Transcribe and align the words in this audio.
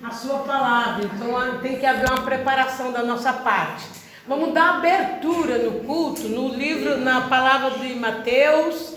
a 0.00 0.10
sua 0.12 0.38
palavra, 0.44 1.04
então 1.04 1.58
tem 1.60 1.76
que 1.76 1.84
haver 1.84 2.08
uma 2.08 2.22
preparação 2.22 2.92
da 2.92 3.02
nossa 3.02 3.32
parte. 3.32 3.84
Vamos 4.24 4.54
dar 4.54 4.76
abertura 4.76 5.58
no 5.58 5.80
culto, 5.80 6.28
no 6.28 6.54
livro, 6.54 6.98
na 6.98 7.22
palavra 7.22 7.70
de 7.80 7.92
Mateus, 7.94 8.94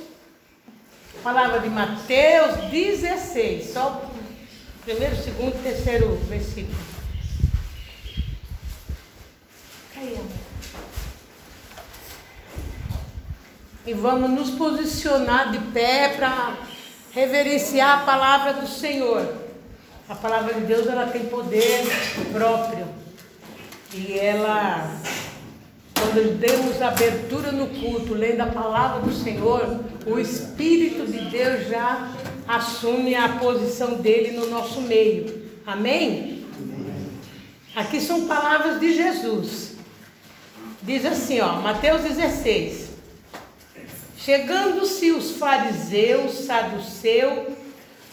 palavra 1.23 1.59
de 1.61 1.69
Mateus 1.69 2.57
16, 2.69 3.73
só 3.73 4.07
primeiro, 4.83 5.15
segundo, 5.15 5.63
terceiro 5.63 6.15
versículo. 6.29 6.77
E 13.83 13.93
vamos 13.95 14.29
nos 14.29 14.51
posicionar 14.51 15.51
de 15.51 15.57
pé 15.71 16.09
para 16.09 16.55
reverenciar 17.11 18.01
a 18.01 18.05
palavra 18.05 18.53
do 18.53 18.67
Senhor. 18.67 19.44
A 20.07 20.13
palavra 20.13 20.53
de 20.53 20.61
Deus 20.61 20.85
ela 20.85 21.07
tem 21.07 21.25
poder 21.25 21.83
próprio. 22.31 22.85
E 23.91 24.13
ela, 24.19 25.01
quando 25.95 26.37
demos 26.37 26.79
abertura 26.79 27.51
no 27.51 27.65
culto, 27.67 28.13
lendo 28.13 28.41
a 28.41 28.45
palavra 28.45 29.01
do 29.01 29.11
Senhor, 29.11 29.79
o 30.05 30.19
Espírito 30.19 31.07
de 31.07 31.29
Deus 31.31 31.67
já 31.67 32.11
assume 32.47 33.15
a 33.15 33.29
posição 33.29 33.95
dele 33.95 34.37
no 34.37 34.47
nosso 34.47 34.79
meio. 34.81 35.43
Amém? 35.65 36.45
Aqui 37.75 37.99
são 37.99 38.27
palavras 38.27 38.79
de 38.79 38.93
Jesus. 38.93 39.73
Diz 40.83 41.03
assim, 41.03 41.39
ó, 41.39 41.61
Mateus 41.61 42.03
16. 42.03 42.89
Chegando-se 44.19 45.11
os 45.11 45.31
fariseus, 45.37 46.45
saduceus, 46.45 47.64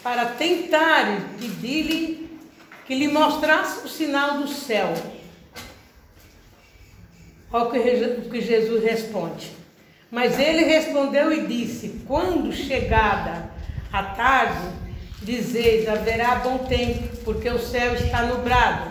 para 0.02 0.26
tentar 0.26 1.20
pedir-lhe 1.38 2.30
que 2.86 2.94
lhe 2.94 3.08
mostrasse 3.08 3.86
o 3.86 3.88
sinal 3.88 4.38
do 4.38 4.48
céu. 4.48 4.92
Olha 7.52 8.18
o 8.18 8.30
que 8.30 8.40
Jesus 8.40 8.82
responde. 8.82 9.52
Mas 10.10 10.38
ele 10.38 10.64
respondeu 10.64 11.32
e 11.32 11.46
disse: 11.46 12.02
Quando 12.06 12.52
chegada 12.52 13.50
a 13.92 14.02
tarde, 14.02 14.68
dizeis: 15.22 15.88
haverá 15.88 16.36
bom 16.36 16.58
tempo, 16.58 17.16
porque 17.24 17.48
o 17.48 17.58
céu 17.58 17.94
está 17.94 18.22
nublado. 18.22 18.90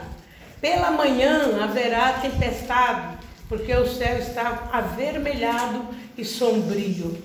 Pela 0.59 0.91
manhã 0.91 1.63
haverá 1.63 2.13
tempestade, 2.13 3.17
porque 3.49 3.73
o 3.75 3.87
céu 3.87 4.17
está 4.19 4.69
avermelhado 4.71 5.87
e 6.17 6.23
sombrio. 6.23 7.21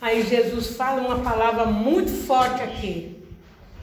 Aí 0.00 0.22
Jesus 0.22 0.76
fala 0.76 1.00
uma 1.00 1.18
palavra 1.18 1.64
muito 1.64 2.10
forte 2.26 2.62
aqui. 2.62 3.15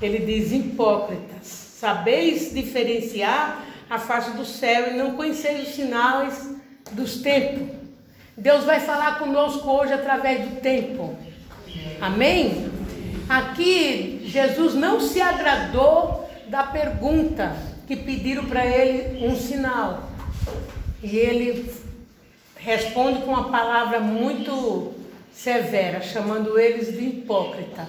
Ele 0.02 0.20
diz: 0.20 0.52
hipócritas, 0.52 1.48
sabeis 1.48 2.54
diferenciar 2.54 3.64
a 3.90 4.00
face 4.00 4.32
do 4.32 4.46
céu 4.46 4.92
e 4.92 4.98
não 4.98 5.16
conheceis 5.16 5.68
os 5.68 5.76
sinais 5.76 6.56
dos 6.92 7.22
tempos. 7.22 7.76
Deus 8.36 8.64
vai 8.64 8.80
falar 8.80 9.20
conosco 9.20 9.70
hoje 9.70 9.94
através 9.94 10.50
do 10.50 10.62
tempo. 10.62 11.16
Amém? 12.02 12.72
Aqui, 13.30 14.22
Jesus 14.26 14.74
não 14.74 15.00
se 15.00 15.22
agradou 15.22 16.30
da 16.48 16.64
pergunta 16.64 17.56
que 17.88 17.96
pediram 17.96 18.46
para 18.46 18.66
ele 18.66 19.26
um 19.26 19.36
sinal. 19.36 20.10
E 21.02 21.16
ele 21.18 21.72
responde 22.56 23.22
com 23.22 23.32
uma 23.32 23.50
palavra 23.50 24.00
muito 24.00 24.94
severa, 25.32 26.02
chamando 26.02 26.58
eles 26.60 26.92
de 26.92 27.04
hipócrita. 27.06 27.88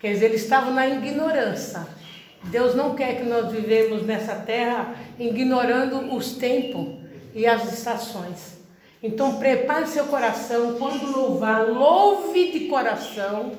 Quer 0.00 0.14
dizer, 0.14 0.26
eles 0.26 0.42
estavam 0.42 0.72
na 0.72 0.88
ignorância. 0.88 1.86
Deus 2.44 2.74
não 2.74 2.94
quer 2.94 3.18
que 3.18 3.24
nós 3.24 3.52
vivemos 3.52 4.06
nessa 4.06 4.34
terra 4.34 4.94
ignorando 5.18 6.14
os 6.14 6.32
tempos 6.32 7.00
e 7.34 7.46
as 7.46 7.70
estações. 7.70 8.58
Então 9.02 9.36
prepare 9.36 9.86
seu 9.86 10.06
coração, 10.06 10.76
quando 10.78 11.10
louvar, 11.12 11.68
louve 11.68 12.50
de 12.50 12.60
coração. 12.60 13.52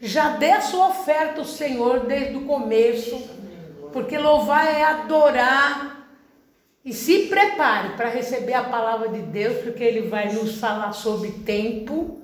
Já 0.00 0.36
dê 0.36 0.50
a 0.50 0.62
sua 0.62 0.88
oferta 0.88 1.40
ao 1.40 1.46
Senhor 1.46 2.00
desde 2.00 2.36
o 2.36 2.46
começo, 2.46 3.22
porque 3.92 4.16
louvar 4.16 4.66
é 4.66 4.82
adorar. 4.82 6.08
E 6.84 6.92
se 6.92 7.26
prepare 7.26 7.90
para 7.90 8.08
receber 8.08 8.54
a 8.54 8.64
palavra 8.64 9.08
de 9.10 9.20
Deus, 9.20 9.62
porque 9.62 9.84
Ele 9.84 10.08
vai 10.08 10.32
nos 10.32 10.58
falar 10.58 10.92
sobre 10.92 11.30
tempo 11.30 12.22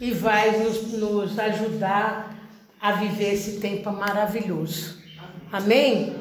e 0.00 0.10
vai 0.10 0.58
nos, 0.58 0.92
nos 0.92 1.38
ajudar 1.38 2.41
a 2.82 2.90
viver 2.90 3.34
esse 3.34 3.60
tempo 3.60 3.92
maravilhoso. 3.92 4.98
Amém? 5.52 6.16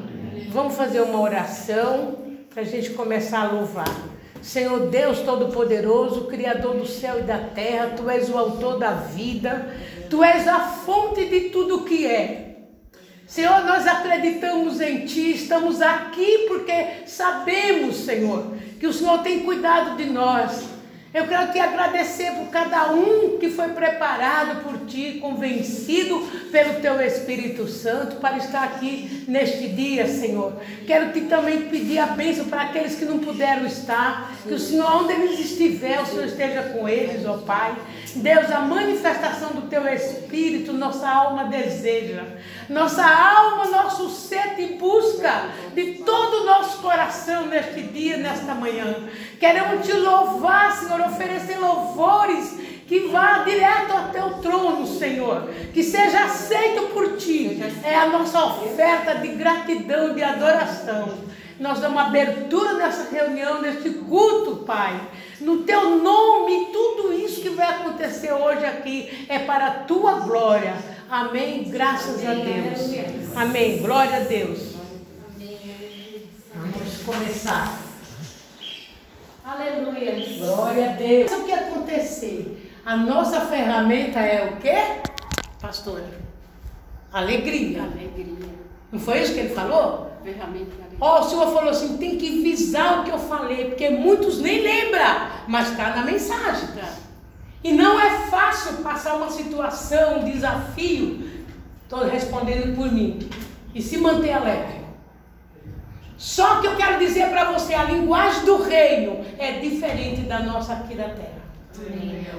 Vamos 0.49 0.75
fazer 0.75 1.01
uma 1.01 1.19
oração 1.19 2.19
para 2.53 2.61
a 2.61 2.65
gente 2.65 2.91
começar 2.91 3.47
a 3.47 3.51
louvar. 3.51 3.89
Senhor 4.43 4.87
Deus 4.91 5.21
Todo-Poderoso, 5.21 6.25
Criador 6.25 6.75
do 6.75 6.85
céu 6.85 7.17
e 7.19 7.23
da 7.23 7.39
terra, 7.39 7.95
Tu 7.97 8.07
és 8.07 8.29
o 8.29 8.37
autor 8.37 8.77
da 8.77 8.91
vida, 8.91 9.75
Tu 10.07 10.23
és 10.23 10.47
a 10.47 10.59
fonte 10.59 11.25
de 11.25 11.49
tudo 11.49 11.83
que 11.83 12.05
é. 12.05 12.57
Senhor, 13.25 13.63
nós 13.65 13.87
acreditamos 13.87 14.79
em 14.81 15.05
Ti, 15.05 15.31
estamos 15.31 15.81
aqui 15.81 16.45
porque 16.47 17.07
sabemos, 17.07 17.95
Senhor, 17.95 18.53
que 18.79 18.85
o 18.85 18.93
Senhor 18.93 19.23
tem 19.23 19.39
cuidado 19.39 19.97
de 19.97 20.05
nós. 20.05 20.63
Eu 21.13 21.27
quero 21.27 21.51
te 21.51 21.59
agradecer 21.59 22.31
por 22.31 22.47
cada 22.47 22.93
um 22.93 23.37
que 23.37 23.49
foi 23.49 23.67
preparado 23.69 24.63
por 24.63 24.85
ti, 24.85 25.19
convencido 25.21 26.21
pelo 26.49 26.79
teu 26.79 27.01
Espírito 27.01 27.67
Santo 27.67 28.15
para 28.15 28.37
estar 28.37 28.63
aqui 28.63 29.25
neste 29.27 29.67
dia, 29.67 30.07
Senhor. 30.07 30.53
Quero 30.87 31.11
te 31.11 31.21
também 31.21 31.63
pedir 31.63 31.99
a 31.99 32.05
bênção 32.07 32.45
para 32.45 32.61
aqueles 32.61 32.95
que 32.95 33.03
não 33.03 33.19
puderam 33.19 33.65
estar, 33.65 34.33
que 34.41 34.53
o 34.53 34.59
Senhor, 34.59 35.03
onde 35.03 35.11
eles 35.11 35.37
estiverem, 35.37 36.01
o 36.01 36.05
Senhor 36.05 36.25
esteja 36.27 36.61
com 36.63 36.87
eles, 36.87 37.25
ó 37.25 37.39
Pai. 37.39 37.75
Deus, 38.15 38.49
a 38.49 38.61
manifestação 38.61 39.49
do 39.49 39.63
teu 39.63 39.85
Espírito, 39.89 40.71
nossa 40.71 41.09
alma 41.09 41.43
deseja, 41.43 42.23
nossa 42.71 43.03
alma, 43.05 43.65
nosso 43.65 44.09
ser 44.09 44.55
te 44.55 44.65
busca 44.75 45.49
de 45.75 45.95
todo 46.05 46.41
o 46.41 46.45
nosso 46.45 46.77
coração 46.81 47.45
neste 47.47 47.81
dia, 47.81 48.15
nesta 48.15 48.55
manhã. 48.55 49.09
Queremos 49.39 49.85
te 49.85 49.91
louvar, 49.91 50.71
Senhor 50.71 51.01
oferecer 51.01 51.59
louvores 51.59 52.55
que 52.87 53.07
vá 53.07 53.39
direto 53.39 53.91
ao 53.91 54.09
teu 54.09 54.41
trono, 54.41 54.87
Senhor, 54.87 55.49
que 55.73 55.83
seja 55.83 56.23
aceito 56.23 56.93
por 56.93 57.17
ti. 57.17 57.61
É 57.83 57.95
a 57.95 58.07
nossa 58.07 58.45
oferta 58.45 59.15
de 59.15 59.27
gratidão, 59.29 60.13
de 60.13 60.23
adoração. 60.23 61.09
Nós 61.59 61.79
damos 61.79 62.01
abertura 62.01 62.73
nessa 62.73 63.09
reunião, 63.13 63.61
neste 63.61 63.89
culto, 63.89 64.63
Pai. 64.65 64.99
No 65.41 65.63
teu 65.63 65.97
nome, 65.97 66.67
tudo 66.71 67.11
isso 67.11 67.41
que 67.41 67.49
vai 67.49 67.67
acontecer 67.67 68.31
hoje 68.31 68.63
aqui 68.63 69.25
é 69.27 69.39
para 69.39 69.67
a 69.67 69.71
tua 69.85 70.19
glória. 70.19 70.75
Amém. 71.09 71.63
Graças 71.69 72.23
a 72.25 72.33
Deus. 72.33 73.35
Amém. 73.35 73.79
Glória 73.79 74.17
a 74.17 74.19
Deus. 74.21 74.75
Vamos 76.53 76.97
começar. 77.03 77.79
Aleluia. 79.43 80.13
Glória 80.37 80.91
a 80.91 80.93
Deus. 80.93 81.31
O 81.31 81.43
que 81.43 81.51
acontecer? 81.51 82.71
A 82.85 82.95
nossa 82.95 83.41
ferramenta 83.41 84.19
é 84.19 84.45
o 84.45 84.57
quê? 84.57 84.77
Pastora. 85.59 86.19
Alegria. 87.11 87.81
Alegria. 87.81 88.49
Não 88.91 88.99
foi 88.99 89.23
isso 89.23 89.33
que 89.33 89.39
ele 89.39 89.55
falou? 89.55 90.11
Ferramenta. 90.23 90.90
Ó, 91.03 91.17
oh, 91.17 91.25
o 91.25 91.29
Senhor 91.29 91.51
falou 91.51 91.71
assim: 91.71 91.97
tem 91.97 92.15
que 92.15 92.43
visar 92.43 92.99
o 92.99 93.03
que 93.03 93.09
eu 93.09 93.17
falei, 93.17 93.65
porque 93.65 93.89
muitos 93.89 94.39
nem 94.39 94.61
lembram, 94.61 95.27
mas 95.47 95.71
está 95.71 95.95
na 95.95 96.03
mensagem. 96.03 96.67
Tá? 96.75 96.93
E 97.63 97.71
não 97.71 97.99
é 97.99 98.27
fácil 98.27 98.77
passar 98.83 99.15
uma 99.15 99.31
situação, 99.31 100.19
um 100.19 100.31
desafio, 100.31 101.27
estou 101.83 102.07
respondendo 102.07 102.75
por 102.75 102.91
mim, 102.91 103.27
e 103.73 103.81
se 103.81 103.97
manter 103.97 104.33
alegre. 104.33 104.81
Só 106.17 106.61
que 106.61 106.67
eu 106.67 106.75
quero 106.75 106.99
dizer 106.99 107.29
para 107.29 107.51
você, 107.51 107.73
a 107.73 107.83
linguagem 107.83 108.45
do 108.45 108.61
reino 108.61 109.25
é 109.39 109.53
diferente 109.53 110.21
da 110.21 110.39
nossa 110.41 110.73
aqui 110.73 110.93
da 110.93 111.09
terra. 111.09 111.41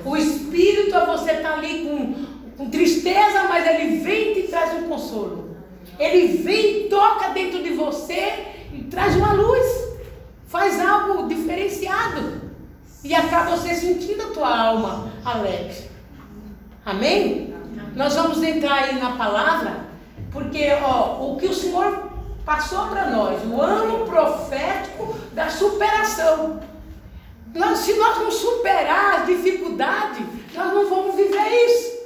O 0.04 0.16
Espírito, 0.16 0.94
você 1.04 1.32
está 1.32 1.54
ali 1.54 1.82
com, 1.82 2.14
com 2.56 2.70
tristeza, 2.70 3.42
mas 3.48 3.66
ele 3.66 3.98
vem 3.98 4.30
e 4.30 4.42
te 4.42 4.48
traz 4.48 4.72
um 4.80 4.88
consolo. 4.88 5.51
Ele 5.98 6.38
vem, 6.38 6.88
toca 6.88 7.28
dentro 7.28 7.62
de 7.62 7.70
você 7.70 8.46
e 8.72 8.84
traz 8.84 9.16
uma 9.16 9.32
luz. 9.32 9.92
Faz 10.46 10.80
algo 10.80 11.28
diferenciado. 11.28 12.42
E 13.04 13.14
acaba 13.14 13.56
você 13.56 13.74
sentindo 13.74 14.22
a 14.22 14.26
tua 14.28 14.56
alma 14.56 15.12
alegre. 15.24 15.90
Amém? 16.84 17.54
Nós 17.96 18.14
vamos 18.14 18.42
entrar 18.42 18.84
aí 18.84 18.98
na 18.98 19.16
palavra, 19.16 19.86
porque 20.32 20.68
ó, 20.82 21.32
o 21.32 21.36
que 21.36 21.46
o 21.46 21.54
Senhor 21.54 22.10
passou 22.44 22.88
para 22.88 23.10
nós 23.10 23.40
o 23.44 23.60
ano 23.60 24.06
profético 24.06 25.16
da 25.32 25.50
superação. 25.50 26.60
Nós, 27.54 27.78
se 27.78 27.94
nós 27.94 28.18
não 28.18 28.30
superar 28.30 29.20
as 29.20 29.26
dificuldades, 29.26 30.26
nós 30.54 30.72
não 30.72 30.88
vamos 30.88 31.16
viver 31.16 31.66
isso. 31.66 32.02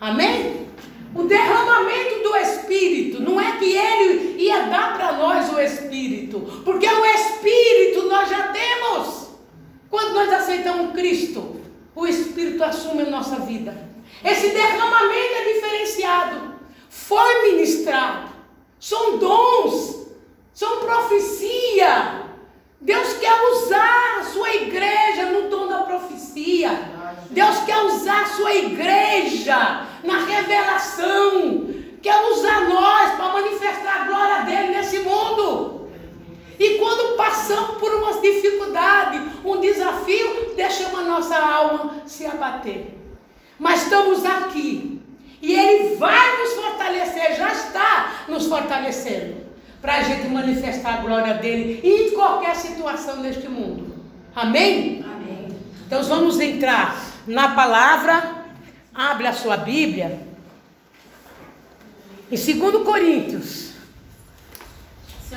Amém? 0.00 0.68
O 1.14 1.24
derramamento 1.24 2.22
do 2.22 2.36
Espírito 2.36 3.20
não 3.20 3.40
é 3.40 3.52
Espírito, 5.62 6.40
porque 6.64 6.86
o 6.86 7.04
Espírito 7.04 8.08
nós 8.08 8.28
já 8.28 8.48
temos. 8.48 9.28
Quando 9.90 10.14
nós 10.14 10.32
aceitamos 10.32 10.92
Cristo, 10.92 11.60
o 11.94 12.06
Espírito 12.06 12.62
assume 12.64 13.02
a 13.02 13.10
nossa 13.10 13.36
vida. 13.40 13.90
Esse 14.24 14.48
derramamento 14.48 15.34
é 15.34 15.52
diferenciado, 15.52 16.54
foi 16.88 17.50
ministrado, 17.50 18.30
são 18.80 19.18
dons, 19.18 20.06
são 20.54 20.80
profecia. 20.80 22.22
Deus 22.80 23.12
quer 23.14 23.34
usar 23.52 24.18
a 24.20 24.24
sua 24.24 24.54
igreja 24.54 25.26
no 25.26 25.48
dom 25.48 25.68
da 25.68 25.82
profecia. 25.82 26.70
Deus 27.30 27.58
quer 27.60 27.78
usar 27.84 28.22
a 28.22 28.26
sua 28.26 28.54
igreja 28.54 29.86
na 30.02 30.24
revelação. 30.24 31.72
Quer 32.02 32.20
usar 32.32 32.68
nós 32.68 33.12
para 33.12 33.32
manifestar 33.32 34.02
a 34.02 34.04
glória 34.06 34.44
dele 34.44 34.74
nesse 34.74 34.98
mundo. 35.00 35.72
E 36.62 36.78
quando 36.78 37.16
passamos 37.16 37.78
por 37.78 37.92
uma 37.92 38.20
dificuldade, 38.20 39.20
um 39.44 39.60
desafio, 39.60 40.54
deixamos 40.54 41.00
a 41.00 41.02
nossa 41.02 41.36
alma 41.36 42.02
se 42.06 42.24
abater. 42.24 42.98
Mas 43.58 43.82
estamos 43.82 44.24
aqui. 44.24 45.00
E 45.40 45.54
Ele 45.54 45.96
vai 45.96 46.38
nos 46.38 46.52
fortalecer, 46.52 47.36
já 47.36 47.52
está 47.52 48.24
nos 48.28 48.46
fortalecendo. 48.46 49.42
Para 49.80 49.96
a 49.96 50.02
gente 50.02 50.28
manifestar 50.28 50.94
a 50.94 50.96
glória 50.98 51.34
dele 51.34 51.80
em 51.82 52.12
qualquer 52.12 52.54
situação 52.54 53.16
neste 53.16 53.48
mundo. 53.48 53.96
Amém? 54.32 55.04
Amém. 55.04 55.48
Então 55.84 56.04
vamos 56.04 56.38
entrar 56.38 56.96
na 57.26 57.48
palavra. 57.62 58.42
Abre 58.92 59.26
a 59.26 59.32
sua 59.32 59.56
Bíblia. 59.56 60.18
Em 62.30 62.36
2 62.36 62.82
Coríntios. 62.84 63.72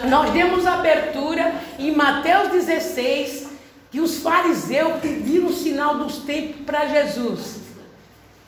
Nós 0.09 0.31
demos 0.31 0.65
abertura 0.65 1.53
em 1.79 1.95
Mateus 1.95 2.49
16, 2.49 3.47
que 3.91 4.01
os 4.01 4.17
fariseus 4.17 4.99
pediram 4.99 5.47
o 5.47 5.53
sinal 5.53 5.99
dos 5.99 6.17
tempos 6.17 6.65
para 6.65 6.87
Jesus. 6.87 7.59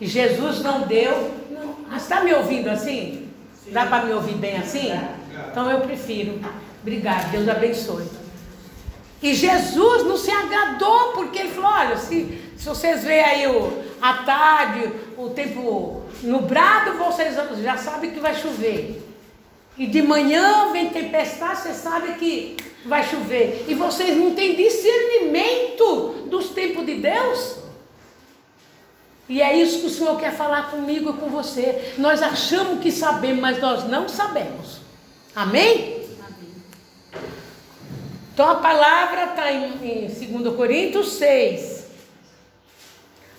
E 0.02 0.08
Jesus 0.08 0.62
não 0.62 0.82
deu. 0.82 1.32
Não. 1.50 1.96
Está 1.96 2.22
me 2.22 2.34
ouvindo 2.34 2.70
assim? 2.70 3.30
Sim. 3.64 3.72
Dá 3.72 3.86
para 3.86 4.06
me 4.06 4.14
ouvir 4.14 4.36
bem 4.36 4.58
assim? 4.58 4.92
Então 5.52 5.72
eu 5.72 5.82
prefiro. 5.82 6.40
Obrigado, 6.82 7.32
Deus 7.32 7.48
abençoe. 7.48 8.06
E 9.22 9.34
Jesus 9.34 10.04
não 10.04 10.18
se 10.18 10.30
agradou, 10.30 11.14
porque 11.14 11.40
ele 11.40 11.50
falou: 11.50 11.72
olha, 11.72 11.98
se, 11.98 12.47
se 12.58 12.68
vocês 12.68 13.04
veem 13.04 13.24
aí 13.24 13.48
o, 13.48 13.84
a 14.02 14.14
tarde, 14.24 14.92
o 15.16 15.30
tempo 15.30 16.02
nublado, 16.24 16.98
vocês 16.98 17.36
já 17.62 17.78
sabem 17.78 18.12
que 18.12 18.20
vai 18.20 18.36
chover. 18.36 19.04
E 19.78 19.86
de 19.86 20.02
manhã 20.02 20.72
vem 20.72 20.90
tempestade, 20.90 21.62
você 21.62 21.74
sabe 21.74 22.14
que 22.14 22.58
vai 22.84 23.08
chover. 23.08 23.66
E 23.68 23.76
vocês 23.76 24.18
não 24.18 24.34
têm 24.34 24.56
discernimento 24.56 26.26
dos 26.30 26.50
tempos 26.50 26.84
de 26.84 26.96
Deus? 26.96 27.58
E 29.30 29.40
é 29.42 29.56
isso 29.56 29.82
que 29.82 29.86
o 29.88 29.90
Senhor 29.90 30.18
quer 30.18 30.36
falar 30.36 30.72
comigo 30.72 31.12
e 31.12 31.14
com 31.14 31.30
você. 31.30 31.94
Nós 31.98 32.24
achamos 32.24 32.80
que 32.80 32.92
sabemos, 32.92 33.40
mas 33.40 33.60
nós 33.60 33.88
não 33.88 34.10
sabemos. 34.10 34.80
Amém? 35.36 36.08
Amém. 36.26 37.22
Então 38.34 38.50
a 38.50 38.56
palavra 38.56 39.26
está 39.26 39.52
em, 39.52 40.08
em 40.08 40.42
2 40.42 40.56
Coríntios 40.56 41.10
6. 41.14 41.77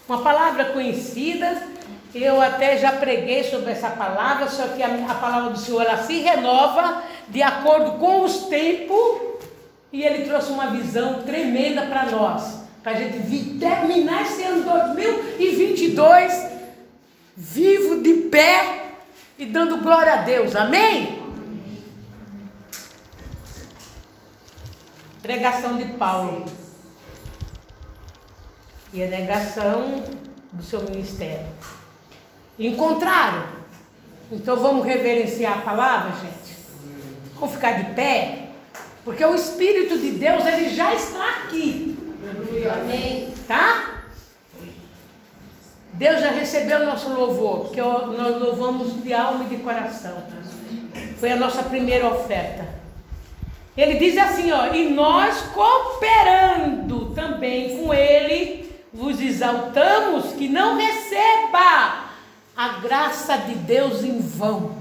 Uma 0.08 0.22
palavra 0.22 0.66
conhecida 0.66 1.62
eu 2.14 2.40
até 2.40 2.78
já 2.78 2.92
preguei 2.92 3.44
sobre 3.44 3.72
essa 3.72 3.90
palavra, 3.90 4.48
só 4.48 4.68
que 4.68 4.82
a, 4.82 4.88
a 5.08 5.14
palavra 5.14 5.50
do 5.50 5.58
Senhor 5.58 5.82
ela 5.82 5.98
se 5.98 6.18
renova 6.20 7.02
de 7.28 7.42
acordo 7.42 7.92
com 7.98 8.22
os 8.22 8.46
tempos 8.46 9.20
e 9.92 10.02
ele 10.02 10.24
trouxe 10.24 10.50
uma 10.50 10.68
visão 10.70 11.22
tremenda 11.22 11.82
para 11.82 12.06
nós, 12.06 12.62
para 12.82 12.92
a 12.92 12.94
gente 12.96 13.58
terminar 13.58 14.22
esse 14.22 14.42
ano 14.42 14.64
2022 14.64 16.48
vivo 17.36 18.02
de 18.02 18.14
pé 18.14 18.86
e 19.38 19.46
dando 19.46 19.78
glória 19.78 20.14
a 20.14 20.22
Deus, 20.22 20.56
amém? 20.56 21.22
Pregação 25.22 25.76
de 25.76 25.84
Paulo 25.92 26.46
e 28.92 29.02
a 29.02 29.06
negação 29.06 30.02
do 30.52 30.62
seu 30.62 30.82
ministério. 30.82 31.46
Encontraram. 32.58 33.44
Então 34.30 34.56
vamos 34.56 34.84
reverenciar 34.84 35.58
a 35.58 35.62
palavra, 35.62 36.12
gente. 36.20 36.56
Vamos 37.34 37.54
ficar 37.54 37.72
de 37.72 37.94
pé. 37.94 38.48
Porque 39.04 39.24
o 39.24 39.34
Espírito 39.34 39.98
de 39.98 40.10
Deus, 40.12 40.44
ele 40.46 40.70
já 40.70 40.94
está 40.94 41.28
aqui. 41.30 41.96
Amém. 42.70 43.32
Tá? 43.46 43.94
Deus 45.94 46.20
já 46.20 46.30
recebeu 46.30 46.82
o 46.82 46.86
nosso 46.86 47.08
louvor, 47.08 47.60
porque 47.60 47.80
nós 47.80 48.40
louvamos 48.40 49.02
de 49.02 49.12
alma 49.12 49.44
e 49.44 49.48
de 49.48 49.62
coração. 49.62 50.22
Foi 51.18 51.32
a 51.32 51.36
nossa 51.36 51.62
primeira 51.62 52.06
oferta. 52.06 52.68
Ele 53.76 53.94
diz 53.94 54.16
assim, 54.16 54.52
ó, 54.52 54.72
e 54.74 54.90
nós 54.90 55.40
cooperando 55.54 57.14
também 57.14 57.78
com 57.78 57.94
ele, 57.94 58.67
vos 58.92 59.20
exaltamos 59.20 60.32
que 60.32 60.48
não 60.48 60.76
receba 60.76 62.08
a 62.56 62.68
graça 62.80 63.36
de 63.36 63.54
Deus 63.54 64.02
em 64.02 64.20
vão. 64.20 64.76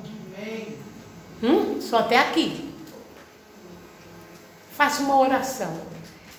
Hum? 1.44 1.80
Só 1.82 2.00
até 2.00 2.18
aqui. 2.18 2.74
Faça 4.72 5.04
uma 5.04 5.20
oração. 5.20 5.80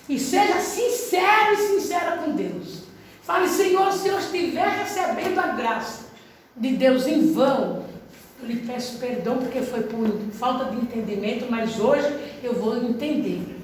E 0.07 0.19
seja 0.19 0.59
sincero 0.59 1.53
e 1.53 1.57
sincera 1.57 2.17
com 2.17 2.31
Deus. 2.31 2.83
Fale, 3.23 3.47
Senhor, 3.47 3.91
se 3.93 4.07
eu 4.07 4.17
estiver 4.17 4.67
recebendo 4.67 5.39
a 5.39 5.47
graça 5.47 6.07
de 6.55 6.75
Deus 6.75 7.05
em 7.05 7.31
vão, 7.31 7.85
eu 8.41 8.47
lhe 8.47 8.57
peço 8.61 8.97
perdão 8.97 9.37
porque 9.37 9.61
foi 9.61 9.83
por 9.83 10.07
falta 10.31 10.71
de 10.71 10.77
entendimento, 10.77 11.45
mas 11.49 11.79
hoje 11.79 12.07
eu 12.41 12.55
vou 12.55 12.77
entender 12.77 13.57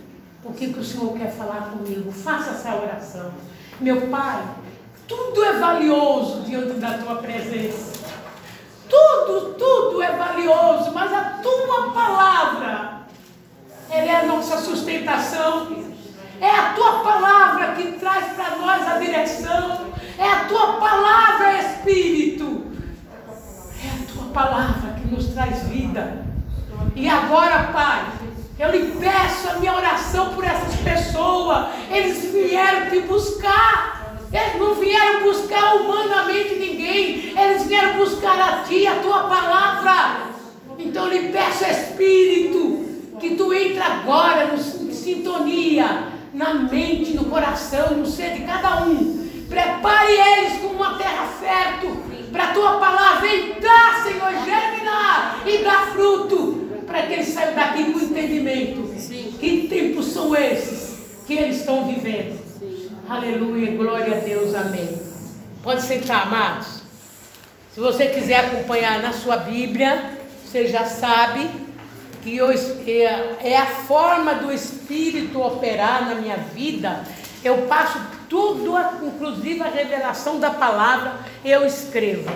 o 0.44 0.54
que, 0.54 0.72
que 0.72 0.80
o 0.80 0.84
Senhor 0.84 1.18
quer 1.18 1.32
falar 1.32 1.72
comigo. 1.72 2.12
Faça 2.12 2.52
essa 2.52 2.76
oração. 2.76 3.32
Meu 3.80 4.08
Pai, 4.08 4.42
tudo 5.06 5.44
é 5.44 5.60
valioso 5.60 6.44
diante 6.44 6.80
da 6.80 6.98
tua 6.98 7.16
presença. 7.16 8.06
Tudo, 8.90 9.56
tudo 9.56 10.02
é 10.02 10.16
valioso, 10.16 10.92
mas 10.94 11.12
a 11.12 11.40
tua 11.44 11.92
palavra, 11.92 13.02
ela 13.90 14.12
é 14.12 14.16
a 14.16 14.26
nossa 14.26 14.58
sustentação. 14.58 15.84
É 16.40 16.50
a 16.50 16.74
tua 16.74 17.00
palavra 17.00 17.76
que 17.76 17.94
traz 17.94 18.34
para 18.34 18.58
nós 18.58 18.88
a 18.88 18.98
direção. 18.98 19.92
É 20.18 20.26
a 20.26 20.46
tua 20.46 20.74
palavra, 20.74 21.60
Espírito. 21.60 22.66
É 23.84 23.90
a 23.90 24.14
tua 24.14 24.32
palavra 24.34 24.94
que 24.94 25.08
nos 25.08 25.28
traz 25.34 25.64
vida. 25.64 26.26
E 26.96 27.10
agora, 27.10 27.72
Pai, 27.74 28.06
eu 28.58 28.72
lhe 28.72 28.92
peço 29.00 29.50
a 29.50 29.54
minha 29.60 29.76
oração 29.76 30.34
por 30.34 30.44
essas 30.44 30.76
pessoas. 30.76 31.68
Eles 31.92 32.32
vieram 32.32 32.90
te 32.90 33.02
buscar. 33.02 33.96
Eles 34.32 34.60
não 34.60 34.76
vieram 34.76 35.24
buscar 35.24 35.76
humanamente 35.76 36.56
ninguém, 36.56 37.34
eles 37.40 37.64
vieram 37.68 37.94
buscar 37.94 38.38
a 38.38 38.64
Ti, 38.64 38.86
a 38.86 38.96
Tua 38.96 39.24
palavra. 39.24 40.26
Então 40.78 41.08
lhe 41.08 41.30
peço, 41.30 41.64
Espírito, 41.64 42.86
que 43.18 43.36
Tu 43.36 43.54
entre 43.54 43.80
agora 43.80 44.54
em 44.54 44.92
sintonia, 44.92 46.10
na 46.34 46.54
mente, 46.54 47.14
no 47.14 47.26
coração, 47.26 47.92
no 47.92 48.06
ser 48.06 48.34
de 48.34 48.42
cada 48.42 48.84
um. 48.84 49.26
Prepare 49.48 50.12
eles 50.12 50.60
como 50.60 50.74
uma 50.74 50.96
terra 50.96 51.28
fértil, 51.40 51.96
para 52.32 52.46
a 52.46 52.54
Tua 52.54 52.74
palavra 52.74 53.34
entrar, 53.34 54.04
Senhor, 54.04 54.34
germinar 54.44 55.38
e 55.46 55.60
dar 55.60 55.88
fruto, 55.94 56.65
para 56.86 57.04
que 57.04 57.14
eles 57.14 57.28
saiam 57.30 57.56
daqui 57.56 57.92
com 57.92 58.00
entendimento. 58.00 58.94
Que 59.40 59.68
tempos 59.68 60.08
são 60.08 60.36
esses 60.36 60.96
que 61.26 61.34
eles 61.34 61.58
estão 61.58 61.88
vivendo? 61.88 62.40
Aleluia, 63.08 63.76
glória 63.76 64.18
a 64.18 64.20
Deus, 64.20 64.56
amém. 64.56 65.02
Pode 65.62 65.82
sentar, 65.82 66.24
amados. 66.28 66.84
Se 67.74 67.80
você 67.80 68.08
quiser 68.08 68.46
acompanhar 68.46 69.02
na 69.02 69.12
sua 69.12 69.38
Bíblia, 69.38 70.18
você 70.44 70.68
já 70.68 70.86
sabe 70.86 71.50
que 72.24 72.38
eu, 72.38 72.50
é, 72.50 73.52
é 73.52 73.58
a 73.58 73.66
forma 73.66 74.36
do 74.36 74.52
Espírito 74.52 75.40
operar 75.42 76.08
na 76.08 76.16
minha 76.16 76.38
vida. 76.38 77.04
Eu 77.44 77.64
passo 77.68 78.00
tudo, 78.30 78.74
inclusive 79.04 79.62
a 79.62 79.70
revelação 79.70 80.40
da 80.40 80.50
palavra, 80.50 81.20
eu 81.44 81.66
escrevo. 81.66 82.32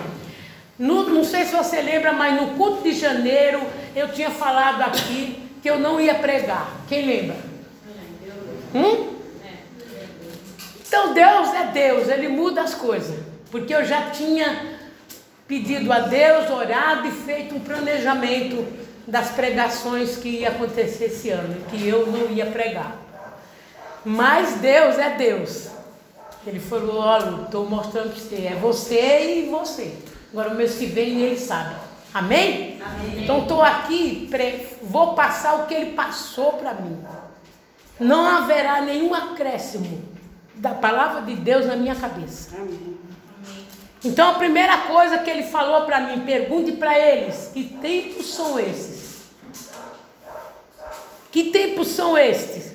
No, 0.80 1.10
não 1.10 1.22
sei 1.22 1.44
se 1.44 1.54
você 1.54 1.82
lembra, 1.82 2.10
mas 2.10 2.40
no 2.40 2.54
culto 2.54 2.82
de 2.82 2.94
janeiro 2.94 3.60
eu 3.94 4.10
tinha 4.14 4.30
falado 4.30 4.80
aqui 4.80 5.38
que 5.62 5.68
eu 5.68 5.78
não 5.78 6.00
ia 6.00 6.14
pregar. 6.14 6.74
Quem 6.88 7.04
lembra? 7.04 7.36
Hum? 8.74 9.10
Então 10.88 11.12
Deus 11.12 11.52
é 11.52 11.66
Deus, 11.66 12.08
Ele 12.08 12.28
muda 12.28 12.62
as 12.62 12.74
coisas. 12.74 13.14
Porque 13.50 13.74
eu 13.74 13.84
já 13.84 14.08
tinha 14.08 14.78
pedido 15.46 15.92
a 15.92 15.98
Deus, 15.98 16.48
orado 16.48 17.08
e 17.08 17.10
feito 17.10 17.56
um 17.56 17.60
planejamento 17.60 18.66
das 19.06 19.32
pregações 19.32 20.16
que 20.16 20.28
ia 20.28 20.48
acontecer 20.48 21.06
esse 21.06 21.28
ano, 21.28 21.60
que 21.68 21.86
eu 21.86 22.06
não 22.06 22.30
ia 22.30 22.46
pregar. 22.46 22.96
Mas 24.02 24.54
Deus 24.54 24.98
é 24.98 25.10
Deus. 25.10 25.68
Ele 26.46 26.58
falou: 26.58 27.00
olha, 27.00 27.42
estou 27.42 27.68
mostrando 27.68 28.14
para 28.14 28.18
você, 28.18 28.46
é 28.46 28.54
você 28.58 29.44
e 29.44 29.50
você. 29.50 30.09
Agora 30.30 30.50
o 30.50 30.54
mês 30.54 30.76
que 30.76 30.86
vem 30.86 31.20
ele 31.20 31.38
sabe. 31.38 31.74
Amém? 32.14 32.80
Amém. 32.82 33.24
Então 33.24 33.42
estou 33.42 33.62
aqui, 33.62 34.28
vou 34.82 35.14
passar 35.14 35.56
o 35.56 35.66
que 35.66 35.74
ele 35.74 35.92
passou 35.92 36.54
para 36.54 36.74
mim. 36.74 37.04
Não 37.98 38.24
haverá 38.24 38.80
nenhum 38.80 39.14
acréscimo 39.14 40.02
da 40.54 40.74
palavra 40.74 41.22
de 41.22 41.36
Deus 41.36 41.66
na 41.66 41.76
minha 41.76 41.94
cabeça. 41.94 42.56
Amém. 42.56 42.98
Então 44.02 44.30
a 44.30 44.34
primeira 44.34 44.78
coisa 44.78 45.18
que 45.18 45.28
ele 45.28 45.42
falou 45.42 45.84
para 45.84 46.00
mim, 46.00 46.24
pergunte 46.24 46.72
para 46.72 46.98
eles: 46.98 47.50
que 47.52 47.64
tempos 47.64 48.26
são 48.32 48.58
esses? 48.58 49.20
Que 51.30 51.50
tempos 51.50 51.88
são 51.88 52.16
estes? 52.16 52.74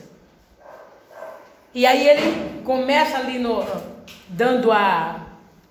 E 1.73 1.85
aí 1.85 2.07
ele 2.07 2.61
começa 2.63 3.17
ali 3.17 3.37
no, 3.37 3.65
dando 4.29 4.71
a, 4.71 5.24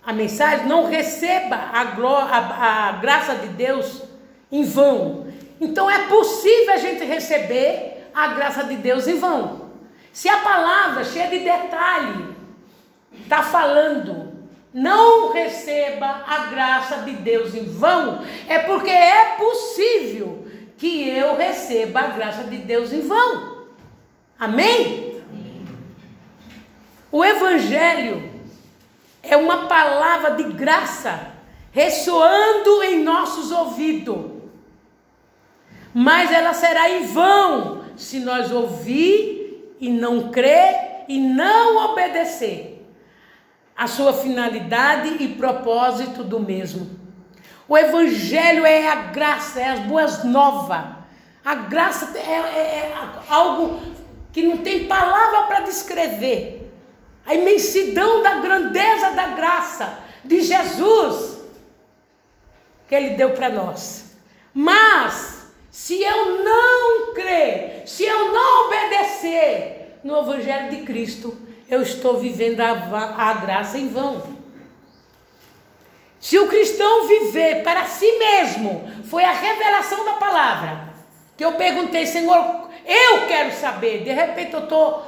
a 0.06 0.12
mensagem: 0.12 0.66
não 0.66 0.86
receba 0.86 1.56
a, 1.56 1.82
a, 1.82 2.88
a 2.88 2.92
graça 2.92 3.34
de 3.36 3.48
Deus 3.48 4.02
em 4.50 4.64
vão. 4.64 5.26
Então 5.60 5.90
é 5.90 6.06
possível 6.06 6.74
a 6.74 6.78
gente 6.78 7.04
receber 7.04 8.08
a 8.14 8.28
graça 8.28 8.64
de 8.64 8.76
Deus 8.76 9.06
em 9.06 9.18
vão. 9.18 9.70
Se 10.12 10.28
a 10.28 10.38
palavra 10.38 11.04
cheia 11.04 11.28
de 11.28 11.40
detalhe 11.40 12.34
está 13.22 13.42
falando 13.42 14.34
não 14.74 15.32
receba 15.32 16.24
a 16.26 16.46
graça 16.46 16.96
de 16.98 17.12
Deus 17.12 17.54
em 17.54 17.64
vão, 17.64 18.24
é 18.48 18.58
porque 18.58 18.90
é 18.90 19.36
possível 19.36 20.48
que 20.76 21.08
eu 21.08 21.36
receba 21.36 22.00
a 22.00 22.06
graça 22.08 22.42
de 22.42 22.58
Deus 22.58 22.92
em 22.92 23.00
vão. 23.00 23.66
Amém? 24.36 25.22
O 27.12 27.24
Evangelho 27.24 28.33
é 29.28 29.36
uma 29.36 29.66
palavra 29.66 30.32
de 30.32 30.44
graça 30.52 31.32
ressoando 31.72 32.82
em 32.84 33.02
nossos 33.02 33.50
ouvidos, 33.50 34.32
mas 35.92 36.30
ela 36.30 36.52
será 36.52 36.90
em 36.90 37.04
vão 37.06 37.84
se 37.96 38.20
nós 38.20 38.50
ouvir 38.52 39.74
e 39.80 39.90
não 39.90 40.30
crer 40.30 41.04
e 41.08 41.18
não 41.18 41.90
obedecer 41.90 42.74
a 43.76 43.86
sua 43.86 44.12
finalidade 44.12 45.16
e 45.20 45.28
propósito 45.28 46.22
do 46.22 46.38
mesmo. 46.38 46.98
O 47.66 47.76
Evangelho 47.76 48.64
é 48.64 48.88
a 48.88 48.94
graça, 48.94 49.60
é 49.60 49.70
as 49.70 49.80
boas 49.80 50.22
novas. 50.22 50.84
A 51.44 51.54
graça 51.54 52.16
é, 52.16 52.20
é, 52.20 52.92
é 52.92 52.94
algo 53.28 53.80
que 54.32 54.42
não 54.42 54.58
tem 54.58 54.86
palavra 54.86 55.42
para 55.42 55.60
descrever. 55.60 56.63
A 57.26 57.34
imensidão 57.34 58.22
da 58.22 58.34
grandeza 58.36 59.10
da 59.12 59.28
graça 59.28 59.98
de 60.24 60.42
Jesus 60.42 61.34
que 62.88 62.94
Ele 62.94 63.10
deu 63.10 63.30
para 63.30 63.48
nós. 63.48 64.16
Mas, 64.52 65.52
se 65.70 66.00
eu 66.02 66.44
não 66.44 67.14
crer, 67.14 67.82
se 67.86 68.04
eu 68.04 68.32
não 68.32 68.66
obedecer 68.66 69.98
no 70.04 70.18
Evangelho 70.18 70.70
de 70.70 70.82
Cristo, 70.84 71.36
eu 71.68 71.82
estou 71.82 72.18
vivendo 72.18 72.60
a, 72.60 72.70
a 72.70 73.34
graça 73.34 73.78
em 73.78 73.88
vão. 73.88 74.34
Se 76.20 76.38
o 76.38 76.48
cristão 76.48 77.06
viver 77.06 77.62
para 77.62 77.84
si 77.84 78.10
mesmo, 78.18 78.88
foi 79.04 79.24
a 79.24 79.32
revelação 79.32 80.04
da 80.04 80.14
palavra. 80.14 80.94
Que 81.36 81.44
eu 81.44 81.52
perguntei, 81.52 82.06
Senhor, 82.06 82.68
eu 82.86 83.26
quero 83.26 83.52
saber. 83.52 84.04
De 84.04 84.12
repente 84.12 84.54
eu 84.54 84.60
estou 84.60 85.04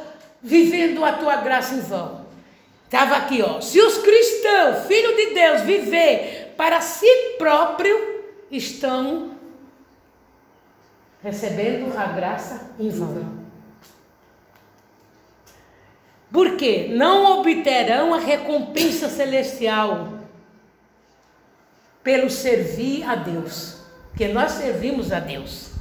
vivendo 0.47 1.05
a 1.05 1.15
tua 1.15 1.37
graça 1.37 1.75
em 1.75 1.81
vão. 1.81 2.25
Estava 2.85 3.17
aqui, 3.17 3.43
ó. 3.43 3.61
Se 3.61 3.81
os 3.81 3.99
cristãos, 3.99 4.87
filho 4.87 5.17
de 5.17 5.35
Deus, 5.35 5.63
viver 5.63 6.55
para 6.57 6.81
si 6.81 7.09
próprio, 7.37 8.23
estão 8.49 9.33
recebendo 11.21 11.93
a 11.99 12.05
graça 12.07 12.71
em 12.79 12.89
vão. 12.89 13.45
Porque 16.31 16.89
não 16.93 17.41
obterão 17.41 18.15
a 18.15 18.19
recompensa 18.19 19.09
celestial 19.09 20.21
pelo 22.05 22.31
servir 22.31 23.03
a 23.03 23.17
Deus. 23.17 23.81
Porque 24.11 24.29
nós 24.29 24.53
servimos 24.53 25.13
a 25.13 25.19
Deus. 25.19 25.73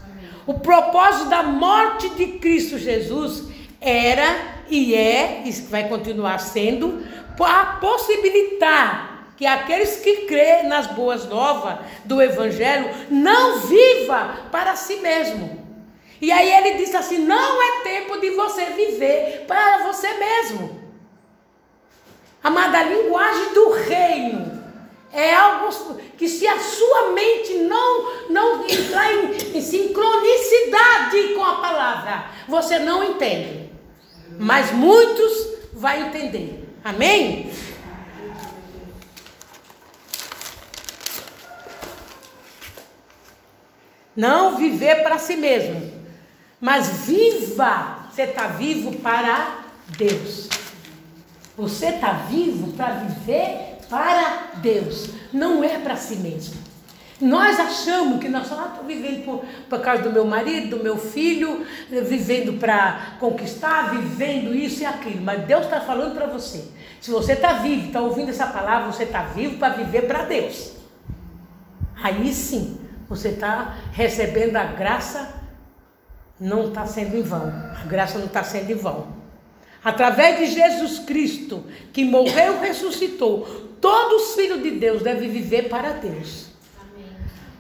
O 0.48 0.56
propósito 0.56 1.30
da 1.30 1.44
morte 1.44 2.10
de 2.16 2.40
Cristo 2.40 2.80
Jesus 2.80 3.44
era 3.80 4.55
e 4.70 4.96
é, 4.96 5.44
e 5.46 5.52
vai 5.70 5.88
continuar 5.88 6.40
sendo, 6.40 7.06
para 7.38 7.78
possibilitar 7.82 9.34
que 9.38 9.46
aqueles 9.46 9.98
que 9.98 10.26
crêem 10.26 10.68
nas 10.68 10.88
boas 10.88 11.28
novas 11.28 11.78
do 12.06 12.22
Evangelho 12.22 12.90
não 13.10 13.60
viva 13.60 14.48
para 14.52 14.76
si 14.76 14.96
mesmo 14.98 15.66
e 16.22 16.32
aí 16.32 16.52
ele 16.52 16.78
disse 16.78 16.96
assim: 16.96 17.20
não 17.20 17.62
é 17.62 17.82
tempo 17.84 18.20
de 18.20 18.32
você 18.32 18.66
viver 18.66 19.46
para 19.48 19.84
você 19.84 20.08
mesmo. 20.14 20.84
Amada, 22.44 22.80
a 22.80 22.84
linguagem 22.84 23.54
do 23.54 23.72
reino 23.72 24.64
é 25.12 25.34
algo 25.34 25.70
que 26.18 26.28
se 26.28 26.48
a 26.48 26.60
sua 26.60 27.12
mente 27.12 27.56
não, 27.56 28.30
não 28.30 28.66
entrar 28.68 29.12
em, 29.14 29.58
em 29.58 29.62
sincronicidade 29.62 31.34
com 31.36 31.44
a 31.44 31.56
palavra, 31.56 32.26
você 32.48 32.80
não 32.80 33.04
entende. 33.04 33.72
Mas 34.40 34.72
muitos 34.72 35.48
vão 35.74 35.94
entender. 36.08 36.68
Amém? 36.84 37.52
Não 44.16 44.58
viver 44.58 45.04
para 45.04 45.18
si 45.18 45.36
mesmo. 45.36 45.92
Mas 46.60 46.88
viva, 47.06 48.08
você 48.10 48.24
está 48.24 48.48
vivo 48.48 48.94
para 49.00 49.66
Deus. 49.98 50.50
Você 51.58 51.88
está 51.88 52.12
vivo 52.12 52.74
para 52.74 52.94
viver 52.96 53.76
para 53.90 54.52
Deus, 54.56 55.10
não 55.32 55.64
é 55.64 55.78
para 55.78 55.96
si 55.96 56.16
mesmo. 56.18 56.65
Nós 57.20 57.60
achamos 57.60 58.20
que 58.20 58.28
nós 58.28 58.48
só 58.48 58.60
ah, 58.60 58.84
vivendo 58.86 59.42
por 59.70 59.80
causa 59.80 60.04
do 60.04 60.12
meu 60.12 60.26
marido, 60.26 60.78
do 60.78 60.84
meu 60.84 60.98
filho, 60.98 61.66
vivendo 61.90 62.60
para 62.60 63.16
conquistar, 63.20 63.92
vivendo 63.92 64.54
isso 64.54 64.82
e 64.82 64.86
aquilo. 64.86 65.22
Mas 65.22 65.46
Deus 65.46 65.64
está 65.64 65.80
falando 65.80 66.14
para 66.14 66.28
você. 66.28 66.66
Se 67.00 67.12
você 67.12 67.34
está 67.34 67.54
vivo, 67.54 67.88
está 67.88 68.02
ouvindo 68.02 68.30
essa 68.30 68.48
palavra, 68.48 68.92
você 68.92 69.04
está 69.04 69.24
vivo 69.24 69.58
para 69.58 69.76
viver 69.76 70.08
para 70.08 70.24
Deus. 70.24 70.74
Aí 72.04 72.34
sim, 72.34 72.80
você 73.08 73.30
está 73.30 73.78
recebendo 73.94 74.58
a 74.58 74.66
graça 74.66 75.36
não 76.40 76.68
está 76.68 76.86
sendo 76.86 77.18
em 77.18 77.22
vão. 77.22 77.48
A 77.48 77.86
graça 77.88 78.18
não 78.18 78.26
está 78.26 78.44
sendo 78.44 78.72
em 78.72 78.76
vão. 78.76 79.08
Através 79.84 80.40
de 80.40 80.48
Jesus 80.48 81.00
Cristo, 81.00 81.64
que 81.94 82.04
morreu 82.04 82.56
e 82.56 82.68
ressuscitou, 82.68 83.46
todos 83.80 84.30
os 84.30 84.36
filhos 84.36 84.62
de 84.62 84.72
Deus 84.72 85.02
devem 85.02 85.30
viver 85.30 85.70
para 85.70 85.92
Deus. 85.92 86.48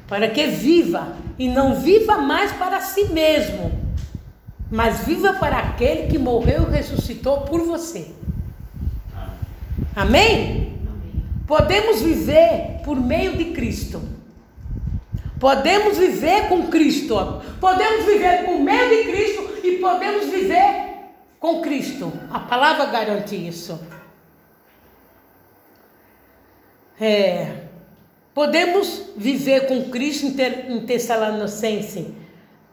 Para 0.07 0.29
que 0.29 0.47
viva 0.47 1.15
e 1.37 1.47
não 1.47 1.75
viva 1.75 2.17
mais 2.17 2.51
para 2.51 2.79
si 2.81 3.05
mesmo, 3.05 3.71
mas 4.71 5.05
viva 5.05 5.33
para 5.33 5.57
aquele 5.57 6.07
que 6.07 6.17
morreu 6.17 6.67
e 6.67 6.71
ressuscitou 6.71 7.41
por 7.41 7.61
você. 7.61 8.11
Amém? 9.95 10.77
Podemos 11.47 12.01
viver 12.01 12.81
por 12.83 12.99
meio 12.99 13.37
de 13.37 13.45
Cristo. 13.45 14.01
Podemos 15.39 15.97
viver 15.97 16.47
com 16.49 16.67
Cristo. 16.67 17.41
Podemos 17.59 18.05
viver 18.05 18.45
por 18.45 18.59
meio 18.59 18.89
de 18.89 19.11
Cristo 19.11 19.67
e 19.67 19.77
podemos 19.77 20.25
viver 20.25 20.85
com 21.39 21.61
Cristo. 21.61 22.11
A 22.31 22.39
palavra 22.39 22.85
garante 22.85 23.35
isso. 23.35 23.79
É, 26.99 27.64
podemos 28.35 29.01
viver 29.15 29.65
com 29.65 29.89
Cristo 29.89 30.27
em 30.27 30.81
Tessalonicense. 30.81 32.13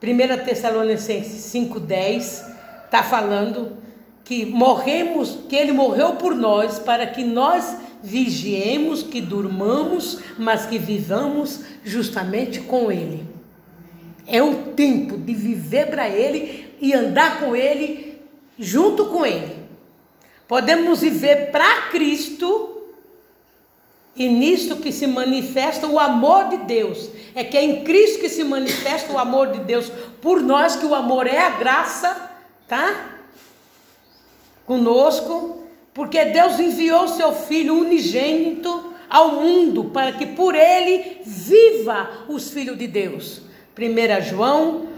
1 0.02 0.45
Tessalonicenses 0.45 1.54
5,10 1.54 2.52
está 2.85 3.04
falando 3.04 3.78
que 4.25 4.45
morremos, 4.45 5.38
que 5.49 5.54
ele 5.54 5.71
morreu 5.71 6.16
por 6.16 6.35
nós 6.35 6.81
para 6.81 7.07
que 7.07 7.23
nós 7.23 7.76
vigiemos, 8.02 9.04
que 9.04 9.21
durmamos, 9.21 10.19
mas 10.37 10.66
que 10.66 10.78
vivamos 10.78 11.61
justamente 11.85 12.61
com 12.62 12.90
Ele. 12.90 13.25
É 14.26 14.42
um 14.42 14.73
tempo 14.73 15.16
de 15.16 15.33
viver 15.33 15.87
para 15.87 16.09
Ele 16.09 16.75
e 16.81 16.92
andar 16.92 17.38
com 17.38 17.54
Ele, 17.54 18.21
junto 18.59 19.07
com 19.07 19.25
Ele. 19.25 19.54
Podemos 20.49 21.00
viver 21.00 21.52
para 21.52 21.83
Cristo 21.90 22.72
E 24.14 24.28
nisto 24.28 24.76
que 24.76 24.92
se 24.92 25.07
manifesta 25.07 25.87
o 25.87 25.99
amor 25.99 26.49
de 26.50 26.59
Deus. 26.59 27.09
É 27.35 27.42
que 27.42 27.57
é 27.57 27.64
em 27.64 27.83
Cristo 27.83 28.21
que 28.21 28.28
se 28.28 28.45
manifesta 28.45 29.12
o 29.12 29.19
amor 29.19 29.52
de 29.52 29.61
Deus 29.61 29.90
por 30.21 30.40
nós, 30.42 30.76
que 30.76 30.85
o 30.85 30.95
amor 30.95 31.26
é 31.26 31.38
a 31.38 31.50
graça, 31.50 32.31
tá? 32.69 33.19
Conosco, 34.66 35.64
porque 35.95 36.25
Deus 36.26 36.61
enviou 36.61 37.09
seu 37.09 37.33
Filho 37.33 37.78
unigênito 37.78 38.92
ao 39.09 39.33
mundo 39.33 39.85
para 39.85 40.12
que 40.12 40.25
por 40.25 40.54
ele 40.54 41.19
viva 41.26 42.25
os 42.28 42.50
filhos 42.50 42.78
de 42.78 42.87
Deus. 42.87 43.42
1 43.76 44.23
João 44.23 44.88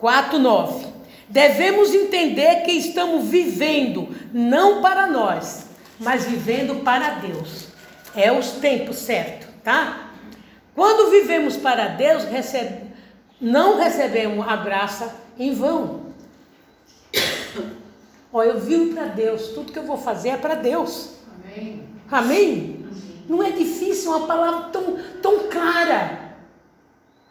4:9. 0.00 0.86
Devemos 1.28 1.92
entender 1.92 2.62
que 2.62 2.72
estamos 2.72 3.24
vivendo 3.24 4.08
não 4.32 4.82
para 4.82 5.06
nós, 5.06 5.66
mas 5.98 6.24
vivendo 6.24 6.84
para 6.84 7.14
Deus. 7.14 7.73
É 8.16 8.32
os 8.32 8.52
tempos 8.52 8.96
certos, 8.96 9.48
tá? 9.62 10.10
Quando 10.74 11.10
vivemos 11.10 11.56
para 11.56 11.88
Deus, 11.88 12.24
recebe, 12.24 12.90
não 13.40 13.78
recebemos 13.78 14.46
a 14.46 14.56
graça 14.56 15.14
em 15.38 15.54
vão. 15.54 16.06
Ó, 18.32 18.42
eu 18.42 18.58
vivo 18.58 18.94
para 18.94 19.04
Deus, 19.04 19.48
tudo 19.48 19.72
que 19.72 19.78
eu 19.78 19.86
vou 19.86 19.96
fazer 19.96 20.30
é 20.30 20.36
para 20.36 20.54
Deus. 20.54 21.14
Amém? 21.44 21.82
Amém? 22.10 22.86
Não 23.28 23.42
é 23.42 23.50
difícil, 23.50 24.12
é 24.12 24.16
uma 24.16 24.26
palavra 24.26 24.70
tão, 24.70 24.98
tão 25.22 25.48
clara. 25.48 26.24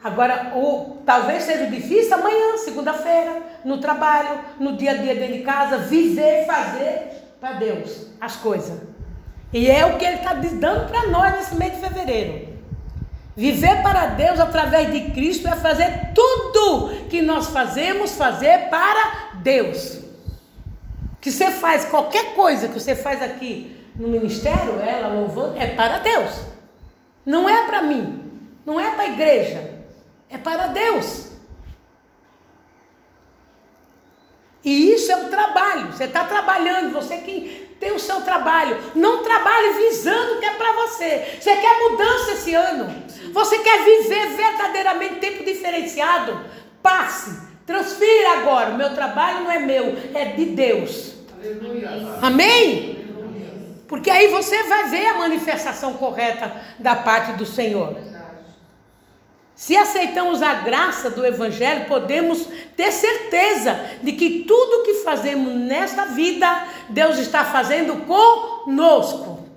Agora, 0.04 0.54
ou 0.56 1.02
talvez 1.06 1.44
seja 1.44 1.68
difícil 1.68 2.14
amanhã, 2.14 2.58
segunda-feira, 2.58 3.42
no 3.64 3.80
trabalho, 3.80 4.40
no 4.60 4.76
dia 4.76 4.92
a 4.92 4.96
dia 4.96 5.16
dentro 5.16 5.38
de 5.38 5.44
casa, 5.44 5.78
viver, 5.78 6.46
fazer 6.46 7.22
para 7.40 7.54
Deus 7.54 8.08
as 8.20 8.36
coisas. 8.36 8.93
E 9.54 9.70
é 9.70 9.86
o 9.86 9.98
que 9.98 10.06
Ele 10.06 10.16
está 10.18 10.34
dando 10.34 10.90
para 10.90 11.08
nós 11.08 11.34
nesse 11.34 11.56
mês 11.56 11.74
de 11.74 11.80
fevereiro. 11.80 12.54
Viver 13.36 13.82
para 13.82 14.08
Deus 14.08 14.40
através 14.40 14.92
de 14.92 15.12
Cristo 15.12 15.48
é 15.48 15.56
fazer 15.56 16.12
tudo 16.14 17.08
que 17.10 17.22
nós 17.22 17.48
fazemos, 17.48 18.16
fazer 18.16 18.70
para 18.70 19.32
Deus. 19.36 20.00
Que 21.22 21.32
você 21.32 21.52
faz 21.52 21.86
qualquer 21.86 22.36
coisa 22.36 22.68
que 22.68 22.80
você 22.80 22.96
faz 22.96 23.22
aqui 23.22 23.76
no 23.96 24.08
ministério, 24.08 24.80
ela 24.80 25.08
louvando, 25.08 25.58
é 25.58 25.68
para 25.68 26.00
Deus. 26.00 26.32
Não 27.26 27.48
é 27.48 27.66
para 27.66 27.82
mim, 27.82 28.50
não 28.66 28.80
é 28.80 28.92
para 28.92 29.04
a 29.04 29.08
igreja, 29.08 29.80
é 30.30 30.38
para 30.38 30.68
Deus. 30.68 31.32
E 34.64 34.94
isso 34.94 35.12
é 35.12 35.16
um 35.18 35.30
trabalho. 35.30 35.92
Você 35.92 36.06
está 36.06 36.24
trabalhando, 36.24 36.94
você 36.94 37.18
que 37.18 37.63
tem 37.80 37.92
o 37.92 38.00
seu 38.00 38.22
trabalho. 38.22 38.78
Não 38.96 39.24
trabalhe 39.24 39.74
visando 39.74 40.36
o 40.36 40.40
que 40.40 40.46
é 40.46 40.54
para 40.54 40.74
você. 40.74 41.38
Você 41.40 41.56
quer 41.56 41.80
mudança 41.90 42.32
esse 42.32 42.54
ano. 42.54 43.04
Você 43.32 43.60
quer 43.60 43.84
viver 43.84 44.36
verdadeiramente 44.36 45.16
tempo 45.16 45.44
diferenciado. 45.44 46.40
Passe, 46.82 47.40
transfira 47.66 48.40
agora. 48.40 48.72
O 48.72 48.78
meu 48.78 48.94
trabalho 48.94 49.44
não 49.44 49.52
é 49.52 49.60
meu, 49.60 49.96
é 50.14 50.26
de 50.26 50.46
Deus. 50.46 51.14
Aleluia. 51.40 51.90
Amém? 52.22 53.04
Porque 53.88 54.10
aí 54.10 54.28
você 54.28 54.64
vai 54.64 54.90
ver 54.90 55.06
a 55.06 55.14
manifestação 55.20 55.94
correta 55.94 56.52
da 56.80 56.96
parte 56.96 57.34
do 57.34 57.46
Senhor. 57.46 57.96
Se 59.56 59.78
aceitamos 59.78 60.42
a 60.42 60.56
graça 60.56 61.10
do 61.10 61.26
Evangelho, 61.26 61.86
podemos 61.86 62.48
ter 62.76 62.92
certeza 62.92 63.80
de 64.02 64.14
que 64.14 64.44
tudo 64.46 64.84
que 64.84 64.96
fazemos 64.96 65.54
nesta 65.54 66.06
vida, 66.06 66.68
Deus 66.90 67.18
está 67.20 67.46
fazendo 67.46 68.06
conosco. 68.06 69.48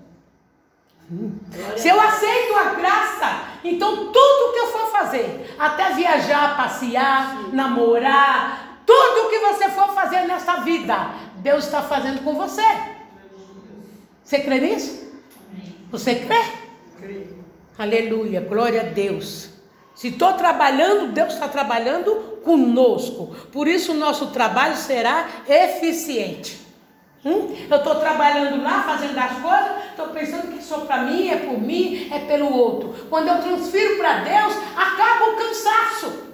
Se 1.76 1.88
eu 1.88 2.00
aceito 2.00 2.56
a 2.56 2.74
graça, 2.74 3.44
então 3.64 4.12
tudo 4.12 4.52
que 4.52 4.58
eu 4.58 4.72
for 4.72 4.90
fazer, 4.90 5.54
até 5.58 5.94
viajar, 5.94 6.56
passear, 6.56 7.52
namorar, 7.52 8.82
tudo 8.84 9.30
que 9.30 9.38
você 9.38 9.70
for 9.70 9.94
fazer 9.94 10.26
nesta 10.26 10.56
vida, 10.56 11.10
Deus 11.36 11.64
está 11.64 11.82
fazendo 11.82 12.22
com 12.22 12.34
você. 12.34 12.62
Você 14.22 14.40
crê 14.40 14.60
nisso? 14.60 15.06
Você 15.90 16.16
crê? 16.16 16.42
Aleluia, 17.78 18.40
glória 18.40 18.80
a 18.80 18.84
Deus. 18.84 19.55
Se 19.96 20.08
estou 20.08 20.34
trabalhando, 20.34 21.12
Deus 21.12 21.32
está 21.32 21.48
trabalhando 21.48 22.14
conosco. 22.44 23.34
Por 23.50 23.66
isso 23.66 23.92
o 23.92 23.96
nosso 23.96 24.26
trabalho 24.26 24.76
será 24.76 25.26
eficiente. 25.48 26.60
Hum? 27.24 27.56
Eu 27.68 27.78
estou 27.78 27.94
trabalhando 27.94 28.62
lá, 28.62 28.82
fazendo 28.82 29.18
as 29.18 29.32
coisas, 29.38 29.84
estou 29.90 30.08
pensando 30.08 30.52
que 30.52 30.62
só 30.62 30.80
para 30.80 30.98
mim, 30.98 31.30
é 31.30 31.36
por 31.36 31.58
mim, 31.58 32.08
é 32.12 32.18
pelo 32.20 32.54
outro. 32.54 32.94
Quando 33.08 33.28
eu 33.28 33.40
transfiro 33.42 33.96
para 33.96 34.18
Deus, 34.18 34.54
acaba 34.76 35.30
o 35.30 35.36
cansaço. 35.36 36.26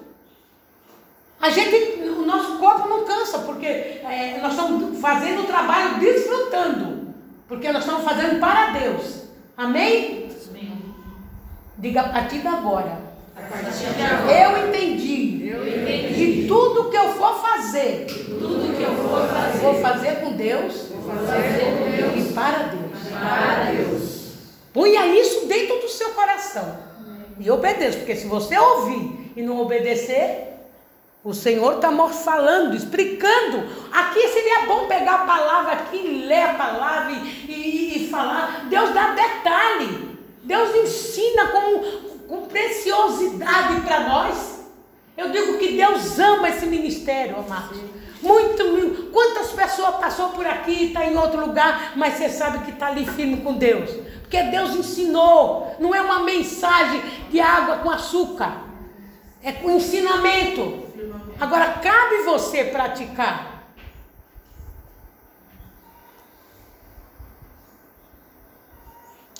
A 1.41 1.49
gente, 1.49 2.03
o 2.03 2.27
nosso 2.27 2.59
corpo 2.59 2.89
não 2.89 3.05
cansa, 3.05 3.39
porque 3.39 3.67
é, 3.67 4.41
nós 4.43 4.53
estamos 4.53 5.01
fazendo 5.01 5.43
o 5.43 5.47
trabalho 5.47 6.01
desfrutando. 6.01 7.15
Porque 7.47 7.71
nós 7.71 7.85
estamos 7.85 8.05
fazendo 8.05 8.41
para 8.41 8.73
Deus. 8.73 9.23
Amém? 9.57 10.31
Amém. 10.51 10.95
Diga 11.79 12.01
a 12.01 12.09
partir 12.09 12.41
de 12.41 12.49
agora. 12.49 13.12
Eu 14.31 14.69
entendi. 14.69 15.53
Que 16.15 16.47
tudo 16.47 16.91
que 16.91 16.97
eu 16.97 17.13
for 17.15 17.41
fazer, 17.41 18.07
tudo 18.07 18.77
que 18.77 18.83
eu 18.83 18.95
for 18.95 19.27
fazer, 19.29 19.59
vou 19.59 19.75
fazer 19.75 20.21
com 20.21 20.33
Deus, 20.33 20.89
vou 20.91 21.27
fazer 21.27 21.65
com 21.79 21.91
Deus 21.91 22.31
e 22.31 22.33
para 22.33 22.59
Deus. 22.65 23.13
Para 23.13 23.71
Deus. 23.73 24.23
Ponha 24.73 25.07
isso 25.07 25.47
dentro 25.47 25.81
do 25.81 25.89
seu 25.89 26.11
coração 26.11 26.79
e 27.39 27.51
obedeça, 27.51 27.99
porque 27.99 28.17
se 28.17 28.27
você 28.27 28.57
ouvir 28.57 29.33
e 29.37 29.43
não 29.43 29.61
obedecer, 29.61 30.49
o 31.25 31.33
Senhor 31.33 31.75
está 31.75 31.91
falando, 32.11 32.75
explicando. 32.75 33.65
Aqui 33.93 34.29
seria 34.29 34.67
bom 34.67 34.87
pegar 34.87 35.15
a 35.15 35.27
palavra 35.27 35.73
aqui, 35.73 36.25
ler 36.27 36.43
a 36.43 36.55
palavra 36.55 37.13
e, 37.13 37.51
e, 37.51 37.97
e 37.97 38.09
falar. 38.09 38.67
Deus 38.69 38.93
dá 38.93 39.15
detalhe. 39.15 40.11
Deus 40.43 40.75
ensina 40.75 41.47
como 41.49 42.12
com 42.33 42.47
preciosidade 42.47 43.83
para 43.83 44.09
nós. 44.09 44.65
Eu 45.19 45.29
digo 45.29 45.59
que 45.59 45.77
Deus 45.77 46.19
ama 46.19 46.49
esse 46.49 46.65
ministério, 46.65 47.37
amados. 47.37 47.79
Muito, 48.23 48.65
muito. 48.69 49.11
Quantas 49.11 49.51
pessoas 49.51 49.97
passou 49.97 50.31
por 50.31 50.47
aqui, 50.47 50.87
está 50.87 51.05
em 51.05 51.15
outro 51.15 51.45
lugar, 51.45 51.93
mas 51.95 52.15
você 52.15 52.31
sabe 52.31 52.61
que 52.61 52.71
está 52.71 52.87
ali 52.87 53.05
firme 53.05 53.43
com 53.43 53.53
Deus. 53.53 53.91
Porque 54.23 54.43
Deus 54.45 54.75
ensinou. 54.75 55.77
Não 55.79 55.95
é 55.95 56.01
uma 56.01 56.21
mensagem 56.21 57.03
de 57.31 57.39
água 57.39 57.77
com 57.79 57.91
açúcar. 57.91 58.63
É 59.43 59.53
com 59.53 59.71
ensinamento. 59.71 60.87
Agora 61.39 61.81
cabe 61.83 62.23
você 62.25 62.65
praticar. 62.65 63.67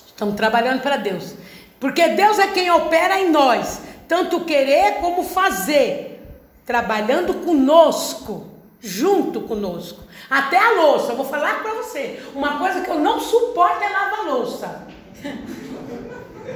Estamos 0.05 0.35
trabalhando 0.35 0.83
para 0.83 0.97
Deus. 0.97 1.33
Porque 1.83 2.07
Deus 2.07 2.39
é 2.39 2.47
quem 2.47 2.71
opera 2.71 3.19
em 3.19 3.29
nós, 3.29 3.81
tanto 4.07 4.45
querer 4.45 5.01
como 5.01 5.21
fazer, 5.21 6.25
trabalhando 6.65 7.43
conosco, 7.45 8.47
junto 8.79 9.41
conosco. 9.41 9.99
Até 10.29 10.57
a 10.57 10.71
louça, 10.75 11.11
eu 11.11 11.17
vou 11.17 11.25
falar 11.25 11.61
para 11.61 11.73
você, 11.73 12.23
uma 12.33 12.57
coisa 12.57 12.79
que 12.79 12.89
eu 12.89 12.99
não 12.99 13.19
suporto 13.19 13.83
é 13.83 13.89
lavar 13.89 14.25
louça. 14.27 14.87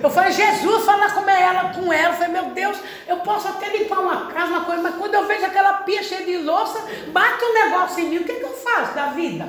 Eu 0.02 0.10
falei, 0.10 0.32
Jesus, 0.32 0.86
falar 0.86 1.14
com 1.14 1.28
ela, 1.30 1.74
com 1.74 1.92
ela, 1.92 2.14
eu 2.14 2.18
falei, 2.18 2.34
meu 2.34 2.52
Deus, 2.52 2.78
eu 3.08 3.18
posso 3.18 3.48
até 3.48 3.70
limpar 3.70 4.00
uma 4.00 4.28
casa, 4.28 4.52
uma 4.52 4.66
coisa, 4.66 4.82
mas 4.82 4.96
quando 4.96 5.16
eu 5.16 5.26
vejo 5.26 5.46
aquela 5.46 5.74
pia 5.76 6.04
cheia 6.04 6.24
de 6.24 6.38
louça, 6.38 6.80
bate 7.08 7.44
um 7.44 7.54
negócio 7.54 8.04
em 8.04 8.10
mim, 8.10 8.18
o 8.18 8.24
que, 8.26 8.34
que 8.34 8.44
eu 8.44 8.54
faço 8.54 8.94
da 8.94 9.08
vida? 9.08 9.48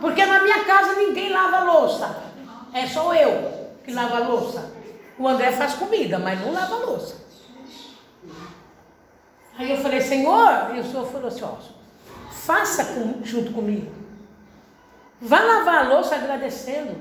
Porque 0.00 0.24
na 0.24 0.42
minha 0.42 0.64
casa 0.64 0.94
ninguém 0.94 1.28
lava 1.30 1.70
louça, 1.70 2.24
é 2.72 2.86
só 2.86 3.14
eu 3.14 3.59
que 3.90 3.94
lava 3.94 4.16
a 4.16 4.28
louça. 4.28 4.72
O 5.18 5.26
André 5.26 5.52
faz 5.52 5.74
comida, 5.74 6.18
mas 6.18 6.40
não 6.40 6.52
lava 6.52 6.76
a 6.76 6.78
louça. 6.78 7.16
Aí 9.58 9.70
eu 9.70 9.78
falei, 9.78 10.00
Senhor, 10.00 10.74
e 10.74 10.80
o 10.80 10.84
Senhor 10.84 11.06
falou 11.06 11.26
assim, 11.26 11.42
ó, 11.42 11.56
faça 12.30 12.84
com, 12.94 13.22
junto 13.22 13.52
comigo. 13.52 13.92
Vá 15.20 15.40
lavar 15.40 15.84
a 15.84 15.88
louça 15.88 16.14
agradecendo. 16.14 16.96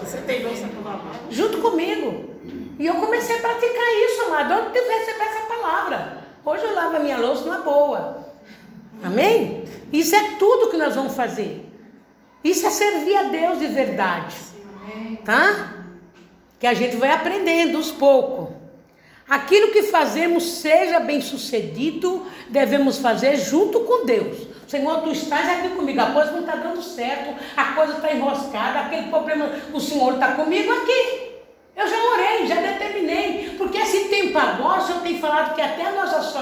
Você 0.00 0.18
tem 0.18 0.44
louça 0.44 0.68
para 0.68 0.92
lavar? 0.92 1.14
Junto 1.28 1.58
comigo. 1.60 2.36
E 2.78 2.86
eu 2.86 2.94
comecei 2.94 3.36
a 3.36 3.40
praticar 3.40 3.88
isso, 4.06 4.22
amado. 4.26 4.68
Onde 4.68 4.78
eu 4.78 4.88
receber 4.88 5.24
essa 5.24 5.46
palavra? 5.46 6.18
Hoje 6.44 6.62
eu 6.62 6.74
lavo 6.74 6.96
a 6.96 7.00
minha 7.00 7.18
louça 7.18 7.46
na 7.46 7.58
boa. 7.58 8.28
Amém? 9.02 9.64
Isso 9.92 10.14
é 10.14 10.36
tudo 10.38 10.70
que 10.70 10.76
nós 10.76 10.94
vamos 10.94 11.14
fazer. 11.14 11.68
Isso 12.44 12.64
é 12.64 12.70
servir 12.70 13.16
a 13.16 13.24
Deus 13.24 13.58
de 13.58 13.66
verdade. 13.66 14.36
Tá? 15.24 15.77
Que 16.58 16.66
a 16.66 16.74
gente 16.74 16.96
vai 16.96 17.10
aprendendo 17.10 17.76
aos 17.76 17.90
poucos. 17.90 18.54
Aquilo 19.28 19.72
que 19.72 19.84
fazemos 19.84 20.42
seja 20.42 20.98
bem 21.00 21.20
sucedido, 21.20 22.26
devemos 22.48 22.98
fazer 22.98 23.36
junto 23.36 23.80
com 23.80 24.06
Deus. 24.06 24.48
Senhor, 24.66 25.02
tu 25.02 25.12
estás 25.12 25.48
aqui 25.58 25.70
comigo, 25.70 26.00
a 26.00 26.10
coisa 26.10 26.32
não 26.32 26.40
está 26.40 26.56
dando 26.56 26.82
certo, 26.82 27.34
a 27.56 27.64
coisa 27.72 27.94
está 27.94 28.12
enroscada, 28.12 28.80
aquele 28.80 29.08
problema, 29.08 29.50
o 29.72 29.80
Senhor 29.80 30.14
está 30.14 30.32
comigo 30.32 30.72
aqui. 30.72 31.28
Eu 31.76 31.86
já 31.86 31.96
orei, 31.96 32.46
já 32.46 32.56
determinei, 32.56 33.54
porque 33.56 33.78
esse 33.78 34.08
tempo 34.08 34.36
agora, 34.36 34.82
o 34.82 34.86
Senhor 34.86 35.00
tem 35.02 35.20
falado 35.20 35.54
que 35.54 35.62
até 35.62 35.86
as 35.86 35.94
nossas, 35.94 36.34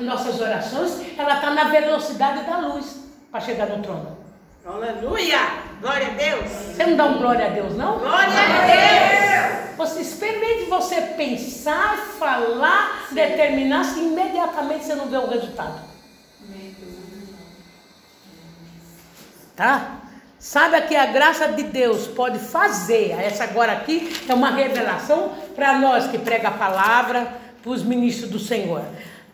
nossas 0.00 0.40
orações, 0.40 1.00
ela 1.16 1.34
está 1.34 1.50
na 1.50 1.64
velocidade 1.64 2.44
da 2.44 2.58
luz 2.58 3.04
para 3.30 3.40
chegar 3.40 3.68
no 3.68 3.82
trono. 3.82 4.18
Aleluia! 4.66 5.69
Glória 5.80 6.08
a 6.08 6.10
Deus! 6.10 6.50
Você 6.50 6.86
não 6.86 6.96
dá 6.96 7.04
um 7.06 7.18
glória 7.18 7.46
a 7.46 7.48
Deus, 7.48 7.74
não? 7.74 7.98
Glória 7.98 8.34
a 8.34 8.66
Deus! 8.66 9.76
Você 9.78 10.02
experimente 10.02 10.64
você 10.68 11.00
pensar, 11.00 11.96
falar, 12.18 13.06
Sim. 13.08 13.14
determinar, 13.14 13.84
se 13.84 13.98
imediatamente 13.98 14.84
você 14.84 14.94
não 14.94 15.06
vê 15.06 15.16
o 15.16 15.26
resultado. 15.26 15.80
Tá? 19.56 20.00
Saiba 20.38 20.82
que 20.82 20.96
a 20.96 21.06
graça 21.06 21.48
de 21.48 21.62
Deus 21.62 22.06
pode 22.06 22.38
fazer. 22.38 23.12
Essa 23.12 23.44
agora 23.44 23.72
aqui 23.72 24.10
é 24.28 24.34
uma 24.34 24.50
revelação 24.50 25.32
para 25.54 25.78
nós 25.78 26.08
que 26.08 26.18
prega 26.18 26.48
a 26.48 26.52
palavra, 26.52 27.26
para 27.62 27.70
os 27.70 27.82
ministros 27.82 28.30
do 28.30 28.38
Senhor. 28.38 28.82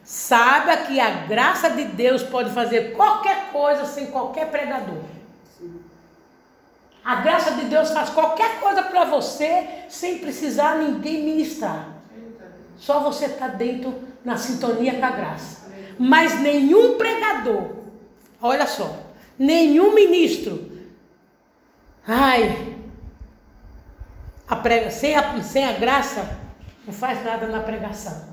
Saiba 0.05 0.77
que 0.79 1.01
a 1.01 1.11
graça 1.11 1.71
de 1.71 1.85
Deus 1.85 2.23
pode 2.23 2.51
fazer 2.51 2.93
qualquer 2.93 3.51
coisa 3.53 3.85
sem 3.85 4.07
qualquer 4.07 4.47
pregador. 4.49 4.99
A 7.07 7.15
graça 7.17 7.53
de 7.53 7.67
Deus 7.67 7.91
faz 7.93 8.11
qualquer 8.11 8.59
coisa 8.59 8.83
para 8.83 9.05
você 9.05 9.85
sem 9.89 10.19
precisar 10.19 10.79
ninguém 10.79 11.23
ministrar. 11.23 11.89
Só 12.77 12.99
você 12.99 13.27
está 13.27 13.47
dentro 13.47 13.95
na 14.25 14.37
sintonia 14.37 14.99
com 14.99 15.07
a 15.07 15.11
graça. 15.13 15.71
Mas 15.99 16.41
nenhum 16.41 16.99
pregador, 16.99 17.77
olha 18.43 18.67
só, 18.67 18.95
nenhum 19.39 19.95
ministro 19.95 20.77
Ai, 22.09 22.77
a 24.47 24.55
prega, 24.55 24.91
sem, 24.93 25.17
a, 25.17 25.43
sem 25.43 25.65
a 25.65 25.73
graça, 25.73 26.39
não 26.87 26.95
faz 26.95 27.25
nada 27.25 27.49
na 27.49 27.61
pregação. 27.61 28.29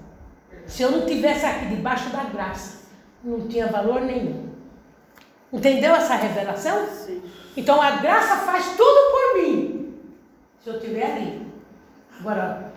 Se 0.67 0.83
eu 0.83 0.91
não 0.91 1.07
tivesse 1.07 1.43
aqui 1.43 1.65
debaixo 1.65 2.09
da 2.09 2.23
graça, 2.23 2.83
não 3.23 3.47
tinha 3.47 3.65
valor 3.67 4.01
nenhum. 4.01 4.49
Entendeu 5.51 5.95
essa 5.95 6.15
revelação? 6.15 6.87
Sim. 6.87 7.23
Então 7.55 7.81
a 7.81 7.91
graça 7.91 8.37
faz 8.45 8.75
tudo 8.75 9.11
por 9.11 9.41
mim. 9.41 9.95
Se 10.63 10.69
eu 10.69 10.75
estiver 10.75 11.05
ali. 11.05 11.47
Agora, 12.19 12.73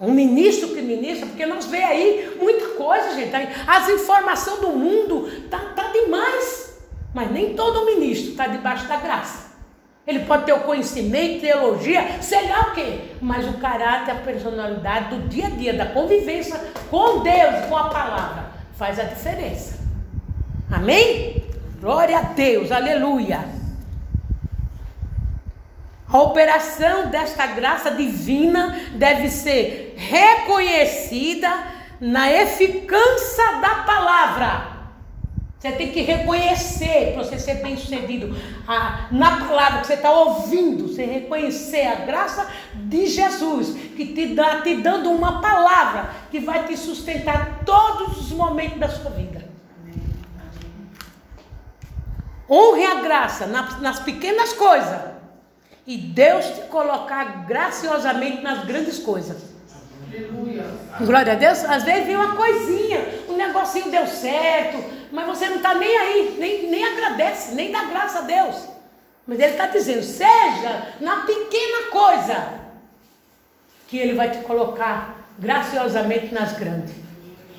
um 0.00 0.12
ministro 0.12 0.68
que 0.68 0.82
ministra, 0.82 1.26
porque 1.26 1.46
nós 1.46 1.66
vê 1.66 1.82
aí 1.82 2.36
muita 2.40 2.68
coisa, 2.70 3.14
gente. 3.14 3.34
As 3.66 3.88
informações 3.88 4.60
do 4.60 4.68
mundo 4.68 5.30
tá, 5.48 5.58
tá 5.74 5.90
demais. 5.90 6.78
Mas 7.14 7.30
nem 7.30 7.54
todo 7.54 7.86
ministro 7.86 8.30
está 8.30 8.46
debaixo 8.46 8.86
da 8.88 8.96
graça. 8.96 9.54
Ele 10.06 10.20
pode 10.20 10.44
ter 10.44 10.52
o 10.52 10.60
conhecimento, 10.60 11.40
teologia, 11.40 12.20
sei 12.20 12.46
lá 12.48 12.68
o 12.68 12.74
quê. 12.74 12.98
Mas 13.22 13.48
o 13.48 13.54
caráter, 13.54 14.10
a 14.10 14.16
personalidade 14.16 15.16
do 15.16 15.28
dia 15.28 15.46
a 15.46 15.50
dia, 15.50 15.72
da 15.72 15.86
convivência 15.86 16.60
com 16.90 17.20
Deus, 17.20 17.64
com 17.68 17.76
a 17.76 17.88
palavra, 17.88 18.50
faz 18.76 18.98
a 18.98 19.04
diferença. 19.04 19.78
Amém? 20.70 21.44
Glória 21.80 22.18
a 22.18 22.22
Deus, 22.22 22.70
aleluia. 22.70 23.53
A 26.14 26.22
operação 26.22 27.08
desta 27.08 27.44
graça 27.44 27.90
divina 27.90 28.78
deve 28.92 29.28
ser 29.28 29.94
reconhecida 29.96 31.52
na 32.00 32.30
eficácia 32.30 33.58
da 33.60 33.82
palavra. 33.82 34.74
Você 35.58 35.72
tem 35.72 35.90
que 35.90 36.02
reconhecer 36.02 37.14
para 37.14 37.24
você 37.24 37.36
ser 37.36 37.54
bem 37.54 37.76
sucedido 37.76 38.32
a, 38.64 39.08
na 39.10 39.38
palavra 39.38 39.80
que 39.80 39.88
você 39.88 39.94
está 39.94 40.12
ouvindo. 40.12 40.86
Você 40.86 41.04
reconhecer 41.04 41.84
a 41.84 41.96
graça 41.96 42.48
de 42.74 43.08
Jesus, 43.08 43.74
que 43.96 44.14
te 44.14 44.36
dá, 44.36 44.60
te 44.60 44.76
dando 44.76 45.10
uma 45.10 45.40
palavra 45.40 46.10
que 46.30 46.38
vai 46.38 46.64
te 46.64 46.76
sustentar 46.76 47.62
todos 47.66 48.18
os 48.18 48.30
momentos 48.30 48.78
da 48.78 48.88
sua 48.88 49.10
vida. 49.10 49.44
Honre 52.48 52.86
a 52.86 52.94
graça 53.00 53.48
nas, 53.48 53.80
nas 53.80 53.98
pequenas 53.98 54.52
coisas. 54.52 55.13
E 55.86 55.96
Deus 55.98 56.46
te 56.46 56.62
colocar 56.62 57.46
graciosamente 57.46 58.42
nas 58.42 58.64
grandes 58.64 58.98
coisas. 58.98 59.36
Aleluia. 60.08 60.64
Glória 61.00 61.32
a 61.32 61.36
Deus. 61.36 61.64
Às 61.64 61.82
vezes 61.82 62.06
vem 62.06 62.16
uma 62.16 62.36
coisinha, 62.36 63.00
um 63.28 63.36
negocinho 63.36 63.90
deu 63.90 64.06
certo, 64.06 64.82
mas 65.12 65.26
você 65.26 65.48
não 65.48 65.56
está 65.56 65.74
nem 65.74 65.96
aí, 65.96 66.36
nem, 66.38 66.70
nem 66.70 66.84
agradece, 66.84 67.54
nem 67.54 67.70
dá 67.70 67.84
graça 67.84 68.20
a 68.20 68.22
Deus. 68.22 68.56
Mas 69.26 69.38
Ele 69.38 69.52
está 69.52 69.66
dizendo: 69.66 70.02
seja 70.02 70.94
na 71.00 71.16
pequena 71.26 71.90
coisa, 71.90 72.60
que 73.88 73.98
Ele 73.98 74.14
vai 74.14 74.30
te 74.30 74.38
colocar 74.38 75.28
graciosamente 75.38 76.32
nas 76.32 76.52
grandes. 76.52 76.94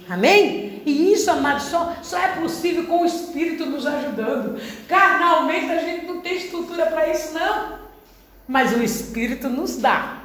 Amém? 0.09 0.81
E 0.85 1.13
isso, 1.13 1.29
amado, 1.31 1.61
só, 1.61 1.95
só 2.03 2.19
é 2.19 2.27
possível 2.35 2.85
com 2.85 3.01
o 3.01 3.05
Espírito 3.05 3.65
nos 3.65 3.85
ajudando. 3.85 4.59
Carnalmente 4.87 5.71
a 5.71 5.79
gente 5.79 6.05
não 6.05 6.21
tem 6.21 6.37
estrutura 6.37 6.85
para 6.85 7.07
isso, 7.09 7.33
não. 7.33 7.84
Mas 8.47 8.73
o 8.73 8.83
Espírito 8.83 9.49
nos 9.49 9.77
dá 9.77 10.21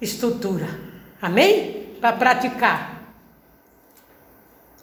estrutura. 0.00 0.66
Amém? 1.20 1.96
Para 2.00 2.14
praticar. 2.14 3.00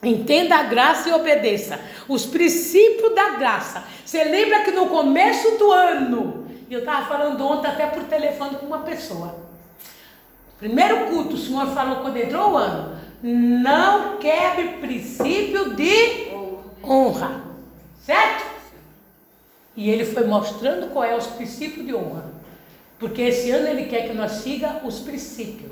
Entenda 0.04 0.58
a 0.58 0.64
graça 0.64 1.10
e 1.10 1.14
obedeça. 1.14 1.80
Os 2.08 2.26
princípios 2.26 3.16
da 3.16 3.32
graça. 3.32 3.84
Você 4.06 4.24
lembra 4.24 4.64
que 4.64 4.72
no 4.72 4.88
começo 4.88 5.58
do 5.58 5.72
ano, 5.72 6.48
eu 6.70 6.80
estava 6.80 7.08
falando 7.08 7.46
ontem 7.46 7.68
até 7.68 7.88
por 7.88 8.04
telefone 8.04 8.58
com 8.58 8.68
uma 8.68 8.80
pessoa. 8.80 9.36
Primeiro 10.60 11.08
culto, 11.08 11.36
o 11.36 11.38
Senhor 11.38 11.68
falou 11.74 11.98
quando 11.98 12.18
entrou 12.18 12.52
o 12.52 12.58
ano: 12.58 12.98
não 13.22 14.18
quebre 14.18 14.78
princípio 14.80 15.74
de 15.74 16.32
honra. 16.84 17.42
Certo? 18.06 18.46
E 19.76 19.90
ele 19.90 20.06
foi 20.06 20.26
mostrando 20.26 20.92
qual 20.92 21.04
é 21.04 21.16
os 21.16 21.28
princípios 21.28 21.86
de 21.86 21.94
honra. 21.94 22.27
Porque 23.00 23.22
esse 23.22 23.52
ano 23.52 23.68
ele 23.68 23.86
quer 23.86 24.08
que 24.08 24.14
nós 24.14 24.32
siga 24.44 24.82
os 24.84 25.00
princípios 25.00 25.72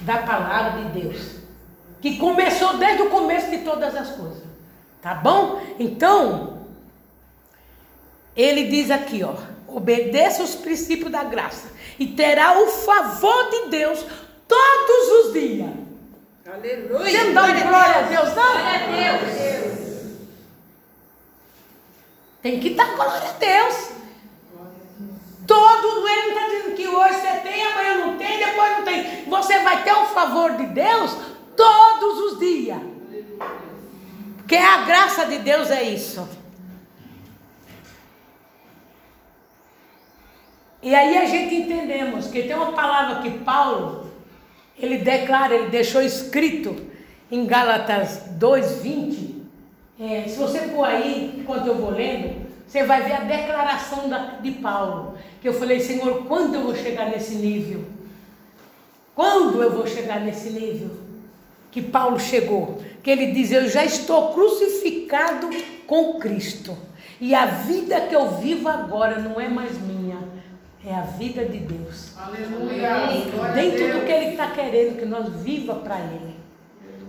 da 0.00 0.18
palavra 0.18 0.82
de 0.82 1.00
Deus, 1.00 1.36
que 2.00 2.16
começou 2.18 2.76
desde 2.76 3.02
o 3.02 3.10
começo 3.10 3.50
de 3.50 3.58
todas 3.58 3.94
as 3.94 4.10
coisas. 4.10 4.42
Tá 5.02 5.14
bom? 5.14 5.62
Então, 5.78 6.58
ele 8.36 8.64
diz 8.64 8.90
aqui, 8.90 9.22
ó, 9.22 9.34
obedeça 9.66 10.42
os 10.42 10.54
princípios 10.54 11.10
da 11.10 11.22
graça 11.24 11.68
e 11.98 12.06
terá 12.06 12.58
o 12.60 12.66
favor 12.68 13.50
de 13.50 13.68
Deus 13.70 14.04
todos 14.46 15.26
os 15.26 15.32
dias. 15.32 15.70
Aleluia. 16.46 17.10
Você 17.10 17.24
não 17.24 17.34
dá 17.34 17.42
glória, 17.42 17.66
glória 17.66 17.96
a 17.96 18.02
Deus, 18.02 18.28
não? 18.28 18.52
Glória 18.52 19.12
a 19.12 19.18
Deus. 19.18 19.78
Tem 22.42 22.58
que 22.58 22.70
dar 22.70 22.94
glória 22.94 23.28
a 23.28 23.32
Deus. 23.32 23.90
Todo 25.48 26.06
ele 26.06 26.28
está 26.28 26.46
dizendo 26.46 26.76
que 26.76 26.86
hoje 26.86 27.14
você 27.14 27.38
tem, 27.38 27.64
amanhã 27.64 28.06
não 28.06 28.18
tem, 28.18 28.38
depois 28.38 28.76
não 28.76 28.84
tem. 28.84 29.24
Você 29.24 29.58
vai 29.60 29.82
ter 29.82 29.94
o 29.94 30.04
favor 30.04 30.52
de 30.52 30.66
Deus 30.66 31.16
todos 31.56 32.32
os 32.32 32.38
dias. 32.38 32.78
Porque 34.36 34.56
a 34.56 34.82
graça 34.82 35.24
de 35.24 35.38
Deus 35.38 35.70
é 35.70 35.82
isso. 35.84 36.28
E 40.82 40.94
aí 40.94 41.16
a 41.16 41.24
gente 41.24 41.54
entendemos 41.54 42.26
que 42.26 42.42
tem 42.42 42.54
uma 42.54 42.72
palavra 42.72 43.22
que 43.22 43.38
Paulo, 43.38 44.12
ele 44.78 44.98
declara, 44.98 45.54
ele 45.54 45.70
deixou 45.70 46.02
escrito 46.02 46.76
em 47.30 47.46
Gálatas 47.46 48.22
2,20. 48.38 49.38
É, 49.98 50.28
se 50.28 50.36
você 50.36 50.60
for 50.68 50.84
aí, 50.84 51.38
enquanto 51.40 51.66
eu 51.66 51.74
vou 51.74 51.90
lendo, 51.90 52.47
você 52.68 52.84
vai 52.84 53.02
ver 53.02 53.14
a 53.14 53.20
declaração 53.20 54.10
da, 54.10 54.36
de 54.42 54.50
Paulo. 54.52 55.16
Que 55.40 55.48
eu 55.48 55.54
falei, 55.54 55.80
Senhor, 55.80 56.26
quando 56.26 56.54
eu 56.54 56.64
vou 56.64 56.76
chegar 56.76 57.06
nesse 57.08 57.34
nível? 57.36 57.84
Quando 59.14 59.62
eu 59.62 59.72
vou 59.72 59.86
chegar 59.86 60.20
nesse 60.20 60.50
nível? 60.50 60.90
Que 61.70 61.80
Paulo 61.80 62.20
chegou. 62.20 62.82
Que 63.02 63.10
ele 63.10 63.32
diz: 63.32 63.50
Eu 63.50 63.70
já 63.70 63.84
estou 63.84 64.34
crucificado 64.34 65.48
com 65.86 66.18
Cristo. 66.18 66.76
E 67.18 67.34
a 67.34 67.46
vida 67.46 68.02
que 68.02 68.14
eu 68.14 68.36
vivo 68.36 68.68
agora 68.68 69.18
não 69.18 69.40
é 69.40 69.48
mais 69.48 69.76
minha, 69.80 70.18
é 70.84 70.94
a 70.94 71.00
vida 71.00 71.44
de 71.46 71.58
Deus. 71.58 72.16
Aleluia. 72.16 73.52
Dentro 73.54 73.98
do 73.98 74.06
que 74.06 74.12
Ele 74.12 74.30
está 74.32 74.50
querendo 74.50 74.98
que 74.98 75.06
nós 75.06 75.28
viva 75.42 75.74
para 75.74 75.98
Ele. 75.98 76.36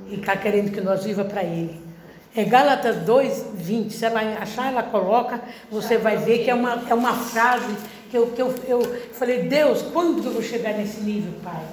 Ele 0.08 0.22
está 0.22 0.36
querendo 0.36 0.72
que 0.72 0.82
nós 0.82 1.04
viva 1.04 1.26
para 1.26 1.43
Ele. 1.43 1.88
É 2.36 2.44
Gálatas 2.44 2.98
2, 2.98 3.52
20. 3.56 3.92
Se 3.92 4.06
ela 4.06 4.20
achar, 4.39 4.72
ela 4.72 4.84
coloca, 4.84 5.42
você 5.72 5.98
vai 5.98 6.18
ver 6.18 6.44
que 6.44 6.50
é 6.50 6.54
uma, 6.54 6.84
é 6.88 6.94
uma 6.94 7.13
frase 7.13 7.76
que, 8.10 8.18
eu, 8.18 8.28
que 8.28 8.42
eu, 8.42 8.54
eu 8.68 8.82
falei, 9.13 9.44
Deus, 9.44 9.82
quando 9.94 10.24
eu 10.24 10.32
vou 10.32 10.42
chegar 10.42 10.74
nesse 10.74 11.02
nível, 11.02 11.34
Pai? 11.44 11.63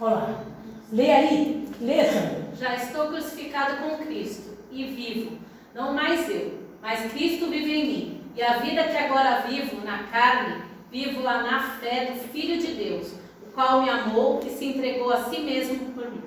Olha 0.00 0.14
lá. 0.14 0.44
Lê 0.92 1.10
aí, 1.10 1.68
lê, 1.80 2.04
Sandra. 2.04 2.44
Já 2.58 2.74
estou 2.76 3.08
crucificado 3.08 3.76
com 3.78 4.04
Cristo 4.04 4.56
e 4.70 4.84
vivo, 4.84 5.38
não 5.74 5.92
mais 5.92 6.28
eu, 6.28 6.58
mas 6.80 7.10
Cristo 7.12 7.48
vive 7.48 7.72
em 7.72 7.86
mim. 7.86 8.20
E 8.36 8.42
a 8.42 8.58
vida 8.58 8.84
que 8.84 8.96
agora 8.96 9.42
vivo 9.48 9.84
na 9.84 10.04
carne, 10.04 10.62
vivo 10.90 11.22
lá 11.22 11.42
na 11.42 11.60
fé 11.78 12.12
do 12.12 12.18
Filho 12.28 12.58
de 12.58 12.74
Deus, 12.74 13.12
o 13.46 13.52
qual 13.52 13.82
me 13.82 13.90
amou 13.90 14.40
e 14.44 14.50
se 14.50 14.66
entregou 14.66 15.12
a 15.12 15.24
si 15.24 15.40
mesmo 15.40 15.92
por 15.92 16.10
mim. 16.10 16.23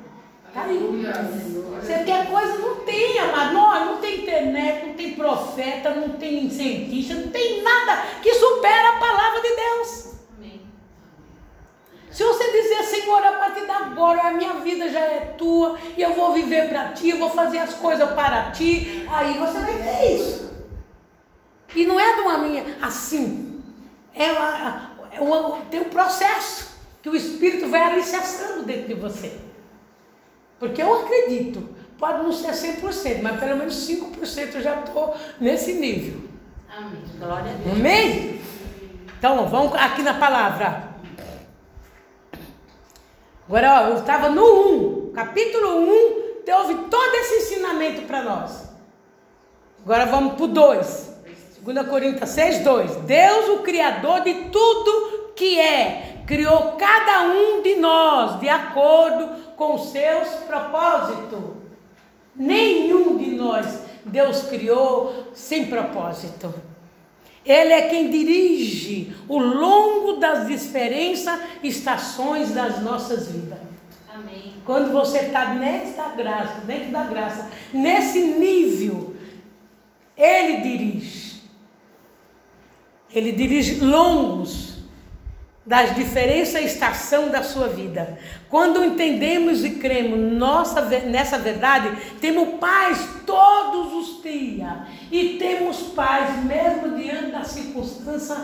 Tá 0.53 0.63
aí. 0.63 0.77
Você 1.81 2.03
quer 2.03 2.29
coisa? 2.29 2.57
Não 2.57 2.75
tem, 2.77 3.19
amado. 3.19 3.53
Não, 3.53 3.86
não 3.86 3.97
tem 3.97 4.21
internet, 4.21 4.88
não 4.88 4.93
tem 4.93 5.13
profeta, 5.13 5.91
não 5.91 6.10
tem 6.10 6.49
cientista, 6.49 7.13
não 7.13 7.29
tem 7.29 7.62
nada 7.62 8.03
que 8.21 8.33
supera 8.33 8.89
a 8.89 8.99
palavra 8.99 9.41
de 9.41 9.55
Deus. 9.55 10.13
Amém. 10.38 10.62
Se 12.12 12.23
você 12.23 12.51
dizer, 12.51 12.83
Senhor, 12.83 13.23
a 13.23 13.33
partir 13.33 13.65
de 13.65 13.71
agora 13.71 14.27
a 14.29 14.31
minha 14.31 14.53
vida 14.55 14.89
já 14.89 14.99
é 14.99 15.36
tua 15.38 15.77
e 15.95 16.01
eu 16.01 16.13
vou 16.13 16.33
viver 16.33 16.69
para 16.69 16.89
ti, 16.93 17.10
eu 17.10 17.17
vou 17.17 17.29
fazer 17.29 17.60
as 17.60 17.73
coisas 17.75 18.10
para 18.12 18.51
ti, 18.51 19.05
aí 19.10 19.38
você 19.38 19.60
vai 19.60 19.73
ver 19.73 20.15
isso. 20.15 20.47
E 21.75 21.86
não 21.86 21.99
é 21.99 22.15
de 22.15 22.21
uma 22.21 22.38
linha 22.38 22.77
assim. 22.81 23.62
É, 24.13 24.31
uma, 24.31 24.91
é 25.12 25.21
uma, 25.21 25.57
tem 25.69 25.81
um 25.81 25.89
processo 25.89 26.75
que 27.03 27.10
o 27.10 27.15
Espírito 27.15 27.69
vai 27.69 27.81
alicerçando 27.81 28.63
dentro 28.63 28.88
de 28.88 28.93
você. 28.95 29.46
Porque 30.60 30.82
eu 30.82 31.02
acredito, 31.02 31.70
pode 31.98 32.24
não 32.24 32.32
ser 32.32 32.52
100%, 32.52 33.22
mas 33.22 33.39
pelo 33.39 33.58
menos 33.58 33.88
5% 33.88 34.56
eu 34.56 34.62
já 34.62 34.80
estou 34.80 35.15
nesse 35.39 35.74
nível. 35.74 36.22
Amém. 36.76 37.04
Glória 37.17 37.52
a 37.52 37.56
Deus. 37.56 37.76
Amém? 37.76 38.41
Então, 39.17 39.48
vamos 39.48 39.74
aqui 39.76 40.04
na 40.04 40.13
palavra. 40.13 40.89
Agora, 43.48 43.82
ó, 43.82 43.88
eu 43.88 43.98
estava 43.98 44.30
no 44.30 45.10
1, 45.10 45.12
capítulo 45.13 45.80
1, 45.80 46.28
houve 46.54 46.76
todo 46.89 47.15
esse 47.15 47.54
ensinamento 47.54 48.02
para 48.04 48.24
nós. 48.24 48.70
Agora 49.84 50.06
vamos 50.06 50.34
para 50.34 50.43
o 50.43 50.48
2. 50.48 51.17
2 51.62 51.88
Coríntios 51.88 52.30
6, 52.30 52.60
2. 52.60 52.96
Deus, 52.98 53.50
o 53.50 53.63
Criador 53.63 54.22
de 54.22 54.34
tudo 54.52 55.34
que 55.36 55.60
é, 55.60 56.24
criou 56.26 56.74
cada 56.74 57.24
um 57.24 57.62
de 57.62 57.76
nós 57.76 58.39
de 58.39 58.50
acordo 58.50 59.46
com 59.58 59.78
seus 59.78 60.30
propósitos. 60.46 61.58
Nenhum 62.34 63.17
de 63.17 63.32
nós 63.32 63.80
Deus 64.06 64.43
criou 64.43 65.32
sem 65.34 65.65
propósito. 65.65 66.54
Ele 67.43 67.74
é 67.74 67.89
quem 67.89 68.10
dirige 68.12 69.15
o 69.28 69.39
longo 69.39 70.13
das 70.13 70.48
diferentes 70.48 71.26
estações 71.63 72.54
das 72.54 72.82
nossas 72.82 73.32
vidas. 73.32 73.60
Amém. 74.13 74.54
Quando 74.65 74.91
você 74.91 75.20
está 75.20 75.54
nessa 75.54 76.10
graça, 76.10 76.62
dentro 76.65 76.91
da 76.91 77.04
graça, 77.04 77.50
nesse 77.74 78.20
nível, 78.22 79.15
Ele 80.15 80.58
dirige. 80.58 81.41
Ele 83.13 83.32
dirige 83.32 83.80
longos 83.80 84.66
das 85.67 85.93
diferentes 85.93 86.56
estações 86.56 87.30
da 87.30 87.43
sua 87.43 87.67
vida. 87.67 88.17
Quando 88.49 88.86
entendemos 88.86 89.65
e 89.65 89.71
cremos 89.71 90.17
nossa, 90.32 90.82
nessa 91.01 91.38
verdade, 91.38 91.91
temos 92.21 92.58
paz 92.58 93.06
todos 93.25 93.93
os 93.93 94.23
dias. 94.23 94.71
E 95.12 95.38
temos 95.38 95.82
paz 95.88 96.41
mesmo 96.45 96.97
diante 96.97 97.32
da 97.32 97.43
circunstância 97.43 98.38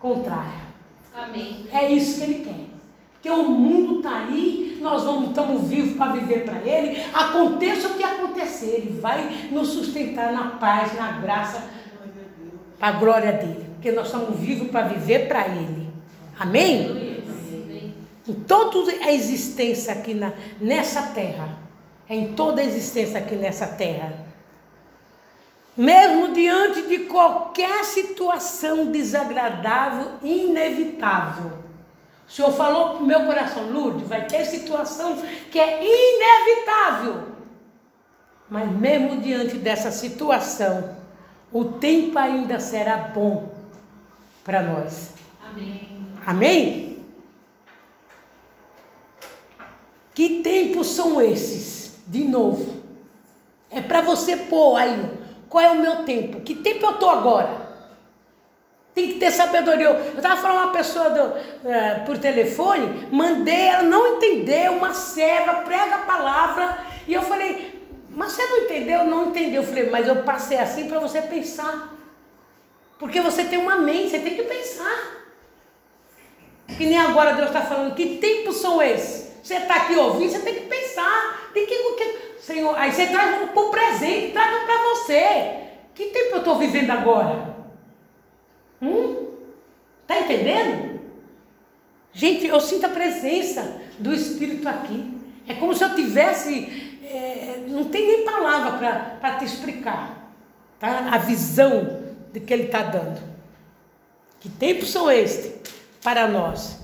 contrária. 0.00 0.66
Amém. 1.14 1.66
É 1.72 1.90
isso 1.92 2.18
que 2.18 2.24
ele 2.24 2.44
quer. 2.44 2.68
Porque 3.14 3.30
o 3.30 3.48
mundo 3.48 3.98
está 3.98 4.24
aí, 4.24 4.78
nós 4.80 5.04
vamos, 5.04 5.28
estamos 5.28 5.68
vivos 5.68 5.96
para 5.96 6.12
viver 6.12 6.44
para 6.44 6.58
ele. 6.58 7.04
Aconteça 7.14 7.88
o 7.88 7.94
que 7.94 8.02
acontecer, 8.02 8.82
ele 8.82 9.00
vai 9.00 9.48
nos 9.52 9.68
sustentar 9.68 10.32
na 10.32 10.50
paz, 10.50 10.96
na 10.96 11.12
graça, 11.12 11.68
para 12.78 12.88
a 12.88 12.92
glória 12.92 13.32
dele. 13.32 13.67
Porque 13.78 13.92
nós 13.92 14.06
estamos 14.06 14.40
vivos 14.40 14.72
para 14.72 14.88
viver 14.88 15.28
para 15.28 15.46
ele. 15.46 15.88
Amém? 16.36 17.22
Em 18.26 18.34
toda 18.34 18.90
a 18.90 19.12
existência 19.12 19.92
aqui 19.92 20.14
na, 20.14 20.32
nessa 20.60 21.00
terra, 21.00 21.56
em 22.10 22.32
toda 22.32 22.60
a 22.60 22.64
existência 22.64 23.20
aqui 23.20 23.36
nessa 23.36 23.68
terra, 23.68 24.26
mesmo 25.76 26.34
diante 26.34 26.82
de 26.88 27.04
qualquer 27.04 27.84
situação 27.84 28.86
desagradável, 28.86 30.14
inevitável. 30.24 31.52
O 32.28 32.32
Senhor 32.32 32.52
falou 32.52 32.94
para 32.94 33.04
o 33.04 33.06
meu 33.06 33.26
coração, 33.26 33.70
Lourdes, 33.70 34.08
vai 34.08 34.26
ter 34.26 34.44
situação 34.44 35.22
que 35.52 35.58
é 35.58 35.78
inevitável. 35.84 37.28
Mas 38.50 38.68
mesmo 38.72 39.20
diante 39.20 39.56
dessa 39.56 39.92
situação, 39.92 40.96
o 41.52 41.64
tempo 41.64 42.18
ainda 42.18 42.58
será 42.58 42.96
bom 42.96 43.57
para 44.48 44.62
nós. 44.62 45.10
Amém. 45.46 45.88
Amém? 46.24 47.04
Que 50.14 50.40
tempos 50.40 50.86
são 50.86 51.20
esses? 51.20 52.02
De 52.06 52.24
novo. 52.24 52.82
É 53.70 53.82
para 53.82 54.00
você 54.00 54.38
pôr 54.38 54.76
aí. 54.76 55.18
Qual 55.50 55.62
é 55.62 55.70
o 55.70 55.74
meu 55.74 56.02
tempo? 56.04 56.40
Que 56.40 56.54
tempo 56.54 56.86
eu 56.86 56.92
estou 56.92 57.10
agora? 57.10 57.68
Tem 58.94 59.08
que 59.08 59.18
ter 59.18 59.30
sabedoria. 59.32 59.84
Eu 59.84 60.16
estava 60.16 60.40
falando 60.40 60.64
uma 60.64 60.72
pessoa 60.72 61.10
do, 61.10 61.24
uh, 61.24 62.06
por 62.06 62.16
telefone, 62.16 63.06
mandei, 63.12 63.68
ela 63.68 63.82
não 63.82 64.16
entendeu, 64.16 64.72
uma 64.72 64.94
serva, 64.94 65.60
prega 65.60 65.96
a 65.96 66.06
palavra, 66.06 66.78
e 67.06 67.12
eu 67.12 67.20
falei, 67.20 67.86
mas 68.08 68.32
você 68.32 68.46
não 68.46 68.58
entendeu? 68.60 69.04
Não 69.04 69.26
entendeu. 69.26 69.60
Eu 69.60 69.68
falei, 69.68 69.90
mas 69.90 70.08
eu 70.08 70.22
passei 70.22 70.58
assim 70.58 70.88
para 70.88 70.98
você 70.98 71.20
pensar. 71.20 71.97
Porque 72.98 73.20
você 73.20 73.44
tem 73.44 73.58
uma 73.58 73.76
mente, 73.76 74.10
você 74.10 74.18
tem 74.18 74.34
que 74.34 74.42
pensar. 74.42 75.18
Que 76.76 76.84
nem 76.84 76.98
agora 76.98 77.34
Deus 77.34 77.48
está 77.48 77.62
falando, 77.62 77.94
que 77.94 78.18
tempos 78.18 78.56
são 78.56 78.82
esses? 78.82 79.28
Você 79.42 79.54
está 79.54 79.76
aqui 79.76 79.96
ouvindo, 79.96 80.30
você 80.30 80.40
tem 80.40 80.54
que 80.54 80.66
pensar. 80.66 81.50
Tem 81.54 81.66
que, 81.66 81.74
que 81.74 82.40
Senhor, 82.40 82.76
aí 82.76 82.92
você 82.92 83.06
traz 83.06 83.50
para 83.50 83.62
o 83.62 83.70
presente, 83.70 84.32
traz 84.32 84.64
para 84.64 84.82
você. 84.90 85.68
Que 85.94 86.06
tempo 86.06 86.34
eu 86.34 86.38
estou 86.38 86.58
vivendo 86.58 86.90
agora? 86.90 87.56
Hum? 88.82 89.28
Tá 90.06 90.20
entendendo? 90.20 91.00
Gente, 92.12 92.46
eu 92.46 92.60
sinto 92.60 92.86
a 92.86 92.90
presença 92.90 93.80
do 93.98 94.12
Espírito 94.12 94.68
aqui. 94.68 95.18
É 95.46 95.54
como 95.54 95.74
se 95.74 95.84
eu 95.84 95.94
tivesse. 95.94 96.98
É, 97.04 97.64
não 97.68 97.84
tem 97.84 98.06
nem 98.06 98.24
palavra 98.24 99.16
para 99.20 99.36
te 99.36 99.44
explicar. 99.44 100.30
Tá? 100.78 101.08
A 101.10 101.18
visão 101.18 101.97
de 102.32 102.40
que 102.40 102.52
Ele 102.52 102.64
está 102.64 102.82
dando. 102.82 103.20
Que 104.40 104.48
tempos 104.48 104.90
são 104.90 105.10
estes 105.10 105.52
para 106.02 106.28
nós? 106.28 106.78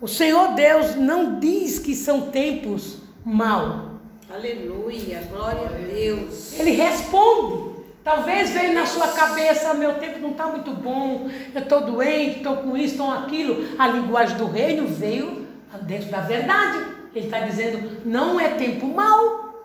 O 0.00 0.08
Senhor 0.08 0.54
Deus 0.54 0.96
não 0.96 1.38
diz 1.38 1.78
que 1.78 1.94
são 1.94 2.30
tempos 2.30 2.98
maus. 3.24 3.92
Aleluia, 4.32 5.22
glória 5.30 5.66
a 5.66 5.92
Deus. 5.92 6.58
Ele 6.58 6.72
responde. 6.72 7.74
Talvez 8.02 8.50
veio 8.50 8.74
na 8.74 8.84
sua 8.84 9.08
cabeça, 9.08 9.72
meu 9.72 9.94
tempo 9.94 10.18
não 10.18 10.32
está 10.32 10.46
muito 10.46 10.72
bom, 10.72 11.30
eu 11.54 11.62
estou 11.62 11.86
doente, 11.86 12.36
estou 12.36 12.58
com 12.58 12.76
isso, 12.76 12.92
estou 12.92 13.06
com 13.06 13.12
aquilo. 13.12 13.64
A 13.78 13.88
linguagem 13.88 14.36
do 14.36 14.46
reino 14.46 14.86
veio 14.86 15.46
dentro 15.82 16.10
da 16.10 16.20
verdade. 16.20 16.84
Ele 17.14 17.26
está 17.26 17.40
dizendo, 17.40 18.02
não 18.04 18.38
é 18.38 18.48
tempo 18.48 18.86
mau, 18.86 19.64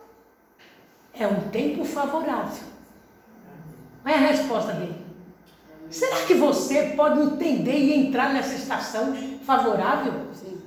é 1.13 1.27
um 1.27 1.49
tempo 1.49 1.83
favorável. 1.83 2.63
Qual 4.09 4.17
é 4.17 4.25
a 4.25 4.31
resposta 4.31 4.73
dele? 4.73 4.95
Será 5.87 6.15
que 6.25 6.33
você 6.33 6.93
pode 6.97 7.21
entender 7.21 7.77
e 7.77 7.93
entrar 7.93 8.33
nessa 8.33 8.55
estação 8.55 9.15
favorável? 9.45 10.13
Sim. 10.33 10.59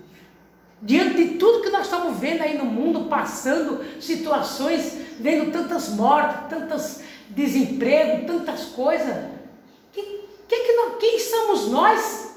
Diante 0.81 1.17
de 1.17 1.39
tudo 1.39 1.61
que 1.61 1.71
nós 1.71 1.87
estamos 1.87 2.19
vendo 2.19 2.41
aí 2.41 2.57
no 2.57 2.65
mundo, 2.65 3.09
passando 3.09 3.85
situações, 4.01 4.97
vendo 5.19 5.51
tantas 5.51 5.89
mortes, 5.89 6.51
tantos 6.51 7.01
desemprego, 7.31 8.29
tantas 8.29 8.67
coisas. 8.67 9.13
Que, 9.91 10.03
que, 10.47 10.57
que 10.57 10.91
quem 11.01 11.19
somos 11.19 11.67
nós? 11.67 12.37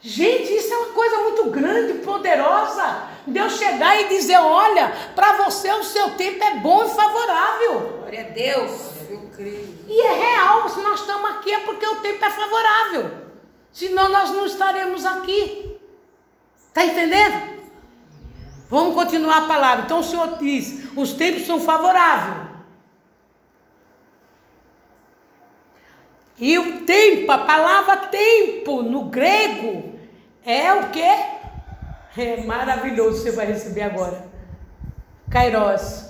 Gente, 0.00 0.54
isso 0.54 0.72
é 0.74 0.76
uma 0.76 0.92
coisa 0.92 1.18
muito 1.24 1.50
grande, 1.50 1.94
poderosa. 2.04 3.02
Deus 3.26 3.58
chegar 3.58 4.00
e 4.00 4.08
dizer: 4.10 4.36
olha, 4.36 4.92
para 5.16 5.38
você 5.38 5.72
o 5.72 5.82
seu 5.82 6.10
tempo 6.10 6.44
é 6.44 6.54
bom 6.58 6.84
e 6.84 6.88
favorável. 6.88 7.98
Glória 7.98 8.20
a 8.20 8.30
Deus. 8.30 8.97
E 9.38 10.00
é 10.00 10.12
real, 10.14 10.68
se 10.68 10.80
nós 10.80 11.00
estamos 11.00 11.30
aqui 11.30 11.52
é 11.52 11.60
porque 11.60 11.86
o 11.86 11.96
tempo 11.96 12.24
é 12.24 12.30
favorável. 12.30 13.10
Senão 13.72 14.08
nós 14.08 14.30
não 14.30 14.46
estaremos 14.46 15.06
aqui. 15.06 15.78
Está 16.68 16.84
entendendo? 16.84 17.58
Vamos 18.68 18.94
continuar 18.94 19.44
a 19.44 19.48
palavra. 19.48 19.84
Então 19.84 20.00
o 20.00 20.04
Senhor 20.04 20.38
diz: 20.38 20.88
os 20.96 21.12
tempos 21.12 21.46
são 21.46 21.60
favoráveis. 21.60 22.48
E 26.40 26.56
o 26.58 26.84
tempo, 26.84 27.32
a 27.32 27.38
palavra 27.38 27.96
tempo 27.96 28.82
no 28.82 29.06
grego 29.06 29.98
é 30.44 30.72
o 30.72 30.90
que? 30.90 31.00
É 31.00 32.42
maravilhoso, 32.44 33.22
você 33.22 33.32
vai 33.32 33.46
receber 33.46 33.82
agora. 33.82 34.26
Kairos. 35.30 36.06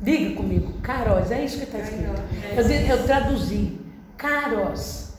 Diga 0.00 0.34
comigo, 0.34 0.69
Kairos, 0.82 1.30
é 1.30 1.44
isso 1.44 1.58
que 1.58 1.64
está 1.64 1.78
escrito. 1.78 2.14
Eu, 2.56 2.96
eu 2.96 3.04
traduzi. 3.04 3.78
Kairos. 4.16 5.12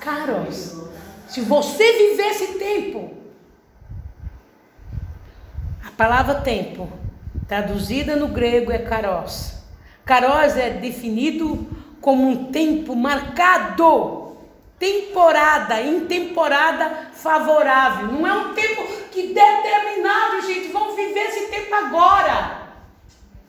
Kairos. 0.00 0.84
Se 1.28 1.40
você 1.40 1.92
viver 1.92 2.28
esse 2.28 2.58
tempo, 2.58 3.14
a 5.84 5.90
palavra 5.96 6.36
tempo, 6.36 6.88
traduzida 7.48 8.14
no 8.14 8.28
grego, 8.28 8.70
é 8.70 8.78
karos. 8.78 9.54
Karos 10.04 10.56
é 10.56 10.70
definido 10.70 11.66
como 12.00 12.28
um 12.28 12.52
tempo 12.52 12.94
marcado, 12.94 14.36
temporada, 14.78 15.80
em 15.80 16.06
temporada 16.06 17.08
favorável. 17.14 18.12
Não 18.12 18.26
é 18.26 18.32
um 18.32 18.54
tempo 18.54 18.82
que 19.10 19.28
determinado, 19.28 20.42
gente, 20.46 20.68
vamos 20.68 20.94
viver 20.94 21.20
esse 21.20 21.46
tempo 21.48 21.74
agora. 21.74 22.63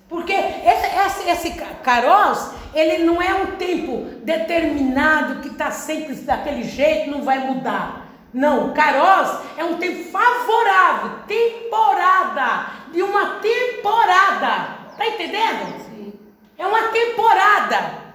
Porque 0.07 0.33
esse, 0.33 1.23
esse, 1.25 1.29
esse 1.29 1.51
caroz, 1.83 2.51
ele 2.73 3.03
não 3.03 3.21
é 3.21 3.33
um 3.33 3.57
tempo 3.57 4.03
determinado 4.23 5.41
que 5.41 5.47
está 5.47 5.71
sempre 5.71 6.15
daquele 6.15 6.63
jeito, 6.63 7.09
não 7.09 7.23
vai 7.23 7.39
mudar. 7.39 8.05
Não, 8.33 8.73
caroz 8.73 9.39
é 9.57 9.63
um 9.63 9.77
tempo 9.77 10.11
favorável, 10.11 11.19
temporada, 11.25 12.71
de 12.91 13.01
uma 13.01 13.39
temporada. 13.39 14.75
Está 14.91 15.07
entendendo? 15.07 15.85
Sim. 15.85 16.13
É 16.57 16.67
uma 16.67 16.89
temporada 16.89 18.05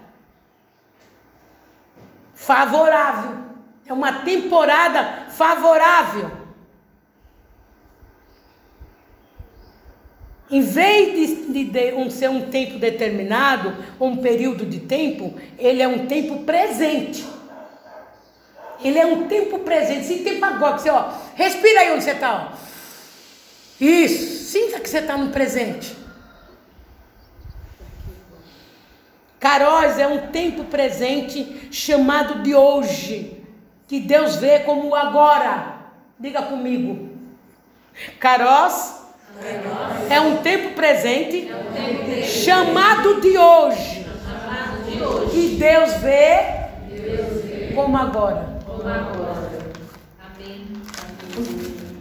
favorável. 2.35 3.39
É 3.87 3.93
uma 3.93 4.13
temporada 4.13 5.27
favorável. 5.31 6.40
Em 10.51 10.63
vez 10.63 11.47
de, 11.47 11.65
de, 11.65 11.95
um, 11.95 12.11
ser 12.11 12.29
um 12.29 12.51
tempo 12.51 12.79
determinado, 12.79 13.77
um 14.01 14.17
período 14.17 14.67
de 14.67 14.81
tempo, 14.81 15.35
ele 15.57 15.81
é 15.81 15.87
um 15.87 16.07
tempo 16.07 16.43
presente. 16.43 17.25
Ele 18.83 18.99
é 18.99 19.07
um 19.07 19.29
tempo 19.29 19.61
presente. 19.61 20.01
Esse 20.01 20.25
tempo 20.25 20.45
agora, 20.45 20.77
você, 20.77 20.91
ó, 20.91 21.13
respira 21.37 21.81
aí 21.81 21.93
onde 21.93 22.03
você 22.03 22.11
está. 22.11 22.53
Isso, 23.81 24.51
sinta 24.51 24.81
que 24.81 24.89
você 24.89 24.99
está 24.99 25.17
no 25.17 25.31
presente. 25.31 25.97
Caróis 29.39 29.99
é 29.99 30.07
um 30.07 30.27
tempo 30.33 30.65
presente 30.65 31.69
chamado 31.71 32.43
de 32.43 32.55
hoje, 32.55 33.43
que 33.87 34.01
Deus 34.01 34.37
vê 34.37 34.59
como 34.61 34.95
agora. 34.97 35.77
Diga 36.19 36.43
comigo. 36.43 37.09
Caróis 38.19 39.00
é 40.11 40.21
um 40.21 40.39
tempo 40.39 40.75
presente 40.75 41.51
chamado 42.25 43.21
de 43.21 43.39
hoje. 43.39 44.07
Que 45.31 45.57
Deus 45.57 45.95
vê 45.95 46.61
como 47.75 47.97
agora. 47.97 48.61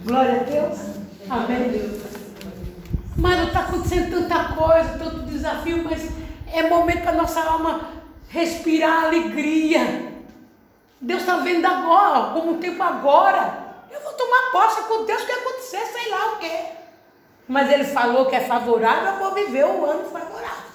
Glória 0.05 0.41
a 0.41 0.43
Deus. 0.43 0.79
Amém. 1.29 1.99
Mano, 3.15 3.47
está 3.47 3.59
acontecendo 3.59 4.11
tanta 4.11 4.55
coisa, 4.55 4.97
tanto 4.97 5.23
desafio, 5.23 5.83
mas 5.83 6.09
é 6.51 6.63
momento 6.63 7.03
para 7.03 7.11
nossa 7.13 7.41
alma 7.41 7.89
respirar 8.29 9.05
alegria. 9.05 10.09
Deus 11.01 11.21
está 11.21 11.37
vendo 11.37 11.65
agora, 11.65 12.33
como 12.33 12.53
o 12.53 12.57
tempo 12.57 12.81
agora. 12.81 13.69
Eu 13.91 14.01
vou 14.01 14.13
tomar 14.13 14.51
posse 14.51 14.81
com 14.83 15.05
Deus 15.05 15.21
que 15.23 15.31
acontecer, 15.31 15.85
sei 15.85 16.09
lá 16.09 16.33
o 16.33 16.37
quê. 16.39 16.78
Mas 17.49 17.71
ele 17.71 17.83
falou 17.83 18.27
que 18.27 18.35
é 18.35 18.41
favorável, 18.41 19.13
eu 19.13 19.19
vou 19.19 19.33
viver 19.33 19.65
o 19.65 19.83
ano 19.83 20.07
favorável. 20.07 20.69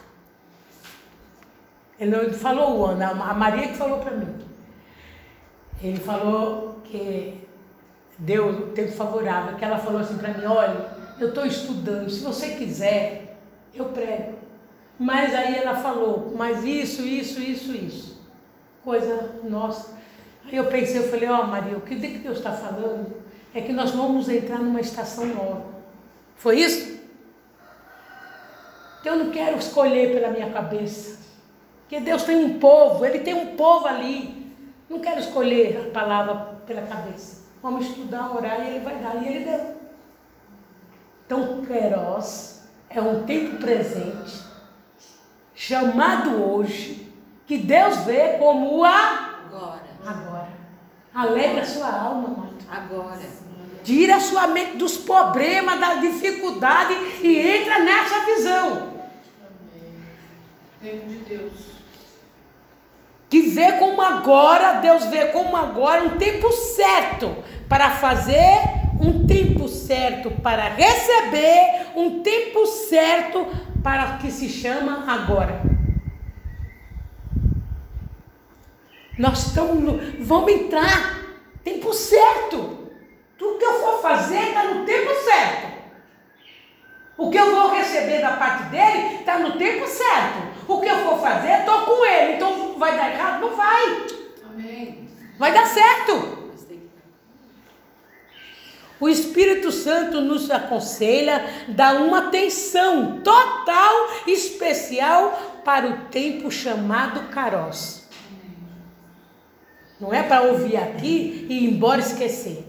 Ele 2.01 2.11
não 2.11 2.33
falou 2.33 2.79
o 2.79 2.87
ano, 2.87 3.05
a 3.05 3.33
Maria 3.33 3.69
que 3.69 3.77
falou 3.77 4.01
para 4.01 4.11
mim. 4.11 4.45
Ele 5.81 6.01
falou 6.01 6.81
que 6.85 7.47
deu 8.19 8.49
o 8.49 8.67
tempo 8.73 8.91
favorável, 8.91 9.57
que 9.57 9.65
ela 9.65 9.79
falou 9.79 10.01
assim 10.01 10.19
para 10.19 10.35
mim, 10.35 10.47
olha, 10.47 10.89
eu 11.21 11.29
estou 11.29 11.47
estudando, 11.47 12.11
se 12.11 12.25
você 12.25 12.57
quiser, 12.57 13.37
eu 13.73 13.85
prego. 13.87 14.35
Mas 14.99 15.33
aí 15.33 15.55
ela 15.55 15.77
falou, 15.77 16.35
mas 16.37 16.65
isso, 16.65 17.03
isso, 17.03 17.39
isso, 17.39 17.71
isso. 17.71 18.21
Coisa 18.83 19.41
nossa. 19.45 19.95
Aí 20.45 20.57
eu 20.57 20.65
pensei, 20.65 20.99
eu 20.99 21.09
falei, 21.09 21.29
ó 21.29 21.43
oh, 21.43 21.47
Maria, 21.47 21.77
o 21.77 21.83
que 21.83 21.95
Deus 21.95 22.39
está 22.39 22.51
falando 22.51 23.15
é 23.55 23.61
que 23.61 23.73
nós 23.73 23.93
vamos 23.93 24.29
entrar 24.29 24.59
numa 24.59 24.81
estação 24.81 25.27
nova. 25.27 25.74
Foi 26.37 26.61
isso? 26.61 27.01
Eu 29.05 29.17
não 29.17 29.31
quero 29.31 29.59
escolher 29.59 30.15
pela 30.15 30.31
minha 30.31 30.51
cabeça. 30.51 31.19
Porque 31.83 32.01
Deus 32.01 32.23
tem 32.23 32.37
um 32.37 32.59
povo, 32.59 33.05
Ele 33.05 33.19
tem 33.19 33.35
um 33.35 33.57
povo 33.57 33.87
ali. 33.87 34.53
Não 34.89 35.01
quero 35.01 35.21
escolher 35.21 35.89
a 35.89 35.93
palavra 35.93 36.35
pela 36.67 36.83
cabeça. 36.83 37.45
Vamos 37.63 37.87
estudar, 37.87 38.35
orar 38.35 38.61
e 38.61 38.69
Ele 38.69 38.85
vai 38.85 38.97
dar. 38.97 39.23
E 39.23 39.29
Ele 39.29 39.45
deu. 39.45 39.75
Então, 41.27 41.65
Queiroz 41.65 42.65
é 42.91 43.01
um 43.01 43.25
tempo 43.25 43.57
presente, 43.57 44.43
chamado 45.55 46.43
hoje, 46.43 47.13
que 47.47 47.59
Deus 47.59 47.99
vê 47.99 48.39
como 48.39 48.79
o 48.79 48.85
agora. 48.85 49.83
Agora. 50.05 50.49
Alegra 51.15 51.63
a 51.63 51.67
sua 51.67 51.91
alma, 51.91 52.29
amado. 52.29 52.55
Agora. 52.69 53.44
Tira 53.85 54.17
a 54.17 54.21
sua 54.21 54.47
mente 54.47 54.79
dos 54.79 54.97
problemas, 54.97 55.79
da 55.79 55.95
dificuldade 55.97 56.95
e 57.23 57.39
entra 57.39 57.81
nessa 57.81 58.21
visão. 58.25 58.95
Tempo 60.83 61.07
de 61.07 61.17
Deus. 61.17 61.53
Que 63.29 63.43
vê 63.43 63.73
como 63.73 64.01
agora, 64.01 64.81
Deus 64.81 65.05
vê 65.07 65.27
como 65.27 65.55
agora 65.55 66.03
um 66.03 66.17
tempo 66.17 66.51
certo 66.51 67.37
para 67.69 67.91
fazer, 67.91 68.61
um 68.99 69.27
tempo 69.27 69.69
certo 69.69 70.31
para 70.31 70.69
receber, 70.69 71.89
um 71.95 72.23
tempo 72.23 72.67
certo 72.67 73.47
para 73.83 74.17
que 74.17 74.31
se 74.31 74.49
chama 74.49 75.05
agora. 75.07 75.61
Nós 79.19 79.47
estamos, 79.49 80.01
vamos 80.21 80.53
entrar, 80.53 81.21
tempo 81.63 81.93
certo. 81.93 82.84
Tudo 83.45 83.59
que 83.59 83.65
eu 83.67 83.75
for 83.75 84.01
fazer 84.01 84.41
está 84.41 84.65
no 84.65 84.87
tempo 84.87 85.11
certo. 85.23 85.75
O 87.15 87.31
que 87.31 87.37
eu 87.37 87.55
vou 87.55 87.75
receber 87.75 88.23
da 88.23 88.39
parte 88.39 88.71
dele 88.71 89.17
está 89.17 89.39
no 89.39 89.59
tempo 89.59 89.87
certo. 89.87 90.39
O 90.67 90.81
que 90.81 90.89
eu 90.89 90.97
for 91.01 91.21
fazer, 91.21 91.59
estou 91.59 91.83
com 91.83 92.07
ele. 92.07 92.37
Então 92.37 92.79
vai 92.79 92.97
dar 92.97 93.13
errado? 93.13 93.43
Não 93.43 93.55
vai. 93.55 94.07
Amém. 94.49 95.11
Vai 95.39 95.53
dar 95.53 95.67
certo. 95.67 96.39
O 98.99 99.11
Espírito 99.11 99.71
Santo 99.71 100.23
nos 100.23 100.51
aconselha 100.51 101.45
dar 101.69 101.97
uma 101.97 102.29
atenção 102.29 103.21
total, 103.21 104.09
especial 104.27 105.61
para 105.63 105.87
o 105.87 105.99
tempo 106.07 106.51
chamado 106.51 107.29
Caros. 107.29 108.05
Não 110.01 110.15
é 110.15 110.23
para 110.23 110.45
ouvir 110.45 110.79
aqui 110.79 111.47
e 111.51 111.65
ir 111.65 111.75
embora 111.75 112.01
esquecer. 112.01 112.64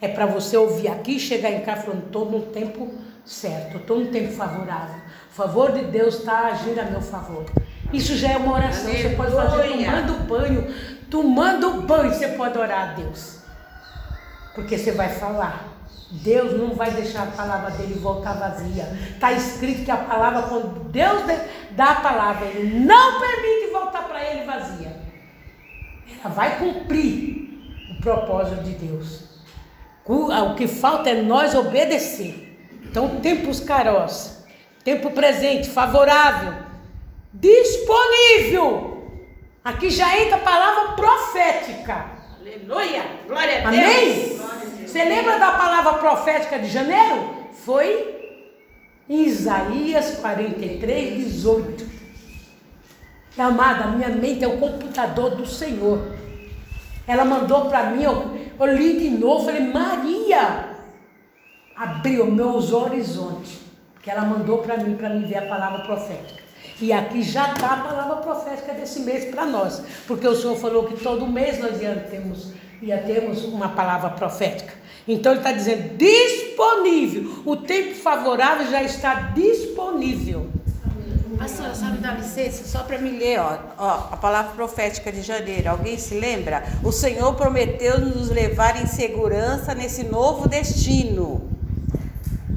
É 0.00 0.08
para 0.08 0.26
você 0.26 0.56
ouvir 0.56 0.88
aqui, 0.88 1.18
chegar 1.18 1.50
em 1.50 1.60
casa 1.60 1.82
falando, 1.82 2.06
estou 2.06 2.30
no 2.30 2.42
tempo 2.42 2.92
certo, 3.24 3.78
estou 3.78 4.00
no 4.00 4.06
tempo 4.06 4.32
favorável. 4.32 5.00
O 5.30 5.34
favor 5.34 5.72
de 5.72 5.84
Deus 5.84 6.16
está 6.18 6.48
agindo 6.48 6.78
a 6.80 6.84
meu 6.84 7.00
favor. 7.00 7.44
Isso 7.92 8.16
já 8.16 8.32
é 8.32 8.36
uma 8.36 8.54
oração. 8.54 8.90
Aleluia. 8.90 9.08
Você 9.08 9.16
pode 9.16 9.32
fazer 9.32 9.84
tomando 9.84 10.26
banho, 10.26 10.74
tomando 11.10 11.82
banho, 11.82 12.12
você 12.12 12.28
pode 12.28 12.58
orar 12.58 12.90
a 12.90 12.92
Deus. 12.94 13.40
Porque 14.54 14.76
você 14.76 14.92
vai 14.92 15.08
falar. 15.08 15.76
Deus 16.10 16.56
não 16.56 16.74
vai 16.74 16.90
deixar 16.92 17.24
a 17.24 17.30
palavra 17.32 17.70
dele 17.72 17.94
voltar 17.94 18.34
vazia. 18.34 18.84
Está 19.14 19.32
escrito 19.32 19.84
que 19.84 19.90
a 19.90 19.96
palavra, 19.96 20.42
quando 20.42 20.88
Deus 20.90 21.22
dá 21.72 21.92
a 21.92 22.00
palavra, 22.00 22.46
ele 22.46 22.78
não 22.78 23.20
permite 23.20 23.72
voltar 23.72 24.06
para 24.06 24.24
ele 24.24 24.44
vazia. 24.44 24.96
Ela 26.20 26.32
vai 26.32 26.58
cumprir 26.58 27.60
o 27.90 28.00
propósito 28.00 28.62
de 28.62 28.72
Deus. 28.72 29.25
O 30.08 30.54
que 30.54 30.68
falta 30.68 31.10
é 31.10 31.22
nós 31.22 31.54
obedecer. 31.54 32.58
Então, 32.84 33.20
tempos 33.20 33.60
carós, 33.60 34.44
tempo 34.84 35.10
presente, 35.10 35.68
favorável, 35.68 36.54
disponível. 37.32 39.04
Aqui 39.64 39.90
já 39.90 40.18
entra 40.18 40.36
a 40.36 40.40
palavra 40.40 40.92
profética. 40.92 42.06
Aleluia! 42.40 43.02
Glória 43.26 43.66
a 43.66 43.70
Deus! 43.70 43.82
Amém? 43.82 44.86
Você 44.86 45.04
lembra 45.04 45.38
da 45.38 45.50
palavra 45.50 45.94
profética 45.94 46.58
de 46.58 46.68
janeiro? 46.68 47.48
Foi 47.64 48.14
em 49.08 49.24
Isaías 49.24 50.16
43, 50.20 51.24
18. 51.24 51.84
Amada, 53.36 53.88
minha 53.88 54.08
mente 54.08 54.44
é 54.44 54.48
o 54.48 54.56
computador 54.56 55.36
do 55.36 55.44
Senhor. 55.44 56.15
Ela 57.06 57.24
mandou 57.24 57.66
para 57.66 57.90
mim, 57.90 58.02
eu, 58.02 58.36
eu 58.58 58.66
li 58.74 58.98
de 58.98 59.10
novo, 59.10 59.44
falei, 59.44 59.62
Maria, 59.62 60.76
abriu 61.76 62.30
meus 62.30 62.72
horizontes. 62.72 63.60
Que 64.02 64.10
ela 64.10 64.22
mandou 64.22 64.58
para 64.58 64.76
mim, 64.76 64.96
para 64.96 65.10
me 65.10 65.24
ver 65.24 65.38
a 65.38 65.46
palavra 65.46 65.84
profética. 65.84 66.42
E 66.80 66.92
aqui 66.92 67.22
já 67.22 67.52
está 67.52 67.72
a 67.72 67.76
palavra 67.78 68.16
profética 68.16 68.72
desse 68.72 69.00
mês 69.00 69.24
para 69.26 69.46
nós. 69.46 69.82
Porque 70.06 70.26
o 70.26 70.34
Senhor 70.34 70.56
falou 70.56 70.84
que 70.84 70.96
todo 71.02 71.26
mês 71.26 71.58
nós 71.58 71.78
temos 72.10 72.52
ia 72.82 72.98
termos 72.98 73.44
uma 73.44 73.70
palavra 73.70 74.10
profética. 74.10 74.74
Então 75.06 75.32
ele 75.32 75.40
está 75.40 75.52
dizendo 75.52 75.96
disponível. 75.96 77.42
O 77.44 77.56
tempo 77.56 77.94
favorável 77.94 78.68
já 78.70 78.82
está 78.82 79.32
disponível. 79.34 80.50
Pastora, 81.38 81.74
só 81.74 81.86
me 81.86 81.98
dá 81.98 82.14
licença, 82.14 82.64
só 82.64 82.82
para 82.84 82.98
me 82.98 83.10
ler, 83.10 83.38
ó, 83.38 83.58
ó, 83.76 84.08
a 84.10 84.16
palavra 84.16 84.52
profética 84.52 85.12
de 85.12 85.20
janeiro. 85.22 85.70
Alguém 85.70 85.98
se 85.98 86.14
lembra? 86.14 86.64
O 86.82 86.90
Senhor 86.90 87.34
prometeu 87.34 88.00
nos 88.00 88.30
levar 88.30 88.82
em 88.82 88.86
segurança 88.86 89.74
nesse 89.74 90.04
novo 90.04 90.48
destino. 90.48 91.50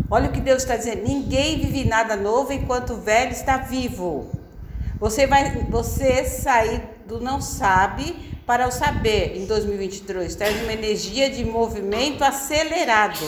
Olha 0.10 0.30
o 0.30 0.32
que 0.32 0.40
Deus 0.40 0.64
está 0.64 0.78
dizendo: 0.78 1.04
ninguém 1.04 1.60
vive 1.60 1.88
nada 1.88 2.16
novo 2.16 2.54
enquanto 2.54 2.94
o 2.94 3.02
velho 3.02 3.32
está 3.32 3.58
vivo. 3.58 4.32
Você 5.00 5.28
vai, 5.28 5.66
você 5.70 6.26
sair 6.26 6.82
do 7.06 7.20
não 7.20 7.42
sabe 7.42 8.39
para 8.50 8.68
o 8.68 8.72
saber 8.72 9.38
em 9.38 9.46
2023. 9.46 10.34
Traz 10.34 10.64
uma 10.64 10.74
energia 10.74 11.30
de 11.30 11.46
movimento 11.46 12.24
acelerado. 12.24 13.20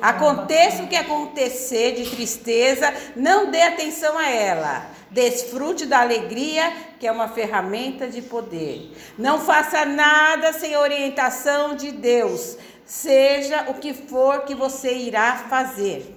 Aconteça 0.00 0.84
o 0.84 0.86
que 0.86 0.94
acontecer 0.94 1.96
de 1.96 2.08
tristeza, 2.08 2.94
não 3.16 3.50
dê 3.50 3.60
atenção 3.62 4.16
a 4.16 4.30
ela. 4.30 4.86
Desfrute 5.10 5.84
da 5.84 6.00
alegria, 6.00 6.72
que 7.00 7.08
é 7.08 7.10
uma 7.10 7.26
ferramenta 7.26 8.06
de 8.06 8.22
poder. 8.22 8.92
Não 9.18 9.40
faça 9.40 9.84
nada 9.84 10.52
sem 10.52 10.76
orientação 10.76 11.74
de 11.74 11.90
Deus. 11.90 12.56
Seja 12.84 13.64
o 13.66 13.74
que 13.74 13.92
for 13.92 14.44
que 14.44 14.54
você 14.54 14.94
irá 14.94 15.44
fazer. 15.50 16.15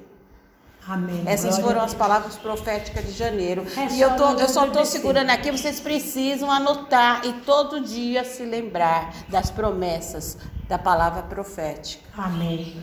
Amém. 0.87 1.23
Essas 1.25 1.57
Glória 1.57 1.65
foram 1.65 1.81
as 1.81 1.93
palavras 1.93 2.35
proféticas 2.35 3.05
de 3.05 3.11
janeiro. 3.11 3.65
É 3.77 3.93
e 3.93 4.01
eu, 4.01 4.15
tô, 4.15 4.31
eu 4.39 4.49
só 4.49 4.65
estou 4.65 4.85
segurando 4.85 5.29
aqui, 5.29 5.51
vocês 5.51 5.79
precisam 5.79 6.49
anotar 6.49 7.25
e 7.25 7.33
todo 7.33 7.81
dia 7.81 8.23
se 8.23 8.43
lembrar 8.43 9.13
das 9.27 9.51
promessas 9.51 10.37
da 10.67 10.77
palavra 10.77 11.23
profética. 11.23 12.03
Amém. 12.17 12.75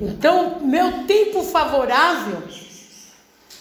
Então, 0.00 0.60
meu 0.60 1.04
tempo 1.06 1.42
favorável, 1.42 2.42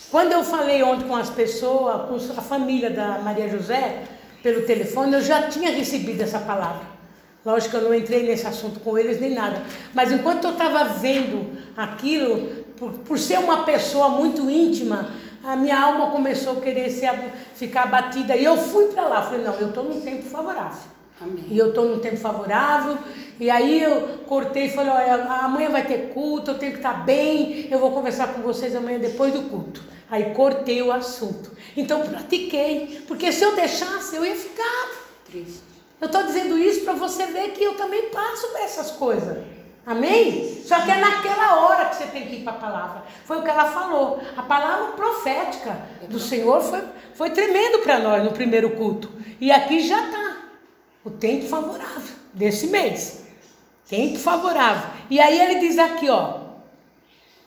quando 0.09 0.31
eu 0.33 0.43
falei 0.43 0.83
ontem 0.83 1.07
com 1.07 1.15
as 1.15 1.29
pessoas, 1.29 2.07
com 2.07 2.39
a 2.39 2.41
família 2.41 2.89
da 2.89 3.19
Maria 3.19 3.47
José, 3.49 4.03
pelo 4.43 4.63
telefone, 4.65 5.13
eu 5.13 5.21
já 5.21 5.47
tinha 5.47 5.71
recebido 5.71 6.21
essa 6.21 6.39
palavra. 6.39 6.91
Lógico 7.43 7.71
que 7.71 7.77
eu 7.77 7.89
não 7.89 7.95
entrei 7.95 8.23
nesse 8.23 8.45
assunto 8.45 8.79
com 8.79 8.97
eles 8.97 9.19
nem 9.19 9.33
nada. 9.33 9.63
Mas 9.93 10.11
enquanto 10.11 10.43
eu 10.45 10.51
estava 10.51 10.83
vendo 10.83 11.57
aquilo, 11.75 12.60
por, 12.81 12.91
por 12.93 13.19
ser 13.19 13.37
uma 13.37 13.63
pessoa 13.63 14.09
muito 14.09 14.49
íntima, 14.49 15.11
a 15.43 15.55
minha 15.55 15.79
alma 15.79 16.09
começou 16.09 16.57
a 16.57 16.61
querer 16.61 16.89
se, 16.89 17.05
ficar 17.53 17.83
abatida. 17.83 18.35
E 18.35 18.43
eu 18.43 18.57
fui 18.57 18.85
para 18.85 19.03
lá. 19.07 19.21
Falei, 19.21 19.45
não, 19.45 19.53
eu 19.53 19.67
estou 19.67 19.83
num 19.83 20.01
tempo 20.01 20.23
favorável. 20.23 20.89
Amém. 21.21 21.45
E 21.47 21.59
eu 21.59 21.69
estou 21.69 21.85
num 21.85 21.99
tempo 21.99 22.17
favorável. 22.17 22.97
E 23.39 23.51
aí 23.51 23.83
eu 23.83 24.21
cortei 24.25 24.65
e 24.65 24.69
falei, 24.71 24.91
olha, 24.91 25.25
amanhã 25.25 25.69
vai 25.69 25.85
ter 25.85 26.09
culto, 26.11 26.49
eu 26.49 26.57
tenho 26.57 26.71
que 26.71 26.79
estar 26.79 27.05
bem, 27.05 27.67
eu 27.69 27.77
vou 27.77 27.91
conversar 27.91 28.33
com 28.33 28.41
vocês 28.41 28.75
amanhã 28.75 28.97
depois 28.97 29.31
do 29.31 29.43
culto. 29.43 29.83
Aí 30.09 30.33
cortei 30.33 30.81
o 30.81 30.91
assunto. 30.91 31.51
Então 31.77 32.01
pratiquei, 32.01 33.03
porque 33.07 33.31
se 33.31 33.43
eu 33.43 33.55
deixasse, 33.55 34.15
eu 34.15 34.25
ia 34.25 34.35
ficar. 34.35 34.89
Triste. 35.29 35.61
Eu 35.99 36.07
estou 36.07 36.23
dizendo 36.23 36.57
isso 36.57 36.81
para 36.81 36.93
você 36.93 37.27
ver 37.27 37.51
que 37.51 37.63
eu 37.63 37.75
também 37.75 38.09
passo 38.09 38.47
por 38.47 38.59
essas 38.59 38.89
coisas. 38.89 39.37
Amém? 39.85 40.61
Só 40.63 40.79
que 40.81 40.91
é 40.91 40.97
naquela 40.97 41.59
hora 41.59 41.85
que 41.85 41.95
você 41.95 42.05
tem 42.05 42.27
que 42.27 42.35
ir 42.35 42.43
para 42.43 42.53
a 42.53 42.57
palavra. 42.57 43.03
Foi 43.25 43.39
o 43.39 43.43
que 43.43 43.49
ela 43.49 43.65
falou. 43.65 44.21
A 44.37 44.43
palavra 44.43 44.93
profética 44.93 45.77
do 46.07 46.19
Senhor 46.19 46.61
foi, 46.61 46.83
foi 47.15 47.29
tremendo 47.31 47.79
para 47.79 47.99
nós 47.99 48.23
no 48.23 48.31
primeiro 48.31 48.71
culto. 48.71 49.11
E 49.39 49.51
aqui 49.51 49.79
já 49.79 50.05
está 50.05 50.37
o 51.03 51.09
tempo 51.09 51.47
favorável 51.47 52.15
desse 52.33 52.67
mês. 52.67 53.25
Tempo 53.89 54.19
favorável. 54.19 54.89
E 55.09 55.19
aí 55.19 55.39
ele 55.39 55.59
diz 55.59 55.77
aqui, 55.79 56.09
ó. 56.09 56.39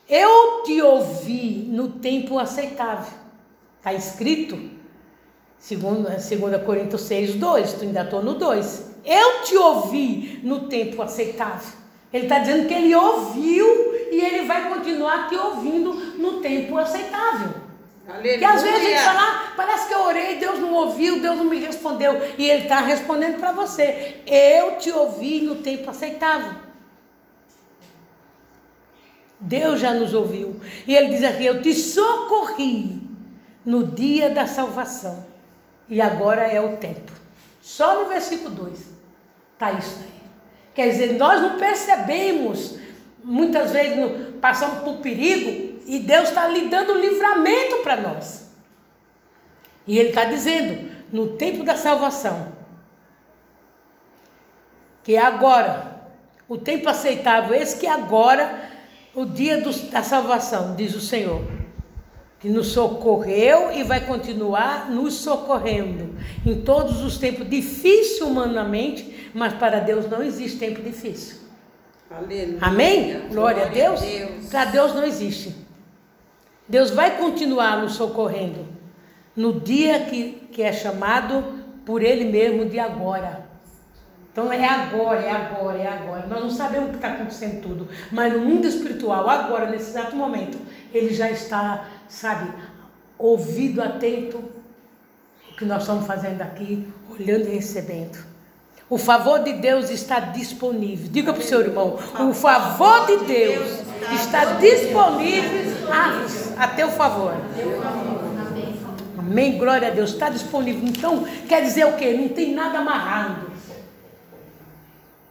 Eu 0.07 0.63
te 0.63 0.79
ouvi 0.81 1.67
no 1.71 1.93
tempo 1.93 2.37
aceitável. 2.37 3.11
Está 3.77 3.93
escrito? 3.93 4.69
Segundo, 5.57 6.19
segunda 6.19 6.59
Coríntios 6.59 7.01
6, 7.03 7.35
2. 7.35 7.73
Tu 7.73 7.83
ainda 7.85 8.03
estou 8.03 8.21
no 8.21 8.35
2. 8.35 8.91
Eu 9.03 9.41
te 9.43 9.57
ouvi 9.57 10.41
no 10.43 10.67
tempo 10.67 11.01
aceitável. 11.01 11.84
Ele 12.15 12.27
está 12.27 12.39
dizendo 12.39 12.65
que 12.65 12.73
ele 12.73 12.95
ouviu 12.95 13.93
e 14.09 14.21
ele 14.21 14.45
vai 14.45 14.69
continuar 14.69 15.27
te 15.27 15.35
ouvindo 15.35 15.91
no 16.17 16.39
tempo 16.39 16.77
aceitável. 16.77 17.49
Aleluia. 18.07 18.37
Que 18.37 18.45
às 18.45 18.63
vezes 18.63 18.79
a 18.79 18.83
gente 18.89 19.03
fala, 19.03 19.19
"Ah, 19.19 19.53
parece 19.53 19.89
que 19.89 19.93
eu 19.93 19.99
orei, 19.99 20.37
Deus 20.37 20.59
não 20.59 20.73
ouviu, 20.75 21.21
Deus 21.21 21.35
não 21.35 21.43
me 21.43 21.59
respondeu. 21.59 22.13
E 22.37 22.49
Ele 22.49 22.63
está 22.63 22.79
respondendo 22.79 23.37
para 23.37 23.51
você. 23.51 24.21
Eu 24.25 24.77
te 24.77 24.89
ouvi 24.91 25.41
no 25.41 25.55
tempo 25.55 25.89
aceitável. 25.89 26.53
Deus 29.37 29.81
já 29.81 29.93
nos 29.93 30.13
ouviu. 30.13 30.61
E 30.87 30.95
Ele 30.95 31.09
diz 31.09 31.23
aqui: 31.25 31.45
Eu 31.45 31.61
te 31.61 31.73
socorri 31.73 33.01
no 33.65 33.87
dia 33.87 34.29
da 34.29 34.47
salvação. 34.47 35.25
E 35.89 35.99
agora 35.99 36.43
é 36.43 36.61
o 36.61 36.77
tempo. 36.77 37.11
Só 37.61 38.03
no 38.03 38.07
versículo 38.07 38.51
2 38.51 38.79
está 39.57 39.73
isso 39.73 39.99
aí. 40.01 40.14
Quer 40.75 40.89
dizer, 40.89 41.13
nós 41.13 41.41
não 41.41 41.57
percebemos, 41.57 42.77
muitas 43.23 43.71
vezes 43.71 43.97
passamos 44.41 44.83
por 44.83 44.97
perigo, 44.97 45.79
e 45.87 45.99
Deus 45.99 46.29
está 46.29 46.47
lhe 46.47 46.67
dando 46.67 46.99
livramento 46.99 47.77
para 47.77 47.95
nós. 47.95 48.49
E 49.87 49.97
Ele 49.97 50.09
está 50.09 50.25
dizendo, 50.25 50.91
no 51.11 51.37
tempo 51.37 51.63
da 51.63 51.77
salvação, 51.77 52.53
que 55.03 55.15
é 55.15 55.21
agora, 55.21 55.95
o 56.47 56.57
tempo 56.57 56.89
aceitável, 56.89 57.55
esse 57.55 57.79
que 57.79 57.87
é 57.87 57.91
agora, 57.91 58.69
o 59.13 59.23
dia 59.25 59.61
dos- 59.61 59.81
da 59.89 60.03
salvação, 60.03 60.75
diz 60.75 60.93
o 60.93 60.99
Senhor, 60.99 61.41
que 62.39 62.49
nos 62.49 62.67
socorreu 62.67 63.71
e 63.71 63.83
vai 63.83 64.05
continuar 64.05 64.89
nos 64.91 65.15
socorrendo 65.15 66.15
em 66.45 66.61
todos 66.61 67.01
os 67.01 67.17
tempos, 67.17 67.49
difícil 67.49 68.27
humanamente, 68.27 69.31
mas 69.33 69.53
para 69.53 69.79
Deus 69.79 70.09
não 70.09 70.21
existe 70.21 70.59
tempo 70.59 70.81
difícil. 70.81 71.37
Aleluia. 72.09 72.57
Amém? 72.61 73.27
Glória 73.29 73.65
a 73.65 73.69
Deus. 73.69 74.01
Deus. 74.01 74.45
Para 74.49 74.65
Deus 74.65 74.93
não 74.93 75.03
existe. 75.03 75.55
Deus 76.67 76.91
vai 76.91 77.17
continuar 77.17 77.81
nos 77.81 77.93
socorrendo 77.93 78.67
no 79.35 79.59
dia 79.59 79.99
que, 80.01 80.47
que 80.51 80.61
é 80.61 80.71
chamado 80.71 81.43
por 81.85 82.01
Ele 82.01 82.25
mesmo 82.25 82.65
de 82.65 82.79
agora. 82.79 83.44
Então 84.35 84.51
é 84.51 84.67
agora, 84.67 85.21
é 85.21 85.31
agora, 85.31 85.77
é 85.77 85.87
agora. 85.87 86.27
Nós 86.27 86.41
não 86.41 86.49
sabemos 86.49 86.87
o 86.87 86.89
que 86.89 86.97
está 86.97 87.07
acontecendo 87.07 87.61
tudo, 87.61 87.87
mas 88.11 88.33
no 88.33 88.39
mundo 88.39 88.67
espiritual, 88.67 89.29
agora, 89.29 89.69
nesse 89.69 89.91
exato 89.91 90.13
momento, 90.13 90.57
Ele 90.93 91.13
já 91.13 91.31
está, 91.31 91.85
sabe, 92.09 92.51
ouvido 93.17 93.81
atento 93.81 94.43
o 95.49 95.55
que 95.55 95.63
nós 95.63 95.83
estamos 95.83 96.05
fazendo 96.05 96.41
aqui, 96.41 96.85
olhando 97.09 97.47
e 97.47 97.55
recebendo. 97.55 98.17
O 98.89 98.97
favor 98.97 99.41
de 99.41 99.53
Deus 99.53 99.89
está 99.89 100.19
disponível. 100.19 101.07
Diga 101.09 101.31
para 101.31 101.41
o 101.41 101.45
seu 101.45 101.61
irmão: 101.61 101.97
o 102.19 102.33
favor 102.33 103.05
de 103.05 103.25
Deus 103.25 103.83
está 104.21 104.43
disponível 104.55 105.87
a, 105.89 106.63
a 106.65 106.67
teu 106.67 106.89
favor. 106.89 107.35
Amém. 109.17 109.57
Glória 109.57 109.87
a 109.87 109.91
Deus. 109.91 110.09
Está 110.11 110.27
disponível. 110.27 110.85
Então, 110.85 111.25
quer 111.47 111.61
dizer 111.61 111.85
o 111.85 111.93
quê? 111.93 112.17
Não 112.19 112.27
tem 112.27 112.53
nada 112.53 112.79
amarrando. 112.79 113.54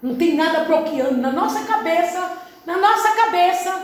Não 0.04 0.14
tem 0.16 0.34
nada 0.34 0.64
bloqueando. 0.64 1.16
Na 1.16 1.32
nossa 1.32 1.64
cabeça, 1.64 2.32
na 2.66 2.76
nossa 2.76 3.10
cabeça, 3.12 3.74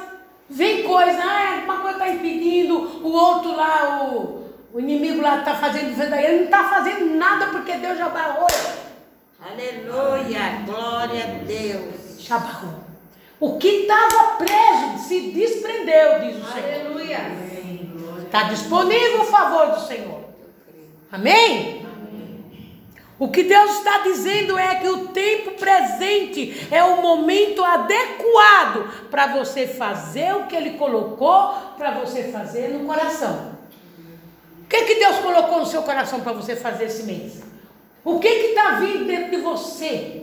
vem 0.51 0.83
coisa, 0.83 1.19
ah, 1.19 1.63
uma 1.65 1.79
coisa 1.79 1.97
está 1.97 2.09
impedindo, 2.11 3.01
o 3.03 3.11
outro 3.11 3.57
lá, 3.57 4.05
o, 4.05 4.45
o 4.71 4.79
inimigo 4.81 5.23
lá 5.23 5.39
está 5.39 5.55
fazendo 5.55 5.97
daí. 5.97 6.27
Ele 6.27 6.37
não 6.41 6.45
está 6.45 6.69
fazendo 6.69 7.17
nada 7.17 7.47
porque 7.47 7.73
Deus 7.73 7.97
já 7.97 8.11
barrou. 8.11 8.47
Aleluia. 9.41 10.63
Glória 10.67 11.25
a 11.25 11.45
Deus. 11.45 12.21
Já 12.21 12.37
barrou. 12.37 12.81
O 13.41 13.57
que 13.57 13.69
estava 13.69 14.37
preso 14.37 15.09
se 15.09 15.31
desprendeu, 15.31 16.21
diz 16.21 16.37
o 16.37 16.53
Senhor. 16.53 16.81
Aleluia. 16.81 17.19
Está 18.27 18.43
disponível 18.43 19.23
o 19.23 19.25
favor 19.25 19.69
do 19.69 19.81
Senhor. 19.87 20.21
Amém? 21.11 21.80
O 23.21 23.29
que 23.29 23.43
Deus 23.43 23.73
está 23.73 23.99
dizendo 23.99 24.59
é 24.59 24.77
que 24.77 24.89
o 24.89 25.09
tempo 25.09 25.51
presente 25.51 26.67
é 26.71 26.83
o 26.83 27.03
momento 27.03 27.63
adequado 27.63 28.91
para 29.11 29.27
você 29.27 29.67
fazer 29.67 30.35
o 30.35 30.47
que 30.47 30.57
Ele 30.57 30.71
colocou 30.79 31.53
para 31.77 31.91
você 31.91 32.33
fazer 32.33 32.69
no 32.69 32.87
coração. 32.87 33.57
O 34.63 34.67
que, 34.67 34.85
que 34.85 34.95
Deus 34.95 35.19
colocou 35.19 35.59
no 35.59 35.67
seu 35.67 35.83
coração 35.83 36.23
para 36.23 36.33
você 36.33 36.57
fazer 36.57 36.85
esse 36.85 37.03
mês? 37.03 37.43
O 38.03 38.19
que 38.19 38.27
está 38.27 38.77
vindo 38.77 39.05
dentro 39.05 39.33
de 39.33 39.37
você? 39.37 40.23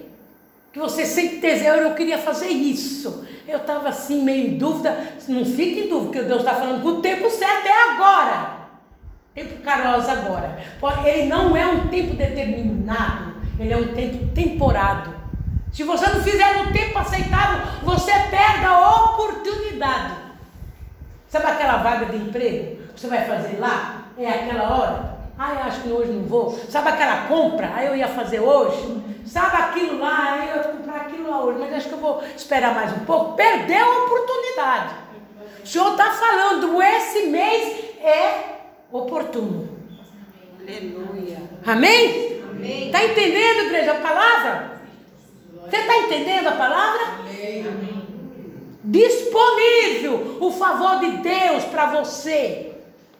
Que 0.73 0.79
você 0.79 1.05
sempre 1.05 1.37
deseja, 1.37 1.75
eu 1.75 1.93
queria 1.93 2.17
fazer 2.17 2.49
isso. 2.49 3.27
Eu 3.47 3.59
estava 3.59 3.89
assim, 3.89 4.23
meio 4.23 4.47
em 4.47 4.57
dúvida. 4.57 5.13
Não 5.27 5.45
fique 5.45 5.81
em 5.81 5.87
dúvida, 5.87 6.13
porque 6.13 6.21
Deus 6.23 6.39
está 6.39 6.55
falando 6.55 6.81
que 6.81 6.87
o 6.87 6.99
tempo 6.99 7.29
certo 7.29 7.67
é 7.67 7.91
agora. 7.91 8.56
Tempo 9.37 9.61
carosa 9.61 10.13
agora. 10.13 10.57
Ele 11.05 11.27
não 11.27 11.55
é 11.55 11.63
um 11.67 11.89
tempo 11.89 12.15
determinado, 12.15 13.35
ele 13.59 13.71
é 13.71 13.77
um 13.77 13.93
tempo 13.93 14.33
temporado. 14.33 15.13
Se 15.71 15.83
você 15.83 16.09
não 16.09 16.23
fizer 16.23 16.57
no 16.57 16.73
tempo 16.73 16.97
aceitável, 16.97 17.67
você 17.83 18.11
perde 18.31 18.65
a 18.65 18.95
oportunidade. 19.03 20.15
Sabe 21.29 21.45
aquela 21.45 21.77
vaga 21.83 22.07
de 22.07 22.17
emprego 22.17 22.81
que 22.95 22.99
você 22.99 23.05
vai 23.05 23.25
fazer 23.25 23.59
lá? 23.59 24.05
É 24.17 24.27
aquela 24.27 24.75
hora? 24.75 25.17
Ah, 25.37 25.53
eu 25.53 25.59
acho 25.65 25.81
que 25.81 25.89
hoje 25.89 26.13
não 26.13 26.23
vou. 26.23 26.59
Sabe 26.67 26.89
aquela 26.89 27.27
compra? 27.27 27.71
Aí 27.75 27.85
eu 27.85 27.95
ia 27.95 28.07
fazer 28.07 28.39
hoje. 28.39 29.03
Sabe 29.27 29.55
aquilo 29.55 29.99
lá? 29.99 30.31
Aí 30.31 30.49
eu 30.49 30.55
ia 30.55 30.63
comprar 30.63 30.95
aquilo 30.95 31.29
lá 31.29 31.43
hoje. 31.43 31.59
Mas 31.59 31.73
acho 31.75 31.89
que 31.89 31.93
eu 31.93 31.99
vou 31.99 32.23
esperar 32.35 32.73
mais 32.73 32.91
um 32.91 33.05
pouco. 33.05 33.35
Perdeu 33.35 33.85
a 33.85 34.03
oportunidade. 34.03 34.95
O 35.63 35.67
Senhor 35.67 35.91
está 35.91 36.09
falando, 36.09 36.81
esse 36.81 37.27
mês 37.27 37.85
é 38.01 38.56
oportuno. 38.91 39.69
Aleluia. 40.59 41.41
Amém? 41.65 42.37
Está 42.87 43.05
entendendo, 43.05 43.65
igreja, 43.65 43.91
a 43.91 44.01
palavra? 44.01 44.81
Você 45.63 45.77
está 45.77 45.97
entendendo 45.97 46.47
a 46.47 46.51
palavra? 46.53 47.17
Disponível 48.83 50.37
o 50.39 50.51
favor 50.51 50.99
de 50.99 51.17
Deus 51.17 51.65
para 51.65 51.87
você 51.87 52.73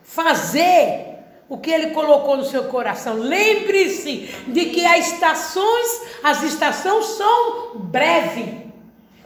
fazer 0.04 1.08
o 1.50 1.58
que 1.58 1.70
ele 1.70 1.92
colocou 1.92 2.38
no 2.38 2.46
seu 2.46 2.66
coração. 2.66 3.16
Lembre-se 3.16 4.30
de 4.48 4.66
que 4.66 4.86
as 4.86 5.14
estações, 5.14 6.02
as 6.24 6.44
estações 6.44 7.06
são 7.06 7.76
breves. 7.76 8.68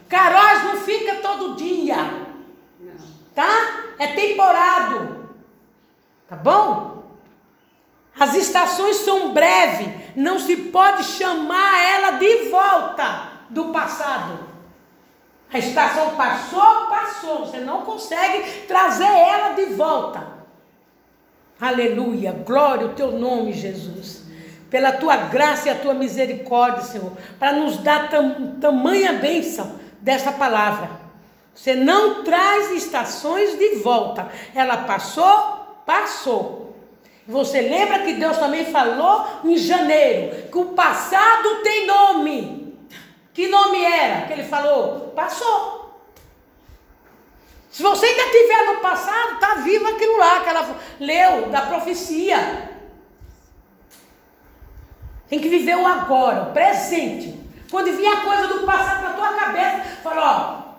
Caróis 0.08 0.64
não 0.64 0.76
fica 0.78 1.16
todo 1.16 1.56
dia. 1.56 1.96
Tá? 3.34 3.84
É 3.98 4.08
temporado. 4.08 5.21
Tá 6.32 6.38
bom? 6.38 7.02
As 8.18 8.34
estações 8.34 8.96
são 8.96 9.34
breves. 9.34 9.86
Não 10.16 10.38
se 10.38 10.56
pode 10.56 11.04
chamar 11.04 11.78
ela 11.78 12.12
de 12.12 12.48
volta 12.48 13.28
do 13.50 13.66
passado. 13.66 14.38
A 15.52 15.58
estação 15.58 16.16
passou, 16.16 16.86
passou. 16.86 17.40
Você 17.40 17.58
não 17.58 17.82
consegue 17.82 18.62
trazer 18.62 19.04
ela 19.04 19.52
de 19.52 19.74
volta. 19.74 20.26
Aleluia. 21.60 22.32
Glória 22.32 22.86
ao 22.86 22.94
teu 22.94 23.12
nome, 23.12 23.52
Jesus. 23.52 24.22
Pela 24.70 24.92
tua 24.92 25.16
graça 25.16 25.68
e 25.68 25.70
a 25.70 25.78
tua 25.78 25.92
misericórdia, 25.92 26.80
Senhor, 26.80 27.12
para 27.38 27.52
nos 27.52 27.76
dar 27.76 28.08
tam, 28.08 28.56
tamanha 28.58 29.12
bênção 29.12 29.78
dessa 30.00 30.32
palavra. 30.32 30.88
Você 31.54 31.74
não 31.74 32.24
traz 32.24 32.70
estações 32.70 33.58
de 33.58 33.74
volta. 33.80 34.30
Ela 34.54 34.78
passou, 34.78 35.61
passou. 35.86 36.76
Você 37.26 37.60
lembra 37.60 38.00
que 38.00 38.14
Deus 38.14 38.36
também 38.36 38.66
falou 38.66 39.26
em 39.44 39.56
janeiro 39.56 40.48
que 40.50 40.58
o 40.58 40.66
passado 40.66 41.62
tem 41.62 41.86
nome. 41.86 42.76
Que 43.32 43.48
nome 43.48 43.82
era 43.82 44.26
que 44.26 44.32
ele 44.32 44.44
falou? 44.44 45.12
Passou. 45.14 45.82
Se 47.70 47.82
você 47.82 48.04
ainda 48.04 48.22
estiver 48.24 48.66
no 48.66 48.80
passado, 48.80 49.34
está 49.34 49.54
vivo 49.56 49.86
aquilo 49.88 50.18
lá 50.18 50.40
que 50.40 50.48
ela 50.50 50.76
leu 51.00 51.48
da 51.48 51.62
profecia. 51.62 52.70
Tem 55.28 55.38
que 55.38 55.48
viver 55.48 55.76
o 55.76 55.86
agora, 55.86 56.42
o 56.42 56.52
presente. 56.52 57.40
Quando 57.70 57.96
vier 57.96 58.12
a 58.12 58.20
coisa 58.20 58.48
do 58.48 58.66
passado 58.66 59.02
na 59.02 59.14
tua 59.14 59.32
cabeça, 59.32 59.82
fala, 60.02 60.20
ó, 60.20 60.74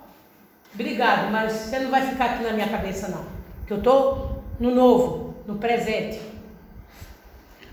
obrigado, 0.76 1.32
mas 1.32 1.52
você 1.54 1.80
não 1.80 1.90
vai 1.90 2.08
ficar 2.08 2.26
aqui 2.26 2.44
na 2.44 2.52
minha 2.52 2.70
cabeça 2.70 3.08
não. 3.08 3.26
Que 3.66 3.74
eu 3.74 3.80
estou 3.80 4.33
no 4.60 4.72
novo, 4.72 5.36
no 5.48 5.56
presente. 5.56 6.20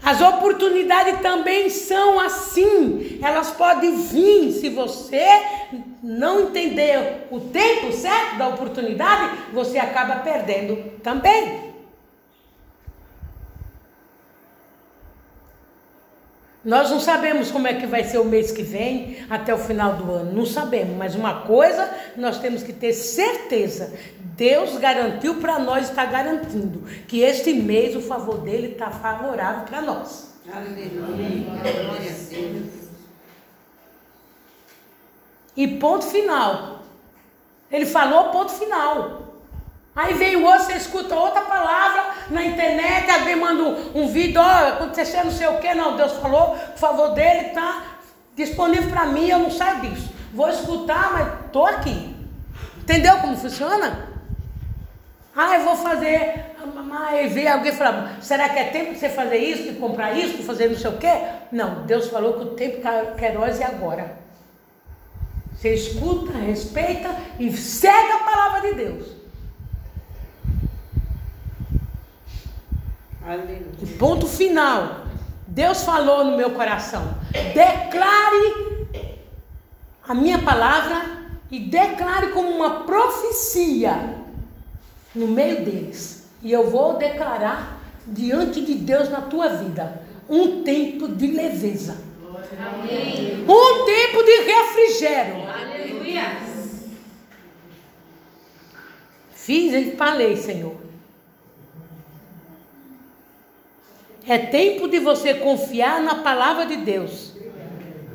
As 0.03 0.21
oportunidades 0.21 1.21
também 1.21 1.69
são 1.69 2.19
assim. 2.19 3.19
Elas 3.23 3.51
podem 3.51 4.01
vir 4.01 4.53
se 4.53 4.71
você 4.71 5.25
não 6.03 6.49
entender 6.49 7.27
o 7.31 7.39
tempo 7.41 7.93
certo 7.93 8.39
da 8.39 8.49
oportunidade, 8.49 9.39
você 9.53 9.79
acaba 9.79 10.17
perdendo 10.17 10.99
também. 11.03 11.71
Nós 16.63 16.91
não 16.91 17.01
sabemos 17.01 17.51
como 17.51 17.67
é 17.67 17.75
que 17.75 17.87
vai 17.87 18.05
ser 18.05 18.19
o 18.19 18.25
mês 18.25 18.53
que 18.53 18.63
vem 18.63 19.25
até 19.31 19.55
o 19.55 19.59
final 19.59 19.95
do 19.95 20.13
ano, 20.13 20.33
não 20.33 20.45
sabemos, 20.45 20.95
mas 20.95 21.15
uma 21.15 21.41
coisa 21.43 21.91
nós 22.19 22.39
temos 22.39 22.63
que 22.63 22.73
ter 22.73 22.93
certeza: 22.93 23.95
Deus 24.41 24.79
garantiu 24.79 25.35
para 25.35 25.59
nós, 25.59 25.91
está 25.91 26.07
garantindo 26.07 26.87
que 27.07 27.21
este 27.21 27.53
mês 27.53 27.95
o 27.95 28.01
favor 28.01 28.39
dele 28.39 28.69
está 28.69 28.91
favorável 28.91 29.67
para 29.67 29.83
nós. 29.83 30.35
Aleluia. 30.51 31.45
E 35.55 35.69
ponto 35.77 36.07
final. 36.07 36.81
Ele 37.71 37.85
falou 37.85 38.31
ponto 38.31 38.53
final. 38.53 39.25
Aí 39.95 40.15
vem 40.15 40.37
o 40.37 40.45
outro, 40.47 40.65
você 40.65 40.73
escuta 40.73 41.15
outra 41.15 41.43
palavra 41.43 42.15
na 42.31 42.43
internet, 42.43 43.11
alguém 43.11 43.37
manda 43.37 43.63
um, 43.63 44.05
um 44.05 44.09
vídeo, 44.09 44.41
ó, 44.41 44.69
aconteceu 44.69 45.23
não 45.23 45.33
sei 45.33 45.49
o 45.49 45.59
que, 45.59 45.75
não, 45.75 45.99
Deus 45.99 46.13
falou, 46.13 46.55
o 46.55 46.79
favor 46.79 47.11
dele 47.11 47.49
está 47.49 47.83
disponível 48.35 48.89
para 48.89 49.05
mim, 49.05 49.29
eu 49.29 49.39
não 49.39 49.51
saio 49.51 49.83
disso. 49.83 50.11
Vou 50.33 50.49
escutar, 50.49 51.13
mas 51.13 51.45
estou 51.45 51.67
aqui. 51.67 52.17
Entendeu 52.79 53.19
como 53.19 53.37
funciona? 53.37 54.10
Ah, 55.35 55.59
eu 55.59 55.65
vou 55.65 55.77
fazer. 55.77 56.47
Mas 56.75 57.33
vê 57.33 57.47
alguém 57.47 57.73
falar, 57.73 58.19
será 58.21 58.49
que 58.49 58.59
é 58.59 58.65
tempo 58.65 58.93
de 58.93 58.99
você 58.99 59.09
fazer 59.09 59.39
isso, 59.39 59.73
de 59.73 59.79
comprar 59.79 60.13
isso, 60.13 60.37
de 60.37 60.43
fazer 60.43 60.69
não 60.69 60.77
sei 60.77 60.91
o 60.91 60.99
quê? 60.99 61.13
Não, 61.53 61.87
Deus 61.87 62.09
falou 62.09 62.35
que 62.35 62.43
o 62.43 62.55
tempo 62.55 62.81
queroz 63.17 63.61
é 63.61 63.65
agora. 63.65 64.19
Você 65.55 65.75
escuta, 65.75 66.33
respeita 66.33 67.15
e 67.39 67.55
segue 67.57 68.13
a 68.13 68.19
palavra 68.19 68.61
de 68.63 68.75
Deus. 68.75 69.07
Aleluia. 73.25 73.67
Ponto 73.99 74.27
final. 74.27 75.07
Deus 75.47 75.85
falou 75.85 76.25
no 76.25 76.37
meu 76.37 76.51
coração: 76.53 77.15
declare 77.55 78.89
a 80.09 80.15
minha 80.15 80.39
palavra 80.41 81.03
e 81.51 81.61
declare 81.61 82.29
como 82.29 82.49
uma 82.49 82.81
profecia 82.85 84.20
no 85.15 85.27
meio 85.29 85.65
deles. 85.65 86.29
E 86.43 86.53
eu 86.53 86.71
vou 86.71 86.97
declarar 86.97 87.81
diante 88.07 88.61
de 88.61 88.75
Deus 88.75 89.09
na 89.09 89.21
tua 89.21 89.49
vida 89.49 90.03
um 90.29 90.63
tempo 90.63 91.09
de 91.09 91.27
leveza. 91.27 91.99
Amém. 92.59 93.45
Um 93.49 93.85
tempo 93.85 94.23
de 94.23 94.41
refrigério. 94.43 95.49
Aleluia. 95.49 96.37
Fiz 99.33 99.73
e 99.73 99.97
falei, 99.97 100.37
Senhor. 100.37 100.77
É 104.27 104.39
tempo 104.39 104.87
de 104.87 104.99
você 105.01 105.35
confiar 105.35 106.01
na 106.03 106.17
palavra 106.17 106.67
de 106.67 106.77
Deus. 106.77 107.33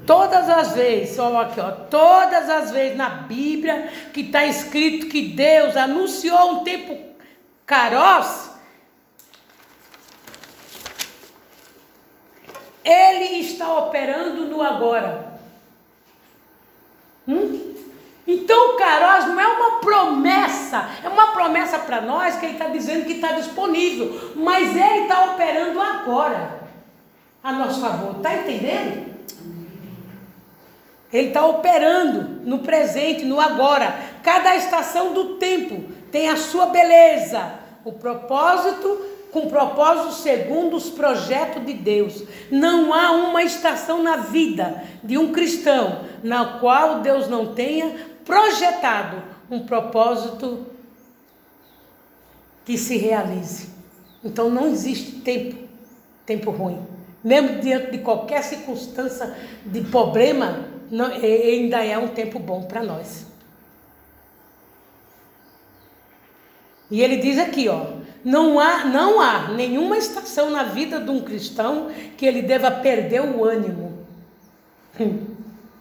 Todas 0.06 0.49
as 0.49 0.74
vezes, 0.74 1.18
ó, 1.18 1.41
aqui, 1.41 1.60
ó, 1.60 1.72
todas 1.72 2.49
as 2.49 2.72
vezes 2.72 2.97
na 2.97 3.10
Bíblia 3.10 3.91
que 4.14 4.22
está 4.22 4.45
escrito 4.45 5.08
que 5.08 5.30
Deus 5.30 5.76
anunciou 5.76 6.51
um 6.51 6.64
tempo 6.64 6.97
caroz, 7.66 8.51
Ele 12.84 13.39
está 13.39 13.80
operando 13.80 14.45
no 14.45 14.62
agora. 14.62 15.34
Hum? 17.28 17.74
Então 18.28 18.74
o 18.74 18.78
caroz 18.78 19.26
não 19.26 19.39
é 19.39 19.47
uma 19.47 19.80
promessa, 19.80 20.88
é 21.03 21.10
uma 21.10 21.32
promessa 21.32 21.80
para 21.80 22.01
nós 22.01 22.36
que 22.36 22.45
ele 22.45 22.53
está 22.53 22.68
dizendo 22.68 23.06
que 23.06 23.14
está 23.14 23.32
disponível, 23.32 24.34
mas 24.36 24.76
ele 24.76 25.03
está 25.03 25.32
operando 25.32 25.82
agora 25.82 26.62
a 27.43 27.51
nosso 27.51 27.82
favor. 27.82 28.18
Está 28.18 28.36
entendendo? 28.36 29.14
Ele 31.16 31.30
está 31.30 31.45
operando 31.45 32.41
no 32.43 32.59
presente, 32.59 33.24
no 33.24 33.39
agora. 33.39 33.97
Cada 34.22 34.53
estação 34.53 35.13
do 35.13 35.36
tempo 35.36 35.86
tem 36.11 36.28
a 36.28 36.36
sua 36.36 36.66
beleza, 36.66 37.53
o 37.86 37.93
propósito 37.93 39.16
com 39.32 39.47
propósito 39.47 40.11
segundo 40.13 40.76
os 40.76 40.89
projetos 40.89 41.66
de 41.66 41.74
Deus. 41.74 42.22
Não 42.51 42.93
há 42.93 43.11
uma 43.11 43.43
estação 43.43 44.03
na 44.03 44.18
vida 44.18 44.84
de 45.01 45.18
um 45.18 45.32
cristão 45.32 46.01
na 46.22 46.59
qual 46.59 46.99
Deus 46.99 47.30
não 47.30 47.53
tenha 47.53 47.95
projetado 48.26 49.24
um 49.49 49.66
propósito 49.66 50.66
que 52.66 52.78
se 52.78 52.97
realize. 52.97 53.70
Então 54.22 54.49
não 54.49 54.68
existe 54.68 55.22
tempo, 55.22 55.55
tempo 56.26 56.51
ruim. 56.51 56.86
Mesmo 57.24 57.61
diante 57.61 57.91
de 57.91 57.99
qualquer 57.99 58.43
circunstância 58.43 59.34
de 59.66 59.82
problema, 59.82 60.74
não, 60.90 61.08
ainda 61.08 61.84
é 61.84 61.98
um 61.98 62.08
tempo 62.08 62.40
bom 62.40 62.64
para 62.64 62.84
nós. 62.84 63.26
E 66.90 67.02
ele 67.02 67.18
diz 67.18 67.40
aqui, 67.40 67.68
ó, 67.68 67.86
não 68.24 68.60
há, 68.60 68.86
não 68.86 69.20
há 69.20 69.50
nenhuma 69.50 69.98
estação 69.98 70.50
na 70.50 70.64
vida 70.64 71.00
de 71.00 71.10
um 71.10 71.22
cristão 71.22 71.90
que 72.18 72.26
ele 72.26 72.42
deva 72.42 72.72
perder 72.72 73.22
o 73.22 73.44
ânimo. 73.44 74.06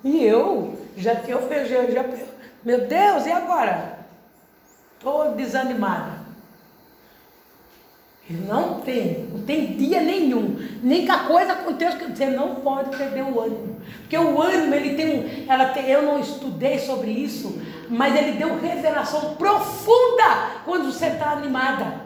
E 0.07 0.23
eu 0.23 0.79
já 0.99 1.15
eu, 1.27 1.39
eu 1.39 1.67
já, 1.67 2.05
meu 2.63 2.87
Deus, 2.87 3.25
e 3.25 3.33
agora? 3.33 4.01
Estou 4.99 5.35
desanimada. 5.35 6.24
Não 8.29 8.81
tem, 8.81 9.29
não 9.31 9.43
tem 9.43 9.77
dia 9.77 10.01
nenhum, 10.01 10.57
nem 10.83 11.05
que 11.05 11.11
a 11.11 11.25
coisa 11.25 11.53
aconteça, 11.53 11.99
você 11.99 12.27
não 12.27 12.55
pode 12.57 12.97
perder 12.97 13.22
o 13.22 13.39
ânimo. 13.39 13.77
Porque 14.01 14.16
o 14.16 14.41
ânimo, 14.41 14.75
ele 14.75 14.95
tem 14.95 15.18
um, 15.18 15.45
ela 15.47 15.66
tem, 15.66 15.91
eu 15.91 16.03
não 16.03 16.18
estudei 16.18 16.79
sobre 16.79 17.11
isso, 17.11 17.61
mas 17.91 18.16
ele 18.16 18.39
deu 18.39 18.59
revelação 18.59 19.35
profunda 19.35 20.62
quando 20.64 20.91
você 20.91 21.09
está 21.09 21.33
animada. 21.33 22.01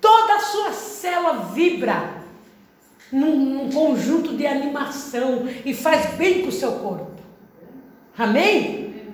Toda 0.00 0.36
a 0.36 0.40
sua 0.40 0.72
célula 0.72 1.50
vibra 1.52 2.14
num, 3.12 3.36
num 3.36 3.70
conjunto 3.70 4.34
de 4.34 4.46
animação 4.46 5.46
e 5.66 5.74
faz 5.74 6.14
bem 6.14 6.40
para 6.40 6.48
o 6.48 6.52
seu 6.52 6.72
corpo. 6.72 7.12
Amém? 8.16 9.04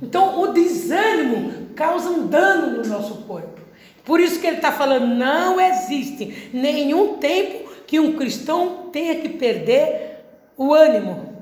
Então 0.00 0.40
o 0.40 0.52
desânimo 0.52 1.70
causa 1.74 2.08
um 2.08 2.28
dano 2.28 2.82
no 2.82 2.88
nosso 2.88 3.22
corpo. 3.22 3.61
Por 4.04 4.20
isso 4.20 4.40
que 4.40 4.46
ele 4.46 4.56
está 4.56 4.72
falando, 4.72 5.06
não 5.06 5.60
existe 5.60 6.50
nenhum 6.52 7.18
tempo 7.18 7.70
que 7.86 8.00
um 8.00 8.14
cristão 8.14 8.88
tenha 8.92 9.16
que 9.16 9.28
perder 9.28 10.24
o 10.56 10.74
ânimo. 10.74 11.32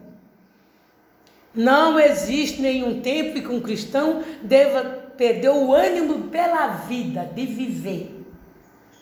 Não 1.54 1.98
existe 1.98 2.60
nenhum 2.60 3.00
tempo 3.00 3.40
que 3.40 3.48
um 3.48 3.60
cristão 3.60 4.22
deva 4.42 4.84
perder 5.16 5.50
o 5.50 5.72
ânimo 5.72 6.28
pela 6.28 6.68
vida, 6.68 7.30
de 7.34 7.46
viver. 7.46 8.24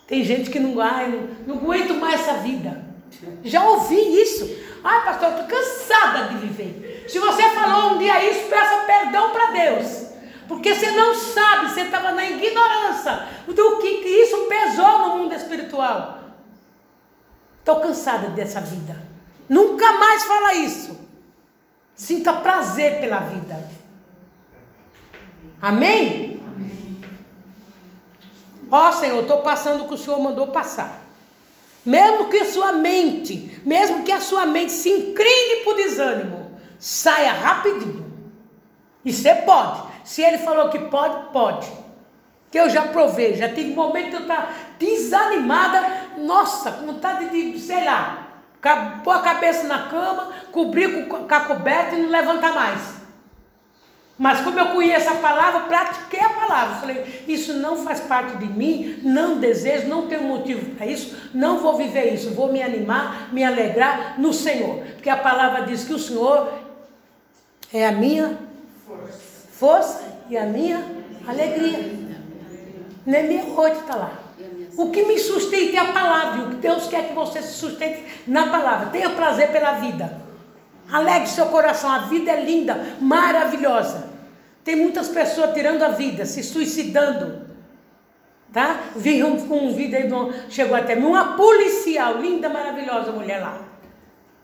Tem 0.06 0.24
gente 0.24 0.50
que 0.50 0.58
não, 0.58 0.80
ai, 0.80 1.08
não, 1.46 1.54
não 1.54 1.62
aguento 1.62 1.94
mais 1.94 2.20
essa 2.20 2.34
vida. 2.38 2.84
Já 3.44 3.68
ouvi 3.68 3.96
isso. 4.22 4.48
Ai, 4.82 5.04
pastor, 5.04 5.28
eu 5.30 5.40
estou 5.40 5.58
cansada 5.58 6.28
de 6.28 6.46
viver. 6.46 7.04
Se 7.08 7.18
você 7.18 7.42
falou 7.50 7.94
um 7.94 7.98
dia 7.98 8.30
isso, 8.30 8.48
peça 8.48 8.84
perdão 8.86 9.30
para 9.30 9.50
Deus. 9.50 10.07
Porque 10.48 10.74
você 10.74 10.90
não 10.92 11.14
sabe, 11.14 11.70
você 11.70 11.82
estava 11.82 12.12
na 12.12 12.24
ignorância 12.24 13.28
do 13.46 13.76
que, 13.76 13.98
que 13.98 14.08
isso 14.08 14.46
pesou 14.46 14.98
no 15.00 15.18
mundo 15.18 15.34
espiritual. 15.34 16.20
Estou 17.58 17.80
cansada 17.80 18.28
dessa 18.28 18.60
vida. 18.62 18.96
Nunca 19.46 19.92
mais 19.92 20.24
fala 20.24 20.54
isso. 20.54 20.98
Sinta 21.94 22.32
prazer 22.32 22.98
pela 23.00 23.18
vida. 23.18 23.68
Amém? 25.60 26.40
Ó 28.70 28.88
oh, 28.88 28.92
Senhor, 28.92 29.20
estou 29.20 29.42
passando 29.42 29.84
o 29.84 29.88
que 29.88 29.94
o 29.94 29.98
Senhor 29.98 30.18
mandou 30.18 30.46
passar. 30.48 31.02
Mesmo 31.84 32.28
que 32.28 32.38
a 32.38 32.50
sua 32.50 32.72
mente, 32.72 33.60
mesmo 33.64 34.02
que 34.02 34.12
a 34.12 34.20
sua 34.20 34.46
mente 34.46 34.72
se 34.72 34.90
incline 34.90 35.64
para 35.64 35.72
o 35.72 35.76
desânimo, 35.76 36.60
saia 36.78 37.32
rapidinho. 37.32 38.06
E 39.04 39.12
você 39.12 39.34
pode. 39.34 39.87
Se 40.08 40.22
ele 40.22 40.38
falou 40.38 40.70
que 40.70 40.78
pode, 40.78 41.30
pode. 41.34 41.70
Que 42.50 42.58
eu 42.58 42.70
já 42.70 42.80
provei, 42.80 43.34
já 43.34 43.46
tive 43.46 43.74
momento 43.74 44.08
que 44.08 44.16
eu 44.16 44.22
estava 44.22 44.48
desanimada, 44.78 45.86
nossa, 46.16 46.72
com 46.72 46.86
vontade 46.86 47.28
de, 47.28 47.60
sei 47.60 47.84
lá, 47.84 48.26
pôr 49.04 49.10
a 49.10 49.18
cabeça 49.18 49.64
na 49.64 49.90
cama, 49.90 50.32
cobrir 50.50 51.06
com 51.08 51.26
a 51.28 51.40
coberta 51.40 51.94
e 51.94 52.00
não 52.00 52.08
levantar 52.08 52.54
mais. 52.54 52.80
Mas 54.16 54.40
como 54.40 54.58
eu 54.58 54.68
conheço 54.68 55.10
a 55.10 55.16
palavra, 55.16 55.60
pratiquei 55.64 56.20
a 56.20 56.30
palavra. 56.30 56.76
Falei, 56.76 57.24
isso 57.28 57.52
não 57.58 57.76
faz 57.84 58.00
parte 58.00 58.38
de 58.38 58.46
mim, 58.46 59.00
não 59.02 59.38
desejo, 59.38 59.88
não 59.88 60.06
tenho 60.06 60.22
motivo 60.22 60.74
para 60.74 60.86
isso, 60.86 61.14
não 61.34 61.58
vou 61.58 61.76
viver 61.76 62.14
isso, 62.14 62.30
vou 62.30 62.50
me 62.50 62.62
animar, 62.62 63.28
me 63.30 63.44
alegrar 63.44 64.14
no 64.18 64.32
Senhor. 64.32 64.76
Porque 64.94 65.10
a 65.10 65.18
palavra 65.18 65.66
diz 65.66 65.84
que 65.84 65.92
o 65.92 65.98
Senhor 65.98 66.50
é 67.70 67.86
a 67.86 67.92
minha 67.92 68.47
força 69.58 70.00
e 70.30 70.36
a 70.38 70.46
minha 70.46 70.84
alegria. 71.26 71.98
Neemias 73.04 73.46
8 73.56 73.80
está 73.80 73.96
lá. 73.96 74.12
O 74.76 74.90
que 74.90 75.02
me 75.02 75.18
sustenta 75.18 75.76
é 75.76 75.78
a 75.80 75.92
palavra. 75.92 76.44
O 76.44 76.50
que 76.50 76.56
Deus 76.56 76.86
quer 76.86 77.08
que 77.08 77.14
você 77.14 77.42
se 77.42 77.54
sustente 77.54 78.04
na 78.26 78.48
palavra. 78.48 78.90
Tenha 78.90 79.10
prazer 79.10 79.50
pela 79.50 79.72
vida. 79.72 80.22
Alegre 80.90 81.28
seu 81.28 81.46
coração. 81.46 81.90
A 81.90 81.98
vida 82.00 82.30
é 82.30 82.44
linda, 82.44 82.96
maravilhosa. 83.00 84.08
Tem 84.62 84.76
muitas 84.76 85.08
pessoas 85.08 85.52
tirando 85.54 85.82
a 85.82 85.88
vida, 85.88 86.24
se 86.24 86.42
suicidando. 86.44 87.48
Tá? 88.52 88.80
Vi 88.94 89.24
um, 89.24 89.34
um 89.52 89.74
vídeo 89.74 89.98
aí, 89.98 90.12
um, 90.12 90.32
chegou 90.48 90.76
até 90.76 90.94
mim, 90.94 91.06
uma 91.06 91.36
policial, 91.36 92.18
linda, 92.18 92.48
maravilhosa 92.48 93.10
mulher 93.10 93.40
lá. 93.40 93.62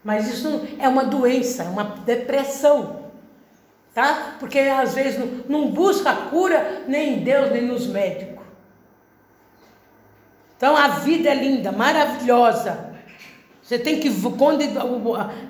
Mas 0.03 0.29
isso 0.29 0.67
é 0.79 0.89
uma 0.89 1.05
doença, 1.05 1.63
é 1.63 1.69
uma 1.69 1.85
depressão 1.85 3.04
tá? 3.95 4.37
Porque 4.41 4.59
às 4.59 4.95
vezes 4.95 5.19
não, 5.19 5.27
não 5.49 5.71
busca 5.71 6.13
cura 6.13 6.83
nem 6.89 7.15
em 7.15 7.19
Deus, 7.21 7.51
nem 7.51 7.63
nos 7.63 7.87
médicos. 7.87 8.45
Então 10.57 10.77
a 10.77 10.89
vida 10.89 11.31
é 11.31 11.35
linda, 11.35 11.71
maravilhosa. 11.71 12.93
Você 13.63 13.79
tem 13.79 13.99
que, 13.99 14.11
quando 14.33 14.63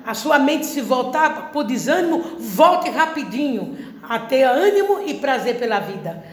a 0.05 0.13
sua 0.13 0.39
mente 0.39 0.65
se 0.65 0.79
voltar 0.79 1.51
para 1.51 1.59
o 1.59 1.63
desânimo, 1.63 2.37
volte 2.39 2.89
rapidinho 2.89 3.77
a 4.03 4.19
ter 4.19 4.43
ânimo 4.43 5.01
e 5.05 5.15
prazer 5.15 5.59
pela 5.59 5.79
vida. 5.79 6.23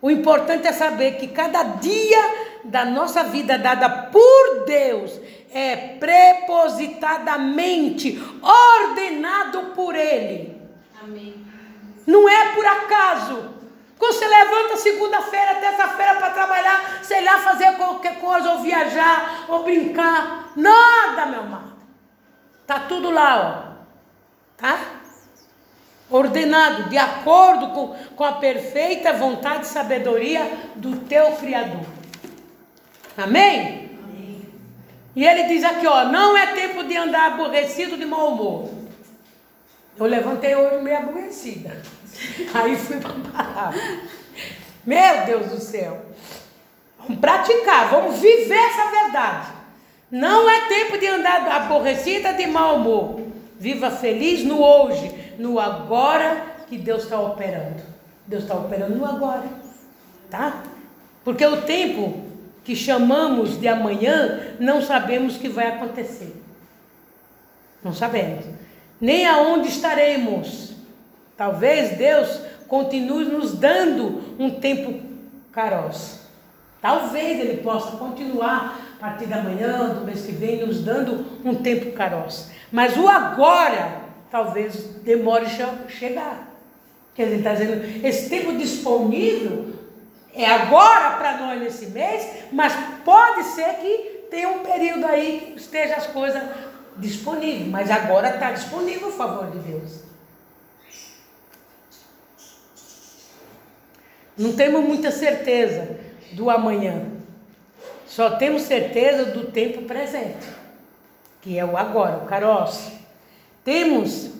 O 0.00 0.10
importante 0.10 0.66
é 0.66 0.72
saber 0.72 1.18
que 1.18 1.28
cada 1.28 1.62
dia 1.62 2.18
da 2.64 2.84
nossa 2.84 3.22
vida 3.22 3.56
dada 3.56 3.88
por 3.88 4.64
Deus 4.66 5.20
é 5.54 5.76
prepositadamente 5.76 8.20
ordenado 8.42 9.66
por 9.76 9.94
Ele. 9.94 10.51
Amém. 11.02 11.34
Não 12.06 12.28
é 12.28 12.54
por 12.54 12.64
acaso. 12.64 13.50
Quando 13.98 14.14
você 14.14 14.26
levanta 14.26 14.76
segunda-feira, 14.76 15.56
terça-feira 15.56 16.14
para 16.16 16.30
trabalhar, 16.30 17.00
sei 17.02 17.24
lá, 17.24 17.38
fazer 17.38 17.76
qualquer 17.76 18.20
coisa, 18.20 18.52
ou 18.52 18.60
viajar, 18.60 19.46
ou 19.48 19.62
brincar. 19.62 20.52
Nada, 20.56 21.26
meu 21.26 21.40
amado. 21.40 21.72
Tá 22.66 22.80
tudo 22.80 23.10
lá, 23.10 23.68
ó. 23.68 23.72
Tá? 24.56 24.78
Ordenado, 26.10 26.88
de 26.90 26.98
acordo 26.98 27.68
com, 27.68 27.96
com 28.14 28.24
a 28.24 28.32
perfeita 28.32 29.12
vontade 29.12 29.66
e 29.66 29.68
sabedoria 29.68 30.50
do 30.76 30.96
teu 31.00 31.32
Criador. 31.32 31.86
Amém? 33.16 33.90
Amém? 34.04 34.48
E 35.16 35.24
ele 35.24 35.44
diz 35.44 35.64
aqui, 35.64 35.86
ó, 35.86 36.04
não 36.04 36.36
é 36.36 36.46
tempo 36.48 36.84
de 36.84 36.96
andar 36.96 37.32
aborrecido 37.32 37.96
de 37.96 38.04
mau 38.04 38.28
humor. 38.28 38.81
Eu 39.98 40.06
levantei 40.06 40.54
hoje 40.54 40.82
meio 40.82 40.98
aborrecida. 40.98 41.82
Aí 42.54 42.76
fui 42.76 42.98
para 42.98 43.44
palavra. 43.44 43.80
Meu 44.84 45.26
Deus 45.26 45.46
do 45.50 45.60
céu. 45.60 46.02
Vamos 46.98 47.20
praticar, 47.20 47.90
vamos 47.90 48.18
viver 48.18 48.54
essa 48.54 48.90
verdade. 48.90 49.48
Não 50.10 50.48
é 50.48 50.68
tempo 50.68 50.98
de 50.98 51.06
andar 51.06 51.46
aborrecida 51.48 52.32
de 52.32 52.46
mau 52.46 52.76
humor. 52.76 53.20
Viva 53.58 53.90
feliz 53.90 54.44
no 54.44 54.62
hoje, 54.62 55.34
no 55.38 55.58
agora 55.58 56.44
que 56.68 56.76
Deus 56.76 57.04
está 57.04 57.20
operando. 57.20 57.82
Deus 58.26 58.42
está 58.42 58.54
operando 58.54 58.96
no 58.96 59.04
agora, 59.04 59.44
tá? 60.30 60.62
Porque 61.24 61.44
o 61.44 61.62
tempo 61.62 62.24
que 62.64 62.76
chamamos 62.76 63.58
de 63.60 63.68
amanhã, 63.68 64.54
não 64.58 64.80
sabemos 64.80 65.36
o 65.36 65.38
que 65.38 65.48
vai 65.48 65.68
acontecer. 65.68 66.34
Não 67.82 67.92
sabemos 67.92 68.44
nem 69.02 69.26
aonde 69.26 69.68
estaremos. 69.68 70.74
Talvez 71.36 71.98
Deus 71.98 72.40
continue 72.68 73.24
nos 73.24 73.52
dando 73.52 74.36
um 74.38 74.48
tempo 74.48 75.00
caros. 75.50 76.20
Talvez 76.80 77.40
Ele 77.40 77.60
possa 77.62 77.96
continuar 77.96 78.80
a 78.96 79.00
partir 79.00 79.26
da 79.26 79.42
manhã, 79.42 79.88
do 79.88 80.06
mês 80.06 80.24
que 80.24 80.30
vem, 80.30 80.64
nos 80.64 80.84
dando 80.84 81.26
um 81.44 81.56
tempo 81.56 81.90
caros. 81.92 82.48
Mas 82.70 82.96
o 82.96 83.08
agora 83.08 84.02
talvez 84.30 84.76
demore 85.02 85.46
chegar. 85.88 86.48
Quer 87.14 87.24
dizer, 87.24 87.38
está 87.38 87.52
dizendo, 87.54 88.06
esse 88.06 88.30
tempo 88.30 88.56
disponível 88.56 89.74
é 90.32 90.46
agora 90.46 91.16
para 91.18 91.38
nós 91.38 91.60
nesse 91.60 91.86
mês, 91.86 92.44
mas 92.52 92.72
pode 93.04 93.42
ser 93.48 93.74
que 93.74 94.22
tenha 94.30 94.48
um 94.48 94.60
período 94.60 95.04
aí 95.06 95.52
que 95.52 95.60
esteja 95.60 95.96
as 95.96 96.06
coisas 96.06 96.42
disponível, 96.96 97.66
mas 97.68 97.90
agora 97.90 98.34
está 98.34 98.52
disponível 98.52 99.08
o 99.08 99.12
favor 99.12 99.50
de 99.50 99.58
Deus. 99.58 100.00
Não 104.36 104.54
temos 104.54 104.82
muita 104.82 105.10
certeza 105.10 105.98
do 106.32 106.48
amanhã, 106.48 107.06
só 108.06 108.30
temos 108.36 108.62
certeza 108.62 109.26
do 109.26 109.50
tempo 109.50 109.82
presente, 109.82 110.46
que 111.40 111.58
é 111.58 111.64
o 111.64 111.76
agora, 111.76 112.18
o 112.18 112.26
caroço. 112.26 112.92
Temos 113.64 114.30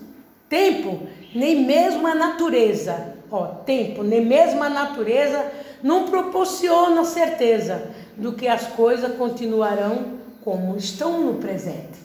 tempo, 0.48 1.06
nem 1.34 1.64
mesmo 1.64 2.06
a 2.06 2.14
natureza, 2.14 3.14
ó, 3.30 3.46
tempo, 3.46 4.02
nem 4.02 4.24
mesmo 4.24 4.62
a 4.62 4.68
natureza 4.68 5.50
não 5.82 6.08
proporciona 6.08 7.04
certeza 7.04 7.90
do 8.16 8.32
que 8.32 8.46
as 8.46 8.66
coisas 8.68 9.16
continuarão 9.16 10.18
como 10.44 10.76
estão 10.76 11.20
no 11.20 11.34
presente. 11.34 12.01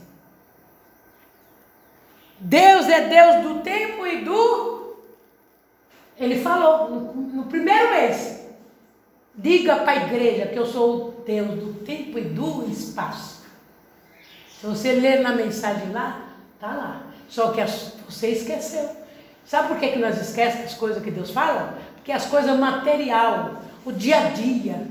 Deus 2.40 2.88
é 2.88 3.08
Deus 3.08 3.44
do 3.44 3.62
tempo 3.62 4.06
e 4.06 4.24
do. 4.24 4.98
Ele 6.18 6.42
falou 6.42 6.90
no, 6.90 7.44
primeiro 7.46 7.92
mês. 7.92 8.46
Diga 9.36 9.78
para 9.78 9.92
a 9.92 10.06
igreja 10.08 10.48
que 10.48 10.58
eu 10.58 10.66
sou 10.66 11.10
o 11.10 11.24
Deus 11.26 11.60
do 11.60 11.74
tempo 11.86 12.18
e 12.18 12.22
do 12.22 12.68
espaço. 12.70 13.44
Se 14.60 14.66
você 14.66 14.94
ler 14.94 15.22
na 15.22 15.34
mensagem 15.34 15.92
lá, 15.92 16.30
tá 16.60 16.68
lá. 16.68 17.04
Só 17.28 17.52
que 17.52 17.62
você 18.10 18.30
esqueceu. 18.30 18.90
Sabe 19.46 19.70
por 19.70 19.78
que, 19.78 19.90
que 19.90 20.00
nós 20.00 20.20
esquecemos 20.20 20.66
as 20.66 20.74
coisas 20.74 21.04
que 21.04 21.12
Deus 21.12 21.30
fala? 21.30 21.78
Porque 21.96 22.12
as 22.12 22.26
coisas 22.26 22.58
material, 22.58 23.62
o 23.86 23.92
dia 23.92 24.18
a 24.18 24.30
dia, 24.30 24.88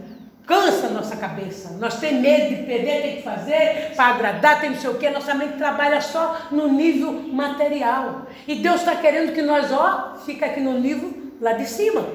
cansa 0.47 0.87
a 0.87 0.91
nossa 0.91 1.17
cabeça. 1.17 1.77
Nós 1.79 1.99
temos 1.99 2.23
medo 2.23 2.55
de 2.55 2.63
perder, 2.63 3.03
tem 3.03 3.17
que 3.17 3.23
fazer 3.23 3.93
para 3.97 4.15
agradar, 4.15 4.61
tem 4.61 4.71
não 4.71 4.79
sei 4.79 4.91
o 4.91 4.95
quê. 4.95 5.11
Nossa 5.11 5.35
mente 5.35 5.59
trabalha 5.59 6.01
só 6.01 6.47
no 6.53 6.73
nível 6.73 7.13
material. 7.13 8.27
E 8.47 8.55
Deus 8.55 8.77
está 8.77 8.95
querendo 8.95 9.35
que 9.35 9.43
nós, 9.43 9.73
ó, 9.73 10.17
fica 10.25 10.47
aqui 10.47 10.61
no 10.61 10.79
nível 10.79 11.13
lá 11.41 11.53
de 11.53 11.67
cima. 11.67 12.07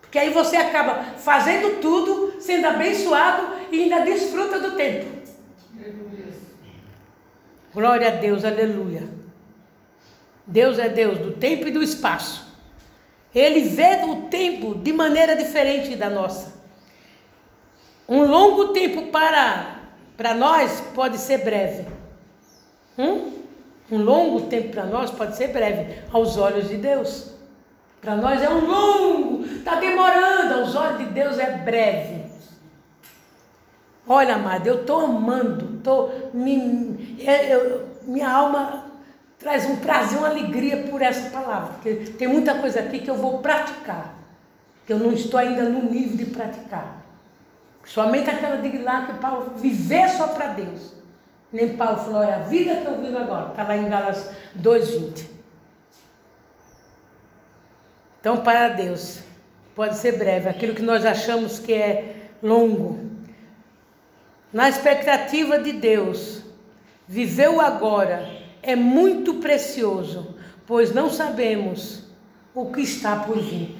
Porque 0.00 0.18
aí 0.18 0.30
você 0.30 0.56
acaba 0.56 1.04
fazendo 1.18 1.80
tudo, 1.80 2.40
sendo 2.40 2.66
abençoado 2.66 3.46
e 3.70 3.82
ainda 3.82 4.00
desfruta 4.00 4.58
do 4.58 4.72
tempo. 4.72 5.06
Glória 7.72 8.08
a 8.08 8.10
Deus, 8.12 8.44
aleluia. 8.44 9.08
Deus 10.44 10.78
é 10.80 10.88
Deus 10.88 11.18
do 11.18 11.32
tempo 11.32 11.68
e 11.68 11.70
do 11.70 11.82
espaço. 11.82 12.50
Ele 13.32 13.60
vê 13.60 14.00
o 14.04 14.22
tempo 14.22 14.74
de 14.74 14.92
maneira 14.92 15.36
diferente 15.36 15.94
da 15.94 16.10
nossa. 16.10 16.59
Um 18.10 18.24
longo 18.24 18.72
tempo 18.72 19.06
para, 19.12 19.76
para 20.16 20.34
nós 20.34 20.82
pode 20.96 21.16
ser 21.16 21.44
breve. 21.44 21.86
Hum? 22.98 23.34
Um 23.88 24.02
longo 24.02 24.48
tempo 24.48 24.70
para 24.70 24.84
nós 24.84 25.12
pode 25.12 25.36
ser 25.36 25.48
breve 25.48 26.02
aos 26.12 26.36
olhos 26.36 26.68
de 26.68 26.76
Deus. 26.76 27.30
Para 28.00 28.16
nós 28.16 28.42
é 28.42 28.50
um 28.50 28.66
longo, 28.66 29.44
está 29.44 29.76
demorando, 29.76 30.54
aos 30.54 30.74
olhos 30.74 30.98
de 30.98 31.04
Deus 31.04 31.38
é 31.38 31.58
breve. 31.58 32.24
Olha, 34.08 34.34
amado, 34.34 34.66
eu 34.66 34.80
estou 34.80 35.04
amando, 35.04 35.80
tô, 35.84 36.08
me, 36.34 37.16
eu, 37.48 37.86
minha 38.02 38.28
alma 38.28 38.86
traz 39.38 39.66
um 39.66 39.76
prazer, 39.76 40.18
uma 40.18 40.30
alegria 40.30 40.78
por 40.90 41.00
essa 41.00 41.30
palavra, 41.30 41.74
porque 41.74 41.94
tem 42.18 42.26
muita 42.26 42.54
coisa 42.56 42.80
aqui 42.80 42.98
que 42.98 43.10
eu 43.10 43.14
vou 43.14 43.38
praticar, 43.38 44.18
que 44.84 44.92
eu 44.92 44.98
não 44.98 45.12
estou 45.12 45.38
ainda 45.38 45.62
no 45.62 45.88
nível 45.88 46.16
de 46.16 46.24
praticar. 46.26 47.00
Somente 47.90 48.30
aquela 48.30 48.58
de 48.58 48.78
lá 48.78 49.04
que 49.06 49.14
Paulo 49.14 49.54
viver 49.56 50.08
só 50.10 50.28
para 50.28 50.52
Deus. 50.52 50.92
Nem 51.52 51.76
Paulo 51.76 51.98
falou, 51.98 52.22
é 52.22 52.34
a 52.34 52.38
vida 52.38 52.76
que 52.76 52.86
eu 52.86 53.00
vivo 53.00 53.18
agora. 53.18 53.50
Está 53.50 53.64
lá 53.64 53.76
em 53.76 53.88
Galas 53.88 54.30
2,20. 54.56 55.26
Então, 58.20 58.36
para 58.44 58.68
Deus, 58.68 59.18
pode 59.74 59.96
ser 59.96 60.16
breve, 60.16 60.48
aquilo 60.48 60.72
que 60.72 60.82
nós 60.82 61.04
achamos 61.04 61.58
que 61.58 61.72
é 61.72 62.28
longo. 62.40 63.10
Na 64.52 64.68
expectativa 64.68 65.58
de 65.58 65.72
Deus, 65.72 66.44
viver 67.08 67.48
o 67.48 67.60
agora 67.60 68.30
é 68.62 68.76
muito 68.76 69.34
precioso, 69.34 70.36
pois 70.64 70.94
não 70.94 71.10
sabemos 71.10 72.04
o 72.54 72.70
que 72.70 72.82
está 72.82 73.16
por 73.16 73.36
vir. 73.36 73.76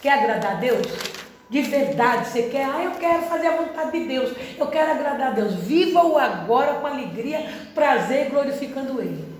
Quer 0.00 0.20
agradar 0.20 0.52
a 0.52 0.60
Deus? 0.60 1.17
De 1.50 1.62
verdade, 1.62 2.28
você 2.28 2.42
quer, 2.44 2.64
ah, 2.64 2.84
eu 2.84 2.90
quero 2.92 3.22
fazer 3.22 3.46
a 3.46 3.56
vontade 3.56 3.92
de 3.92 4.06
Deus, 4.06 4.36
eu 4.58 4.66
quero 4.66 4.90
agradar 4.90 5.28
a 5.28 5.34
Deus. 5.34 5.54
Viva 5.54 6.04
o 6.04 6.18
agora 6.18 6.74
com 6.74 6.86
alegria, 6.86 7.46
prazer, 7.74 8.28
glorificando 8.28 9.00
Ele. 9.00 9.38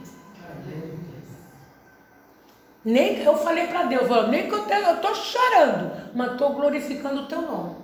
Nem 2.85 3.23
eu 3.23 3.37
falei 3.37 3.67
para 3.67 3.83
Deus, 3.83 4.09
nem 4.31 4.49
que 4.49 4.55
eu 4.55 4.65
estou 4.95 5.15
chorando, 5.15 5.93
mas 6.15 6.33
estou 6.33 6.55
glorificando 6.55 7.23
o 7.23 7.27
teu 7.27 7.43
nome. 7.43 7.77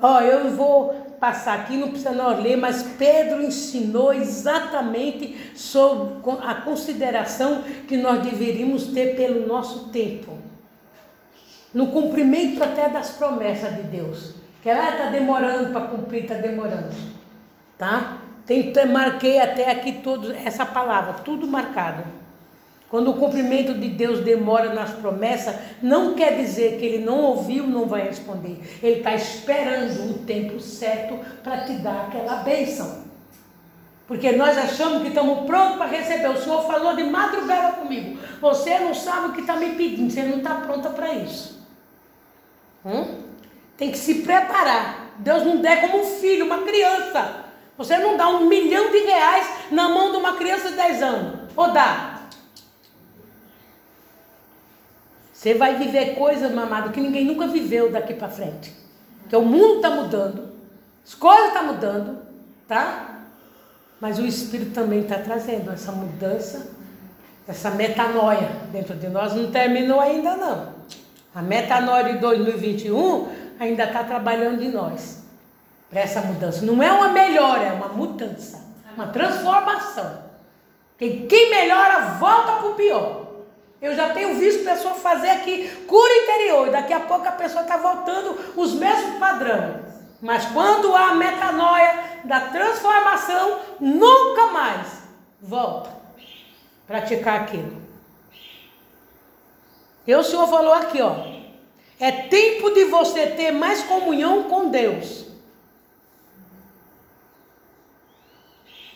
Ó, 0.00 0.20
eu 0.20 0.50
vou 0.50 1.16
passar 1.18 1.54
aqui, 1.54 1.76
não 1.76 1.88
precisa 1.88 2.12
nós 2.12 2.40
ler, 2.40 2.56
mas 2.56 2.82
Pedro 2.98 3.42
ensinou 3.42 4.12
exatamente 4.12 5.52
sobre 5.56 6.36
a 6.42 6.54
consideração 6.56 7.62
que 7.88 7.96
nós 7.96 8.22
deveríamos 8.22 8.88
ter 8.88 9.16
pelo 9.16 9.46
nosso 9.46 9.88
tempo. 9.88 10.53
No 11.74 11.88
cumprimento 11.88 12.62
até 12.62 12.88
das 12.88 13.10
promessas 13.10 13.74
de 13.74 13.82
Deus. 13.82 14.34
Que 14.62 14.70
ela 14.70 14.90
está 14.90 15.10
demorando 15.10 15.72
para 15.72 15.88
cumprir, 15.88 16.22
está 16.22 16.36
demorando. 16.36 16.94
Tá? 17.76 18.18
Tem, 18.46 18.72
marquei 18.90 19.40
até 19.40 19.70
aqui 19.70 19.92
toda 19.94 20.34
essa 20.36 20.64
palavra, 20.64 21.14
tudo 21.24 21.46
marcado. 21.46 22.04
Quando 22.90 23.10
o 23.10 23.14
cumprimento 23.14 23.74
de 23.74 23.88
Deus 23.88 24.20
demora 24.20 24.72
nas 24.72 24.90
promessas, 24.90 25.56
não 25.82 26.14
quer 26.14 26.36
dizer 26.36 26.78
que 26.78 26.84
ele 26.86 27.04
não 27.04 27.18
ouviu, 27.22 27.66
não 27.66 27.86
vai 27.86 28.02
responder. 28.02 28.60
Ele 28.80 28.98
está 28.98 29.14
esperando 29.14 30.10
o 30.10 30.18
tempo 30.20 30.60
certo 30.60 31.18
para 31.42 31.64
te 31.64 31.72
dar 31.78 32.06
aquela 32.06 32.36
bênção. 32.36 33.02
Porque 34.06 34.32
nós 34.32 34.56
achamos 34.56 35.02
que 35.02 35.08
estamos 35.08 35.46
prontos 35.46 35.78
para 35.78 35.86
receber. 35.86 36.28
O 36.28 36.36
Senhor 36.36 36.62
falou 36.66 36.94
de 36.94 37.02
madrugada 37.04 37.72
comigo. 37.72 38.18
Você 38.40 38.78
não 38.78 38.94
sabe 38.94 39.28
o 39.28 39.32
que 39.32 39.40
está 39.40 39.56
me 39.56 39.70
pedindo, 39.70 40.12
você 40.12 40.22
não 40.22 40.38
está 40.38 40.54
pronta 40.56 40.90
para 40.90 41.14
isso. 41.14 41.53
Hum? 42.84 43.22
Tem 43.76 43.90
que 43.90 43.98
se 43.98 44.22
preparar. 44.22 45.12
Deus 45.18 45.44
não 45.44 45.58
der 45.58 45.80
como 45.80 46.02
um 46.02 46.04
filho, 46.04 46.46
uma 46.46 46.62
criança. 46.62 47.44
Você 47.76 47.96
não 47.98 48.16
dá 48.16 48.28
um 48.28 48.46
milhão 48.46 48.90
de 48.90 48.98
reais 48.98 49.46
na 49.70 49.88
mão 49.88 50.12
de 50.12 50.16
uma 50.18 50.36
criança 50.36 50.70
de 50.70 50.76
10 50.76 51.02
anos. 51.02 51.40
Ou 51.56 51.72
dá? 51.72 52.20
Você 55.32 55.54
vai 55.54 55.76
viver 55.76 56.14
coisas, 56.14 56.52
mamado, 56.52 56.90
que 56.90 57.00
ninguém 57.00 57.24
nunca 57.24 57.46
viveu 57.46 57.90
daqui 57.90 58.14
para 58.14 58.28
frente. 58.28 58.72
Porque 59.20 59.36
o 59.36 59.42
mundo 59.42 59.76
está 59.76 59.90
mudando, 59.90 60.54
as 61.04 61.14
coisas 61.14 61.48
estão 61.48 61.66
tá 61.66 61.72
mudando, 61.72 62.18
tá? 62.66 63.26
Mas 64.00 64.18
o 64.18 64.26
Espírito 64.26 64.72
também 64.72 65.00
está 65.00 65.18
trazendo 65.18 65.70
essa 65.70 65.92
mudança, 65.92 66.70
essa 67.46 67.70
metanoia 67.70 68.48
dentro 68.72 68.94
de 68.94 69.08
nós. 69.08 69.34
Não 69.34 69.50
terminou 69.50 70.00
ainda 70.00 70.36
não. 70.36 70.73
A 71.34 71.42
metanoia 71.42 72.04
de 72.12 72.18
2021 72.18 73.28
ainda 73.58 73.84
está 73.84 74.04
trabalhando 74.04 74.62
em 74.62 74.70
nós. 74.70 75.24
Para 75.90 76.00
essa 76.00 76.20
mudança. 76.20 76.64
Não 76.64 76.82
é 76.82 76.92
uma 76.92 77.08
melhora, 77.08 77.64
é 77.64 77.72
uma 77.72 77.88
mudança. 77.88 78.64
Uma 78.94 79.08
transformação. 79.08 80.22
Quem, 80.96 81.50
melhora 81.50 82.16
volta 82.18 82.52
para 82.52 82.66
o 82.68 82.74
pior. 82.74 83.24
Eu 83.82 83.94
já 83.94 84.10
tenho 84.10 84.36
visto 84.36 84.64
pessoas 84.64 84.98
fazer 84.98 85.28
aqui 85.28 85.68
cura 85.86 86.16
interior, 86.22 86.68
e 86.68 86.70
daqui 86.70 86.92
a 86.92 87.00
pouco 87.00 87.26
a 87.26 87.32
pessoa 87.32 87.62
está 87.62 87.76
voltando 87.76 88.52
os 88.56 88.72
mesmos 88.74 89.18
padrões. 89.18 89.82
Mas 90.22 90.46
quando 90.46 90.94
há 90.96 91.14
metanoia 91.14 91.98
da 92.24 92.40
transformação, 92.40 93.58
nunca 93.78 94.46
mais 94.46 95.02
volta 95.42 95.90
a 95.90 96.86
praticar 96.86 97.42
aquilo. 97.42 97.83
E 100.06 100.14
o 100.14 100.22
Senhor 100.22 100.46
falou 100.48 100.72
aqui, 100.72 101.00
ó. 101.00 101.34
É 101.98 102.10
tempo 102.10 102.70
de 102.70 102.84
você 102.84 103.28
ter 103.28 103.52
mais 103.52 103.82
comunhão 103.84 104.44
com 104.44 104.68
Deus. 104.68 105.26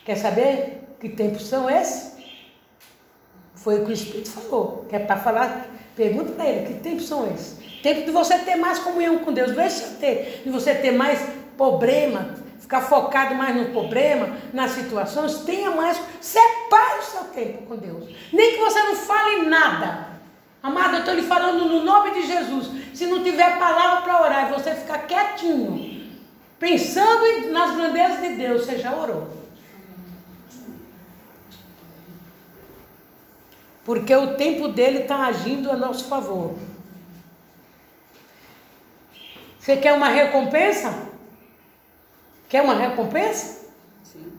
Quer 0.04 0.16
saber 0.16 0.82
que 1.00 1.08
tempos 1.08 1.46
são 1.46 1.70
esses? 1.70 2.16
Foi 3.54 3.80
o 3.80 3.84
que 3.84 3.90
o 3.90 3.94
Espírito 3.94 4.30
falou, 4.30 4.86
que 4.88 4.96
é 4.96 4.98
para 4.98 5.16
falar. 5.16 5.66
Pergunta 5.96 6.32
para 6.32 6.46
ele, 6.46 6.66
que 6.66 6.80
tempos 6.80 7.08
são 7.08 7.26
esses? 7.32 7.58
Tempo 7.82 8.04
de 8.04 8.10
você 8.10 8.38
ter 8.38 8.56
mais 8.56 8.78
comunhão 8.78 9.18
com 9.18 9.32
Deus. 9.32 9.52
Ter, 10.00 10.42
de 10.44 10.50
você 10.50 10.74
ter 10.74 10.92
mais 10.92 11.20
problema, 11.56 12.36
ficar 12.60 12.82
focado 12.82 13.34
mais 13.34 13.56
no 13.56 13.70
problema, 13.70 14.36
nas 14.52 14.72
situações. 14.72 15.38
Tenha 15.38 15.70
mais. 15.70 16.00
Separe 16.20 16.98
o 17.00 17.02
seu 17.02 17.24
tempo 17.24 17.66
com 17.66 17.76
Deus. 17.76 18.04
Nem 18.32 18.52
que 18.52 18.58
você 18.58 18.82
não 18.82 18.96
fale 18.96 19.42
nada. 19.42 20.17
Amado, 20.62 20.94
eu 20.94 21.00
estou 21.00 21.14
lhe 21.14 21.22
falando 21.22 21.64
no 21.64 21.84
nome 21.84 22.12
de 22.12 22.26
Jesus. 22.26 22.68
Se 22.94 23.06
não 23.06 23.22
tiver 23.22 23.58
palavra 23.58 24.02
para 24.02 24.22
orar 24.22 24.48
e 24.48 24.54
você 24.54 24.74
ficar 24.74 25.06
quietinho, 25.06 26.10
pensando 26.58 27.50
nas 27.50 27.76
grandezas 27.76 28.20
de 28.20 28.34
Deus, 28.34 28.64
você 28.64 28.78
já 28.78 28.94
orou. 28.94 29.38
porque 33.88 34.14
o 34.14 34.34
tempo 34.34 34.68
dele 34.68 34.98
está 34.98 35.28
agindo 35.28 35.72
a 35.72 35.74
nosso 35.74 36.04
favor. 36.04 36.54
Você 39.58 39.78
quer 39.78 39.94
uma 39.94 40.10
recompensa? 40.10 41.08
Quer 42.50 42.60
uma 42.60 42.74
recompensa? 42.74 43.57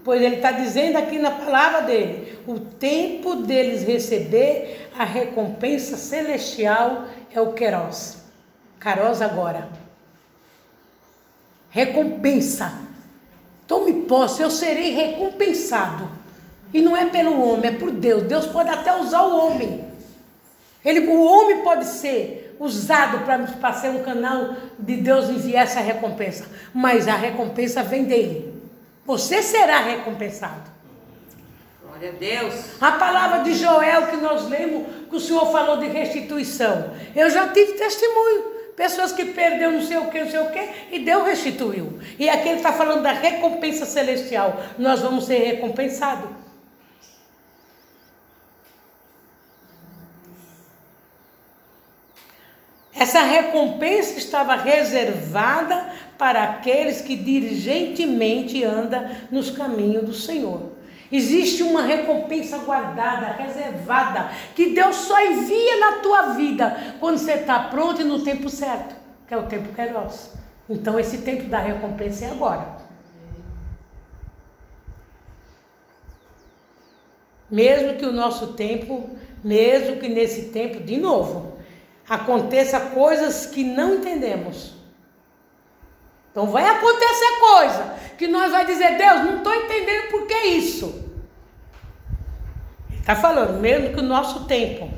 Pois 0.04 0.22
ele 0.22 0.36
está 0.36 0.52
dizendo 0.52 0.98
aqui 0.98 1.20
na 1.20 1.32
palavra 1.32 1.82
dele: 1.82 2.40
o 2.48 2.60
tempo 2.60 3.36
deles 3.36 3.84
receber 3.84 4.90
a 4.98 5.04
recompensa 5.04 5.98
celestial 5.98 7.06
é 7.34 7.40
o 7.40 7.54
Querós. 7.54 8.24
Carós 8.80 9.22
agora. 9.22 9.70
Recompensa. 11.70 12.74
Tome 13.68 14.06
posse, 14.06 14.42
eu 14.42 14.50
serei 14.50 14.92
recompensado. 14.92 16.10
E 16.74 16.82
não 16.82 16.96
é 16.96 17.06
pelo 17.06 17.42
homem, 17.42 17.70
é 17.70 17.78
por 17.78 17.92
Deus. 17.92 18.24
Deus 18.24 18.48
pode 18.48 18.70
até 18.70 18.96
usar 18.96 19.22
o 19.24 19.38
homem. 19.38 19.86
Ele, 20.84 21.08
o 21.08 21.24
homem 21.24 21.62
pode 21.62 21.86
ser 21.86 22.56
usado 22.60 23.26
para 23.26 23.74
ser 23.74 23.90
um 23.90 24.04
canal 24.04 24.56
de 24.78 24.98
Deus 24.98 25.30
enviar 25.30 25.64
essa 25.64 25.82
recompensa. 25.82 26.46
Mas 26.74 27.08
a 27.08 27.16
recompensa 27.16 27.84
vem 27.84 28.06
dele. 28.06 28.59
Você 29.10 29.42
será 29.42 29.80
recompensado. 29.80 30.70
Glória 31.82 32.10
a 32.10 32.14
Deus. 32.14 32.54
A 32.80 32.92
palavra 32.92 33.40
de 33.40 33.56
Joel 33.56 34.06
que 34.06 34.18
nós 34.18 34.48
lemos, 34.48 34.86
que 35.10 35.16
o 35.16 35.20
Senhor 35.20 35.52
falou 35.52 35.78
de 35.78 35.88
restituição. 35.88 36.94
Eu 37.16 37.28
já 37.32 37.48
tive 37.48 37.74
testemunho. 37.74 38.44
Pessoas 38.76 39.12
que 39.12 39.26
perderam 39.26 39.72
não 39.72 39.82
sei 39.82 39.98
o 39.98 40.12
que, 40.12 40.20
não 40.20 40.30
sei 40.30 40.40
o 40.40 40.52
que, 40.52 40.70
e 40.92 41.00
Deus 41.00 41.26
restituiu. 41.26 42.00
E 42.20 42.30
aqui 42.30 42.50
ele 42.50 42.58
está 42.58 42.72
falando 42.72 43.02
da 43.02 43.12
recompensa 43.12 43.84
celestial. 43.84 44.62
Nós 44.78 45.00
vamos 45.00 45.26
ser 45.26 45.40
recompensados. 45.40 46.30
Essa 52.94 53.22
recompensa 53.22 54.20
estava 54.20 54.56
reservada 54.56 56.09
para 56.20 56.44
aqueles 56.44 57.02
que 57.02 57.16
diligentemente 57.16 58.62
andam 58.62 59.10
nos 59.32 59.50
caminhos 59.50 60.04
do 60.04 60.14
Senhor. 60.14 60.74
Existe 61.10 61.64
uma 61.64 61.82
recompensa 61.82 62.58
guardada, 62.58 63.28
reservada, 63.42 64.30
que 64.54 64.72
Deus 64.76 64.98
só 64.98 65.20
envia 65.26 65.80
na 65.80 65.92
tua 66.00 66.34
vida 66.34 66.96
quando 67.00 67.18
você 67.18 67.32
está 67.32 67.58
pronto 67.70 68.02
e 68.02 68.04
no 68.04 68.22
tempo 68.22 68.50
certo, 68.50 68.94
que 69.26 69.34
é 69.34 69.38
o 69.38 69.48
tempo 69.48 69.74
Kairos. 69.74 70.32
Então 70.70 71.00
esse 71.00 71.20
tempo 71.20 71.46
da 71.46 71.60
recompensa 71.60 72.26
é 72.26 72.32
agora. 72.32 72.78
Mesmo 77.50 77.96
que 77.96 78.06
o 78.06 78.12
nosso 78.12 78.54
tempo, 78.54 79.10
mesmo 79.42 79.96
que 79.96 80.10
nesse 80.10 80.50
tempo, 80.50 80.84
de 80.84 80.98
novo, 80.98 81.58
aconteça 82.08 82.78
coisas 82.78 83.46
que 83.46 83.64
não 83.64 83.96
entendemos. 83.96 84.79
Então 86.32 86.48
vai 86.48 86.66
acontecer 86.66 87.40
coisa 87.40 87.96
que 88.18 88.28
nós 88.28 88.52
vai 88.52 88.66
dizer, 88.66 88.98
Deus, 88.98 89.24
não 89.24 89.38
estou 89.38 89.54
entendendo 89.54 90.12
por 90.12 90.28
que 90.28 90.36
isso. 90.36 91.10
Está 93.00 93.16
falando, 93.16 93.60
mesmo 93.60 93.94
que 93.94 94.00
o 94.00 94.04
nosso 94.04 94.46
tempo 94.46 94.90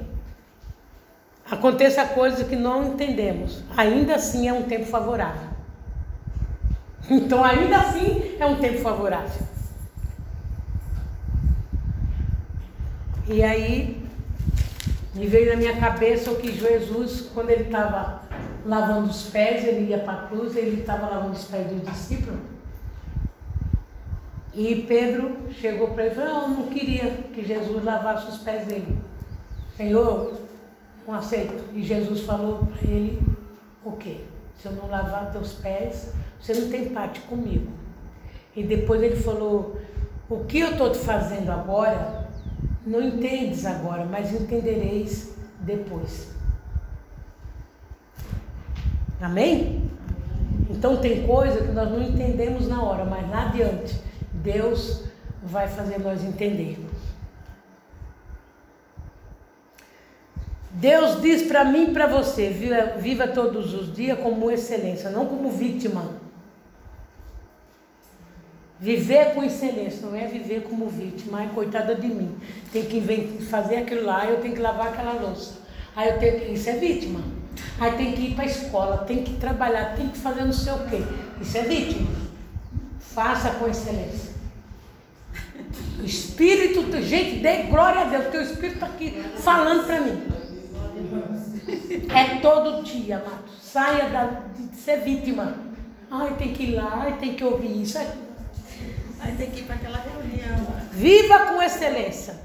aconteça 1.50 2.06
coisas 2.06 2.48
que 2.48 2.56
não 2.56 2.94
entendemos, 2.94 3.64
ainda 3.76 4.16
assim 4.16 4.48
é 4.48 4.54
um 4.54 4.64
tempo 4.64 4.86
favorável. 4.86 5.50
Então 7.10 7.44
ainda 7.44 7.78
assim 7.78 8.36
é 8.40 8.46
um 8.46 8.56
tempo 8.58 8.80
favorável. 8.80 9.48
E 13.28 13.44
aí 13.44 14.04
me 15.14 15.28
veio 15.28 15.52
na 15.52 15.56
minha 15.56 15.78
cabeça 15.78 16.32
o 16.32 16.36
que 16.36 16.52
Jesus, 16.52 17.30
quando 17.34 17.50
ele 17.50 17.64
estava 17.64 18.22
lavando 18.66 19.10
os 19.10 19.30
pés, 19.30 19.66
ele 19.66 19.90
ia 19.90 20.00
para 20.00 20.14
a 20.14 20.28
cruz, 20.28 20.56
ele 20.56 20.82
estava 20.82 21.08
lavando 21.08 21.34
os 21.34 21.46
pés 21.46 21.68
dos 21.68 21.82
discípulos. 21.82 22.40
E 24.54 24.84
Pedro 24.88 25.38
chegou 25.52 25.90
para 25.90 26.06
ele 26.06 26.14
e 26.14 26.16
falou, 26.16 26.34
não, 26.34 26.50
não 26.50 26.68
queria 26.68 27.10
que 27.34 27.44
Jesus 27.44 27.84
lavasse 27.84 28.30
os 28.30 28.38
pés 28.40 28.68
dele. 28.68 28.98
Senhor, 29.78 30.34
não 31.08 31.16
aceito. 31.16 31.64
E 31.74 31.82
Jesus 31.82 32.22
falou 32.22 32.66
para 32.66 32.90
ele 32.90 33.22
o 33.84 33.94
quê? 33.94 34.22
Se 34.58 34.68
eu 34.68 34.74
não 34.74 34.90
lavar 34.90 35.32
teus 35.32 35.54
pés, 35.54 36.14
você 36.40 36.54
não 36.54 36.70
tem 36.70 36.90
parte 36.90 37.22
comigo. 37.22 37.72
E 38.56 38.64
depois 38.64 39.02
ele 39.02 39.16
falou, 39.16 39.80
o 40.30 40.44
que 40.44 40.60
eu 40.60 40.72
estou 40.72 40.92
te 40.92 41.00
fazendo 41.00 41.50
agora, 41.50 42.30
não 42.86 43.02
entendes 43.02 43.66
agora, 43.66 44.06
mas 44.06 44.34
entendereis 44.34 45.36
depois. 45.62 46.30
Amém? 49.22 49.84
Então 50.70 50.98
tem 50.98 51.28
coisa 51.28 51.62
que 51.62 51.72
nós 51.72 51.92
não 51.92 52.02
entendemos 52.02 52.68
na 52.68 52.82
hora, 52.82 53.06
mas 53.06 53.30
lá 53.30 53.50
adiante 53.50 53.96
Deus 54.34 55.04
vai 55.44 55.68
fazer 55.68 56.00
nós 56.00 56.24
entendermos. 56.24 56.92
Deus 60.72 61.22
diz 61.22 61.44
para 61.44 61.64
mim 61.64 61.90
e 61.90 61.94
para 61.94 62.08
você: 62.08 62.50
viva, 62.50 62.98
viva 62.98 63.28
todos 63.28 63.74
os 63.74 63.94
dias 63.94 64.18
como 64.20 64.50
excelência, 64.50 65.10
não 65.10 65.28
como 65.28 65.52
vítima. 65.52 66.20
Viver 68.80 69.36
com 69.36 69.44
excelência, 69.44 70.02
não 70.02 70.16
é 70.16 70.26
viver 70.26 70.64
como 70.64 70.88
vítima. 70.88 71.40
Ai, 71.40 71.52
coitada 71.54 71.94
de 71.94 72.08
mim. 72.08 72.36
Tem 72.74 72.84
que 72.86 73.00
fazer 73.44 73.76
aquilo 73.76 74.04
lá, 74.04 74.26
eu 74.26 74.42
tenho 74.42 74.56
que 74.56 74.62
lavar 74.62 74.88
aquela 74.88 75.14
louça. 75.14 75.60
Aí 75.96 76.10
eu 76.10 76.18
tenho 76.18 76.40
que. 76.40 76.54
Isso 76.54 76.68
é 76.70 76.74
vítima. 76.74 77.20
Aí 77.82 77.94
tem 77.94 78.12
que 78.12 78.22
ir 78.28 78.36
para 78.36 78.44
a 78.44 78.48
escola, 78.48 78.98
tem 79.00 79.24
que 79.24 79.34
trabalhar, 79.38 79.96
tem 79.96 80.08
que 80.08 80.20
fazer 80.20 80.46
não 80.46 80.54
sei 80.54 80.72
o 80.72 80.88
quê. 80.88 81.02
Isso 81.42 81.58
é 81.58 81.64
vítima. 81.64 82.08
Faça 83.00 83.50
com 83.50 83.68
excelência. 83.68 84.30
O 86.00 86.06
Espírito, 86.06 87.02
gente, 87.02 87.40
dê 87.40 87.64
glória 87.64 88.02
a 88.02 88.04
Deus, 88.04 88.26
porque 88.26 88.38
o 88.38 88.42
Espírito 88.44 88.76
está 88.76 88.86
aqui 88.86 89.24
falando 89.40 89.88
para 89.88 90.00
mim. 90.00 90.22
É 92.14 92.40
todo 92.40 92.84
dia, 92.84 93.18
amado. 93.18 93.46
Saia 93.60 94.10
da, 94.10 94.26
de 94.56 94.76
ser 94.76 94.98
vítima. 94.98 95.56
Ai, 96.12 96.36
tem 96.38 96.54
que 96.54 96.64
ir 96.64 96.76
lá, 96.76 97.00
ai, 97.02 97.18
tem 97.18 97.34
que 97.34 97.44
ouvir 97.44 97.82
isso. 97.82 97.98
Ai, 97.98 99.32
tem 99.36 99.50
que 99.50 99.62
ir 99.62 99.64
para 99.64 99.78
aquela 99.78 99.98
reunião. 99.98 100.68
Viva 100.92 101.48
com 101.48 101.64
excelência. 101.64 102.36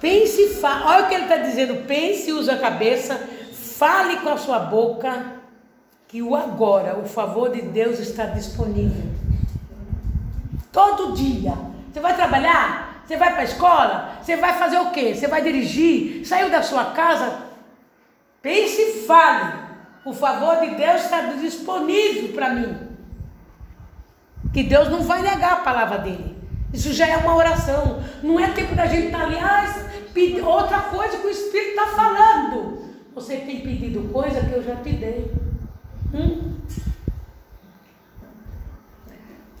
Pense 0.00 0.40
e 0.40 0.48
fale. 0.54 0.84
Olha 0.84 1.04
o 1.04 1.08
que 1.08 1.14
ele 1.14 1.24
está 1.24 1.36
dizendo. 1.36 1.86
Pense, 1.86 2.32
use 2.32 2.50
a 2.50 2.58
cabeça, 2.58 3.20
fale 3.80 4.18
com 4.18 4.28
a 4.28 4.36
sua 4.36 4.58
boca, 4.58 5.40
que 6.06 6.20
o 6.20 6.36
agora, 6.36 6.98
o 6.98 7.08
favor 7.08 7.50
de 7.50 7.62
Deus 7.62 7.98
está 7.98 8.26
disponível. 8.26 9.10
Todo 10.70 11.14
dia. 11.14 11.54
Você 11.90 11.98
vai 11.98 12.14
trabalhar? 12.14 13.02
Você 13.06 13.16
vai 13.16 13.30
para 13.30 13.40
a 13.40 13.44
escola? 13.44 14.18
Você 14.20 14.36
vai 14.36 14.52
fazer 14.58 14.76
o 14.76 14.90
quê? 14.90 15.14
Você 15.14 15.26
vai 15.26 15.40
dirigir? 15.40 16.26
Saiu 16.26 16.50
da 16.50 16.62
sua 16.62 16.92
casa? 16.92 17.46
Pense 18.42 18.82
e 18.82 19.06
fale. 19.06 19.54
O 20.04 20.12
favor 20.12 20.60
de 20.60 20.74
Deus 20.74 21.04
está 21.04 21.22
disponível 21.40 22.34
para 22.34 22.50
mim. 22.50 22.76
Que 24.52 24.62
Deus 24.62 24.90
não 24.90 25.00
vai 25.00 25.22
negar 25.22 25.54
a 25.54 25.60
palavra 25.60 25.98
dele. 25.98 26.36
Isso 26.70 26.92
já 26.92 27.06
é 27.06 27.16
uma 27.16 27.34
oração. 27.34 28.02
Não 28.22 28.38
é 28.38 28.48
tempo 28.48 28.74
da 28.74 28.84
gente 28.84 29.06
estar 29.06 29.20
tá 29.20 29.24
ali, 29.24 29.38
ah, 29.38 30.46
outra 30.46 30.80
coisa 30.80 31.16
que 31.16 31.26
o 31.26 31.30
Espírito 31.30 31.70
está 31.70 31.86
falando. 31.86 32.79
Você 33.14 33.38
tem 33.38 33.60
pedido 33.60 34.12
coisa 34.12 34.40
que 34.44 34.52
eu 34.52 34.62
já 34.62 34.76
te 34.76 34.90
dei. 34.92 35.30
Hum? 36.14 36.54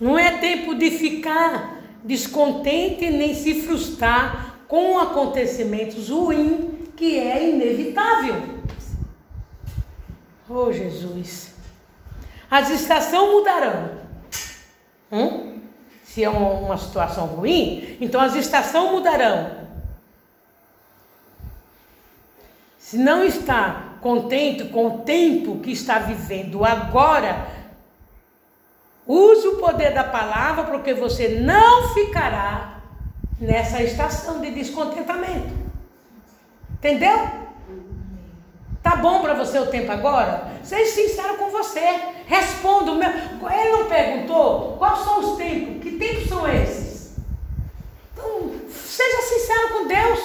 Não 0.00 0.18
é 0.18 0.38
tempo 0.38 0.74
de 0.74 0.90
ficar 0.90 1.82
descontente 2.02 3.10
nem 3.10 3.34
se 3.34 3.62
frustrar 3.62 4.56
com 4.66 4.98
acontecimentos 4.98 6.08
ruins 6.08 6.70
que 6.96 7.18
é 7.18 7.50
inevitável. 7.50 8.60
Oh 10.48 10.72
Jesus. 10.72 11.54
As 12.50 12.70
estações 12.70 13.32
mudarão. 13.32 13.90
Hum? 15.12 15.60
Se 16.04 16.24
é 16.24 16.30
uma 16.30 16.76
situação 16.76 17.26
ruim, 17.26 17.96
então 18.00 18.20
as 18.20 18.34
estações 18.34 18.90
mudarão. 18.90 19.59
Se 22.90 22.98
não 22.98 23.22
está 23.22 23.98
contente 24.00 24.64
com 24.64 24.86
o 24.86 24.98
tempo 25.02 25.60
que 25.60 25.70
está 25.70 26.00
vivendo 26.00 26.64
agora, 26.64 27.46
Use 29.12 29.44
o 29.48 29.56
poder 29.56 29.92
da 29.92 30.04
palavra, 30.04 30.62
porque 30.64 30.94
você 30.94 31.40
não 31.40 31.92
ficará 31.92 32.80
nessa 33.40 33.82
estação 33.82 34.40
de 34.40 34.52
descontentamento. 34.52 35.52
Entendeu? 36.74 37.28
Tá 38.80 38.94
bom 38.94 39.20
para 39.20 39.34
você 39.34 39.58
o 39.58 39.66
tempo 39.66 39.90
agora? 39.90 40.52
Seja 40.62 40.92
sincero 40.92 41.38
com 41.38 41.50
você. 41.50 41.80
Responda. 42.26 42.92
Ele 42.92 43.72
não 43.72 43.86
perguntou 43.86 44.76
quais 44.78 45.00
são 45.00 45.18
os 45.18 45.36
tempos. 45.36 45.82
Que 45.82 45.98
tempos 45.98 46.28
são 46.28 46.46
esses? 46.46 47.16
Então, 48.12 48.52
seja 48.70 49.22
sincero 49.22 49.68
com 49.72 49.88
Deus. 49.88 50.20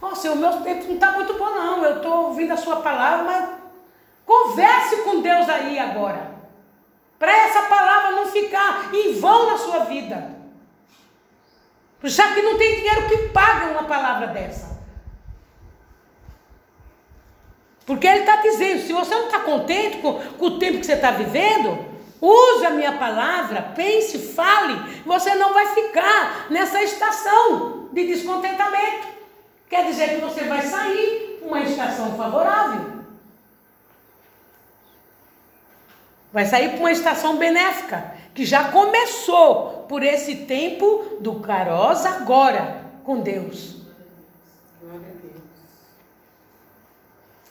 Nossa, 0.00 0.32
o 0.32 0.36
meu 0.36 0.60
tempo 0.60 0.84
não 0.86 0.94
está 0.94 1.12
muito 1.12 1.34
bom, 1.34 1.50
não. 1.50 1.84
Eu 1.84 1.96
estou 1.96 2.26
ouvindo 2.28 2.52
a 2.52 2.56
sua 2.56 2.76
palavra, 2.76 3.24
mas 3.24 3.50
converse 4.24 5.02
com 5.02 5.20
Deus 5.20 5.48
aí 5.48 5.78
agora. 5.78 6.32
Para 7.18 7.32
essa 7.32 7.62
palavra 7.62 8.12
não 8.12 8.26
ficar 8.26 8.94
em 8.94 9.18
vão 9.18 9.50
na 9.50 9.58
sua 9.58 9.80
vida. 9.80 10.34
Já 12.02 12.34
que 12.34 12.42
não 12.42 12.58
tem 12.58 12.76
dinheiro 12.76 13.08
que 13.08 13.28
paga 13.28 13.66
uma 13.72 13.84
palavra 13.84 14.26
dessa. 14.26 14.74
Porque 17.86 18.06
ele 18.06 18.20
está 18.20 18.36
dizendo, 18.36 18.82
se 18.86 18.92
você 18.92 19.14
não 19.14 19.26
está 19.26 19.40
contente 19.40 19.98
com, 19.98 20.14
com, 20.14 20.46
o 20.46 20.58
tempo 20.58 20.78
que 20.78 20.86
você 20.86 20.94
está 20.94 21.10
vivendo, 21.10 21.94
Use 22.26 22.64
a 22.64 22.70
minha 22.70 22.92
palavra, 22.92 23.60
pense, 23.76 24.18
fale. 24.32 25.02
Você 25.04 25.34
não 25.34 25.52
vai 25.52 25.74
ficar 25.74 26.46
nessa 26.48 26.82
estação 26.82 27.90
de 27.92 28.06
descontentamento. 28.06 29.08
Quer 29.68 29.86
dizer 29.86 30.14
que 30.14 30.20
você 30.20 30.44
vai 30.44 30.62
sair 30.62 31.40
uma 31.42 31.60
estação 31.60 32.16
favorável. 32.16 32.94
Vai 36.32 36.46
sair 36.46 36.70
para 36.70 36.80
uma 36.80 36.92
estação 36.92 37.36
benéfica, 37.36 38.12
que 38.34 38.44
já 38.44 38.72
começou 38.72 39.86
por 39.88 40.02
esse 40.02 40.36
tempo 40.46 41.18
do 41.20 41.40
Caros 41.40 42.04
agora 42.04 42.82
com 43.04 43.20
Deus. 43.20 43.74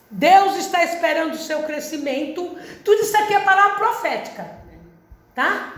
Deus 0.10 0.58
está 0.58 0.84
esperando 0.84 1.34
o 1.34 1.38
seu 1.38 1.64
crescimento. 1.64 2.56
Tudo 2.86 3.02
isso 3.02 3.18
aqui 3.18 3.34
é 3.34 3.40
palavra 3.40 3.78
profética. 3.78 4.48
Tá? 5.34 5.74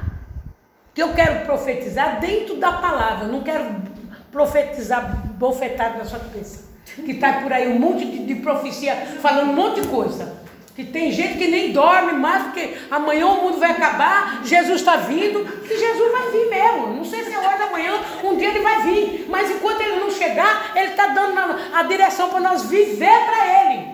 Que 0.93 1.01
eu 1.01 1.13
quero 1.13 1.45
profetizar 1.45 2.19
dentro 2.19 2.57
da 2.57 2.73
palavra. 2.73 3.27
não 3.27 3.43
quero 3.43 3.94
profetizar 4.35 5.23
bofetado 5.37 5.97
na 5.97 6.03
sua 6.03 6.19
cabeça. 6.19 6.65
Que 6.93 7.13
está 7.13 7.33
por 7.41 7.51
aí 7.53 7.69
um 7.69 7.79
monte 7.79 8.03
de, 8.05 8.25
de 8.25 8.35
profecia 8.35 8.93
falando 9.21 9.51
um 9.51 9.53
monte 9.53 9.81
de 9.81 9.87
coisa. 9.87 10.43
Que 10.75 10.83
tem 10.83 11.09
gente 11.09 11.37
que 11.37 11.47
nem 11.47 11.71
dorme 11.71 12.11
mais, 12.11 12.43
porque 12.43 12.77
amanhã 12.91 13.27
o 13.27 13.43
mundo 13.43 13.57
vai 13.57 13.71
acabar, 13.71 14.41
Jesus 14.43 14.81
está 14.81 14.97
vindo, 14.97 15.45
que 15.61 15.77
Jesus 15.77 16.11
vai 16.11 16.31
vir 16.31 16.49
mesmo. 16.49 16.87
Não 16.97 17.05
sei 17.05 17.23
se 17.23 17.33
é 17.33 17.39
hoje, 17.39 17.63
amanhã, 17.63 17.93
um 18.25 18.35
dia 18.35 18.49
ele 18.49 18.59
vai 18.59 18.81
vir. 18.81 19.25
Mas 19.29 19.49
enquanto 19.49 19.79
ele 19.79 20.01
não 20.01 20.11
chegar, 20.11 20.73
ele 20.75 20.91
está 20.91 21.07
dando 21.07 21.39
a, 21.39 21.79
a 21.79 21.83
direção 21.83 22.29
para 22.29 22.41
nós 22.41 22.63
viver 22.63 23.25
para 23.25 23.71
ele. 23.71 23.87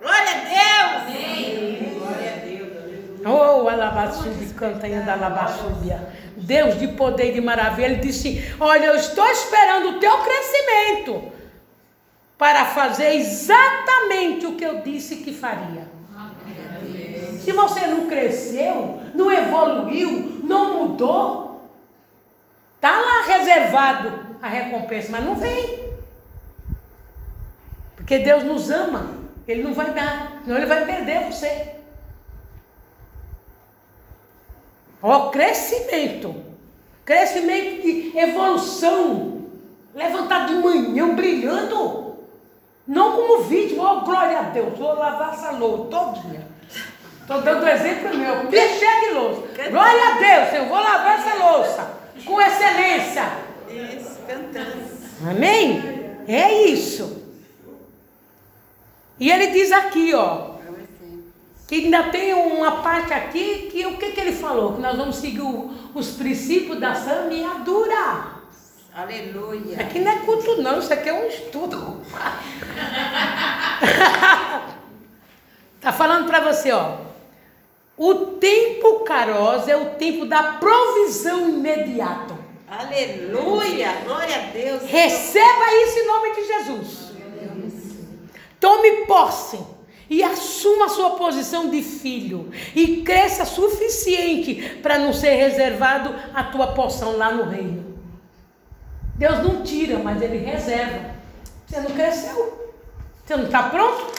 Glória 0.00 0.30
a 0.30 1.02
Deus! 1.02 1.02
Amém. 1.08 1.67
Oh, 3.24 3.68
alabaçubi, 3.68 4.46
cantanha 4.54 5.02
da 5.02 5.14
alabaçúbia. 5.14 6.08
Deus 6.36 6.78
de 6.78 6.88
poder 6.88 7.30
e 7.30 7.34
de 7.34 7.40
maravilha. 7.40 7.86
Ele 7.86 7.96
disse: 7.96 8.54
Olha, 8.60 8.86
eu 8.86 8.96
estou 8.96 9.26
esperando 9.26 9.90
o 9.90 10.00
teu 10.00 10.18
crescimento 10.18 11.32
para 12.36 12.66
fazer 12.66 13.14
exatamente 13.14 14.46
o 14.46 14.54
que 14.54 14.64
eu 14.64 14.80
disse 14.80 15.16
que 15.16 15.32
faria. 15.32 15.88
Se 17.42 17.52
você 17.52 17.86
não 17.86 18.06
cresceu, 18.06 19.00
não 19.14 19.32
evoluiu, 19.32 20.40
não 20.44 20.78
mudou, 20.78 21.70
está 22.76 22.90
lá 22.90 23.22
reservado 23.26 24.36
a 24.40 24.48
recompensa, 24.48 25.08
mas 25.10 25.24
não 25.24 25.34
vem. 25.34 25.88
Porque 27.96 28.18
Deus 28.18 28.44
nos 28.44 28.70
ama. 28.70 29.18
Ele 29.46 29.62
não 29.62 29.72
vai 29.72 29.92
dar, 29.92 30.42
senão 30.44 30.58
ele 30.58 30.66
vai 30.66 30.84
perder 30.84 31.24
você. 31.24 31.77
Ó, 35.02 35.30
crescimento. 35.30 36.34
Crescimento 37.04 37.82
de 37.82 38.18
evolução. 38.18 39.46
Levantar 39.94 40.46
de 40.46 40.54
manhã 40.54 41.14
brilhando. 41.14 42.16
Não 42.86 43.12
como 43.16 43.42
vídeo, 43.42 43.80
ó, 43.80 44.00
glória 44.00 44.38
a 44.38 44.42
Deus, 44.42 44.78
vou 44.78 44.94
lavar 44.94 45.34
essa 45.34 45.50
louça 45.50 45.90
todinha. 45.90 46.46
Estou 47.20 47.42
dando 47.42 47.68
exemplo 47.68 48.16
meu, 48.16 48.40
porque 48.40 48.68
cheio 48.68 49.00
de 49.00 49.10
louça. 49.10 49.70
Glória 49.70 50.08
a 50.08 50.12
Deus, 50.18 50.54
eu 50.54 50.66
vou 50.66 50.78
lavar 50.78 51.18
essa 51.18 51.34
louça 51.34 51.90
com 52.24 52.40
excelência. 52.40 53.30
Isso, 53.68 54.18
cantando. 54.26 54.82
Amém? 55.28 56.14
É 56.26 56.64
isso. 56.64 57.22
E 59.20 59.30
ele 59.30 59.48
diz 59.48 59.70
aqui, 59.70 60.14
ó, 60.14 60.57
que 61.68 61.84
ainda 61.84 62.04
tem 62.04 62.32
uma 62.32 62.80
parte 62.80 63.12
aqui 63.12 63.68
que 63.70 63.84
o 63.84 63.98
que, 63.98 64.12
que 64.12 64.20
ele 64.20 64.32
falou? 64.32 64.72
Que 64.72 64.80
nós 64.80 64.96
vamos 64.96 65.16
seguir 65.16 65.42
o, 65.42 65.70
os 65.94 66.12
princípios 66.12 66.80
da 66.80 66.94
semeadura. 66.94 68.38
Aleluia. 68.94 69.78
Aqui 69.78 69.98
não 69.98 70.10
é 70.10 70.16
culto, 70.20 70.62
não, 70.62 70.78
isso 70.78 70.90
aqui 70.90 71.10
é 71.10 71.12
um 71.12 71.28
estudo. 71.28 72.00
tá 75.78 75.92
falando 75.92 76.26
para 76.26 76.40
você, 76.40 76.72
ó. 76.72 76.96
O 77.98 78.14
tempo 78.38 79.00
caros 79.00 79.68
é 79.68 79.76
o 79.76 79.90
tempo 79.90 80.24
da 80.24 80.54
provisão 80.54 81.50
imediata. 81.50 82.34
Aleluia, 82.66 83.92
glória 84.04 84.36
a 84.36 84.52
Deus. 84.52 84.84
Receba 84.84 85.74
isso 85.84 85.98
em 85.98 86.06
nome 86.06 86.34
de 86.34 86.46
Jesus. 86.46 87.12
Tome 88.58 89.04
posse 89.04 89.77
e 90.08 90.22
assuma 90.22 90.86
a 90.86 90.88
sua 90.88 91.10
posição 91.10 91.68
de 91.68 91.82
filho 91.82 92.50
e 92.74 93.02
cresça 93.02 93.44
suficiente 93.44 94.78
para 94.82 94.98
não 94.98 95.12
ser 95.12 95.34
reservado 95.34 96.14
a 96.34 96.44
tua 96.44 96.68
porção 96.68 97.16
lá 97.16 97.32
no 97.32 97.44
reino. 97.44 97.98
Deus 99.16 99.38
não 99.38 99.62
tira, 99.62 99.98
mas 99.98 100.22
Ele 100.22 100.38
reserva. 100.38 101.10
Você 101.66 101.80
não 101.80 101.90
cresceu? 101.90 102.72
Você 103.24 103.36
não 103.36 103.44
está 103.44 103.64
pronto 103.64 104.12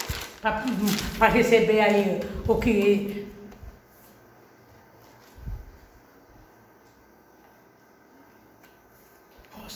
para 1.18 1.28
receber 1.30 1.80
aí 1.80 2.20
o 2.48 2.56
que 2.56 3.20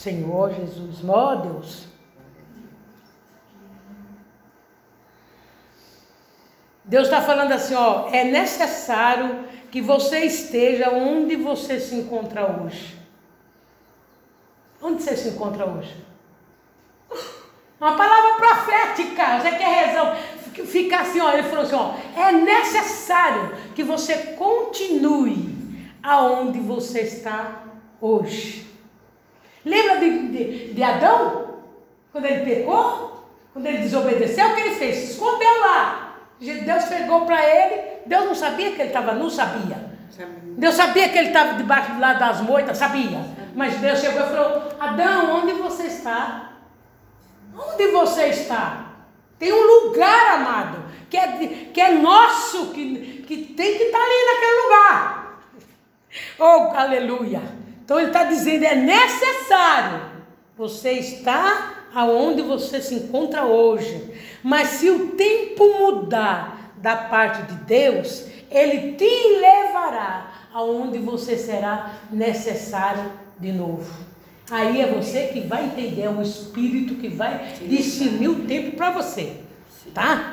Senhor 0.03 0.53
Jesus, 0.53 0.97
ó 1.07 1.36
Deus. 1.36 1.93
Deus 6.86 7.06
está 7.06 7.22
falando 7.22 7.52
assim, 7.54 7.76
ó, 7.76 8.10
é 8.12 8.26
necessário 8.26 9.46
que 9.72 9.82
você 9.82 10.20
esteja 10.20 10.90
onde 10.90 11.36
você 11.36 11.80
se 11.80 11.96
encontra 11.96 12.46
hoje. 12.46 12.98
Onde 14.82 15.02
você 15.02 15.16
se 15.16 15.30
encontra 15.30 15.66
hoje? 15.66 15.96
Uma 17.80 17.96
palavra 17.96 18.34
profética, 18.36 19.40
você 19.40 19.52
quer 19.52 19.88
razão. 19.88 20.16
Fica 20.66 21.00
assim, 21.00 21.20
ó, 21.20 21.32
ele 21.32 21.44
falou 21.44 21.64
assim, 21.64 21.76
ó, 21.76 21.94
é 22.16 22.32
necessário 22.32 23.56
que 23.74 23.84
você 23.84 24.16
continue 24.38 25.54
aonde 26.04 26.60
você 26.60 27.02
está 27.02 27.64
hoje. 28.00 28.68
Lembra 29.66 29.98
de, 30.00 30.28
de, 30.28 30.74
de 30.74 30.84
Adão? 30.84 31.60
Quando 32.12 32.26
ele 32.26 32.44
pecou? 32.44 33.26
Quando 33.54 33.66
ele 33.66 33.80
desobedeceu, 33.80 34.50
o 34.50 34.56
que 34.56 34.62
ele 34.62 34.76
fez? 34.76 34.98
Se 34.98 35.12
escondeu 35.14 35.60
lá. 35.62 36.03
Deus 36.40 36.84
pegou 36.86 37.26
para 37.26 37.44
ele, 37.44 37.82
Deus 38.06 38.26
não 38.26 38.36
sabia 38.36 38.72
que 38.72 38.82
ele 38.82 38.90
estava 38.90 39.14
nu, 39.14 39.30
sabia. 39.30 39.94
Deus 40.58 40.76
sabia 40.76 41.10
que 41.10 41.18
ele 41.18 41.30
estava 41.30 41.54
debaixo 41.54 41.94
do 41.94 42.00
lado 42.00 42.20
das 42.20 42.42
moitas, 42.42 42.78
sabia. 42.78 43.20
Mas 43.56 43.78
Deus 43.78 44.00
chegou 44.00 44.22
e 44.22 44.30
falou: 44.30 44.64
Adão, 44.80 45.42
onde 45.42 45.54
você 45.54 45.84
está? 45.84 46.54
Onde 47.56 47.88
você 47.88 48.28
está? 48.28 48.88
Tem 49.40 49.52
um 49.52 49.86
lugar, 49.86 50.36
amado, 50.36 50.84
que 51.10 51.18
é, 51.18 51.28
que 51.74 51.82
é 51.82 51.92
nosso, 51.94 52.68
que, 52.68 53.24
que 53.28 53.38
tem 53.54 53.78
que 53.78 53.84
estar 53.86 53.98
tá 53.98 54.04
ali 54.04 54.26
naquele 54.26 54.62
lugar. 54.64 55.24
Oh, 56.38 56.70
aleluia. 56.76 57.42
Então 57.84 57.98
ele 57.98 58.08
está 58.08 58.24
dizendo: 58.26 58.66
é 58.66 58.76
necessário 58.76 60.02
você 60.56 60.92
estar 60.94 61.83
aonde 61.94 62.41
você 62.41 62.82
se 62.82 62.96
encontra 62.96 63.46
hoje. 63.46 64.12
Mas 64.41 64.70
se 64.70 64.89
o 64.89 65.10
tempo 65.10 65.80
mudar 65.80 66.74
da 66.78 66.96
parte 66.96 67.44
de 67.44 67.56
Deus, 67.64 68.26
Ele 68.50 68.94
te 68.94 69.39
levará 69.39 70.32
aonde 70.54 70.98
você 71.00 71.38
será 71.38 71.94
necessário 72.12 73.12
de 73.39 73.52
novo. 73.52 73.91
Aí 74.52 74.82
é 74.82 74.88
você 74.88 75.28
que 75.28 75.41
vai 75.41 75.66
entender, 75.66 76.04
é 76.04 76.10
o 76.10 76.22
Espírito 76.22 76.96
que 76.96 77.08
vai 77.08 77.56
discernir 77.68 78.28
o 78.28 78.46
tempo 78.46 78.76
para 78.76 78.91
você, 78.91 79.38
tá? 79.94 80.33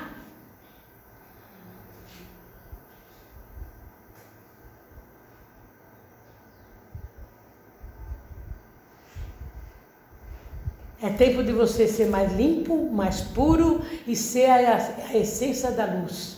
É 11.02 11.08
tempo 11.08 11.42
de 11.42 11.52
você 11.52 11.88
ser 11.88 12.08
mais 12.08 12.32
limpo, 12.32 12.90
mais 12.92 13.22
puro 13.22 13.82
e 14.06 14.14
ser 14.14 14.50
a, 14.50 14.76
a 15.10 15.16
essência 15.16 15.70
da 15.70 15.86
luz. 15.86 16.36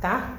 Tá? 0.00 0.34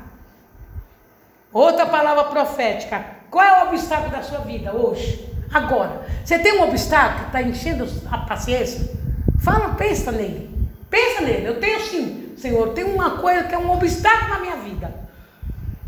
Outra 1.51 1.87
palavra 1.87 2.25
profética. 2.25 3.03
Qual 3.31 3.43
é 3.43 3.63
o 3.63 3.69
obstáculo 3.69 4.11
da 4.11 4.21
sua 4.21 4.39
vida 4.39 4.71
hoje? 4.71 5.27
Agora. 5.51 6.05
Você 6.23 6.37
tem 6.37 6.59
um 6.59 6.63
obstáculo 6.69 7.21
que 7.21 7.25
está 7.27 7.41
enchendo 7.41 7.87
a 8.11 8.19
paciência? 8.19 8.87
Fala, 9.41 9.73
pensa 9.73 10.11
nele. 10.11 10.49
Pensa 10.89 11.21
nele. 11.21 11.47
Eu 11.47 11.59
tenho 11.59 11.79
sim, 11.81 12.35
Senhor, 12.37 12.69
tem 12.69 12.83
uma 12.83 13.17
coisa 13.17 13.43
que 13.43 13.55
é 13.55 13.57
um 13.57 13.71
obstáculo 13.71 14.29
na 14.29 14.39
minha 14.39 14.57
vida. 14.57 14.93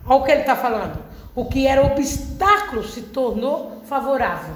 Olha 0.05 0.19
o 0.19 0.23
que 0.23 0.31
ele 0.31 0.41
está 0.41 0.55
falando. 0.55 0.97
O 1.35 1.45
que 1.45 1.67
era 1.67 1.85
obstáculo 1.85 2.83
se 2.83 3.03
tornou 3.03 3.83
favorável. 3.85 4.55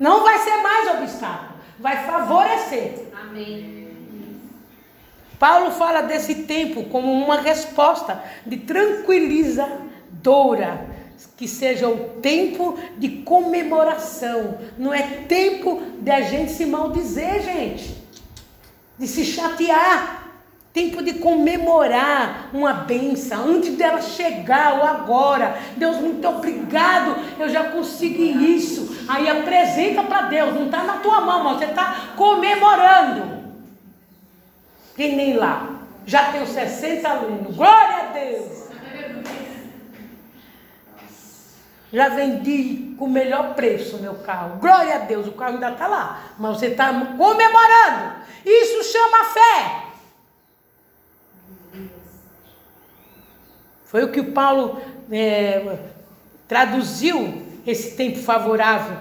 Não 0.00 0.24
vai 0.24 0.38
ser 0.38 0.56
mais 0.56 1.00
obstáculo, 1.02 1.60
vai 1.78 2.04
favorecer. 2.04 3.06
Amém. 3.22 3.78
Paulo 5.38 5.70
fala 5.70 6.02
desse 6.02 6.34
tempo 6.42 6.84
como 6.84 7.12
uma 7.12 7.40
resposta 7.40 8.22
de 8.44 8.56
tranquiliza 8.56 9.64
duradoura, 10.20 10.86
que 11.36 11.48
seja 11.48 11.88
o 11.88 12.20
tempo 12.20 12.78
de 12.98 13.22
comemoração. 13.22 14.58
Não 14.76 14.92
é 14.92 15.02
tempo 15.02 15.80
de 15.98 16.10
a 16.10 16.20
gente 16.20 16.52
se 16.52 16.66
maldizer, 16.66 17.42
gente, 17.42 17.96
de 18.98 19.06
se 19.06 19.24
chatear. 19.24 20.19
Tempo 20.72 21.02
de 21.02 21.14
comemorar 21.14 22.50
uma 22.52 22.72
benção, 22.72 23.48
antes 23.48 23.74
dela 23.76 24.00
chegar 24.00 24.74
ou 24.78 24.84
agora. 24.84 25.58
Deus, 25.76 25.96
muito 25.96 26.26
obrigado, 26.28 27.16
eu 27.40 27.48
já 27.48 27.64
consegui 27.70 28.54
isso. 28.54 29.04
Aí 29.08 29.28
apresenta 29.28 30.04
para 30.04 30.22
Deus, 30.22 30.54
não 30.54 30.66
está 30.66 30.84
na 30.84 30.98
tua 30.98 31.20
mão, 31.22 31.42
mas 31.42 31.58
você 31.58 31.64
está 31.64 32.12
comemorando. 32.16 33.40
Quem 34.94 35.16
nem 35.16 35.36
lá. 35.36 35.70
Já 36.06 36.30
tenho 36.32 36.46
60 36.46 37.08
alunos. 37.08 37.56
Glória 37.56 37.96
a 37.96 38.12
Deus. 38.12 38.70
Já 41.92 42.10
vendi 42.10 42.94
com 42.96 43.06
o 43.06 43.10
melhor 43.10 43.54
preço 43.54 43.98
meu 43.98 44.14
carro. 44.14 44.58
Glória 44.60 44.94
a 44.94 44.98
Deus, 44.98 45.26
o 45.26 45.32
carro 45.32 45.54
ainda 45.54 45.72
está 45.72 45.88
lá. 45.88 46.20
Mas 46.38 46.58
você 46.58 46.66
está 46.66 46.92
comemorando. 46.92 48.14
Isso 48.44 48.92
chama 48.92 49.24
fé. 49.24 49.89
Foi 53.90 54.04
o 54.04 54.12
que 54.12 54.20
o 54.20 54.30
Paulo 54.30 54.80
é, 55.10 55.78
traduziu 56.46 57.42
esse 57.66 57.96
tempo 57.96 58.20
favorável. 58.20 58.96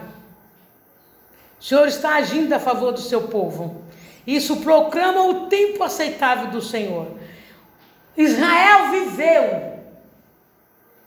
O 1.61 1.63
Senhor 1.63 1.87
está 1.87 2.15
agindo 2.15 2.51
a 2.53 2.59
favor 2.59 2.91
do 2.91 2.99
seu 2.99 3.27
povo. 3.27 3.83
Isso 4.25 4.57
proclama 4.57 5.27
o 5.27 5.45
tempo 5.45 5.83
aceitável 5.83 6.47
do 6.47 6.59
Senhor. 6.59 7.05
Israel 8.17 8.89
viveu. 8.89 9.73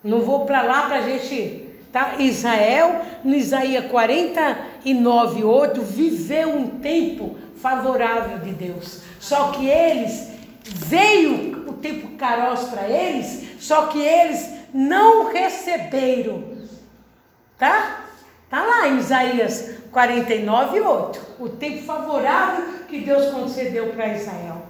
Não 0.04 0.20
vou 0.20 0.46
para 0.46 0.62
lá 0.62 0.82
para 0.82 0.98
a 0.98 1.02
gente. 1.02 1.68
Tá? 1.90 2.14
Israel, 2.20 3.04
no 3.24 3.34
Isaías 3.34 3.86
49, 3.90 5.42
8, 5.42 5.82
viveu 5.82 6.50
um 6.50 6.78
tempo 6.78 7.36
favorável 7.56 8.38
de 8.38 8.52
Deus. 8.52 9.00
Só 9.18 9.50
que 9.50 9.66
eles, 9.66 10.28
veio 10.64 11.68
o 11.68 11.72
tempo 11.74 12.16
caros 12.16 12.64
para 12.68 12.88
eles, 12.88 13.51
só 13.62 13.86
que 13.86 14.00
eles 14.00 14.44
não 14.74 15.32
receberam. 15.32 16.42
Tá? 17.56 18.06
Tá 18.50 18.64
lá 18.64 18.88
em 18.88 18.98
Isaías 18.98 19.76
49, 19.92 20.80
8. 20.80 21.20
O 21.38 21.48
tempo 21.48 21.84
favorável 21.84 22.80
que 22.88 22.98
Deus 22.98 23.32
concedeu 23.32 23.92
para 23.92 24.14
Israel. 24.14 24.62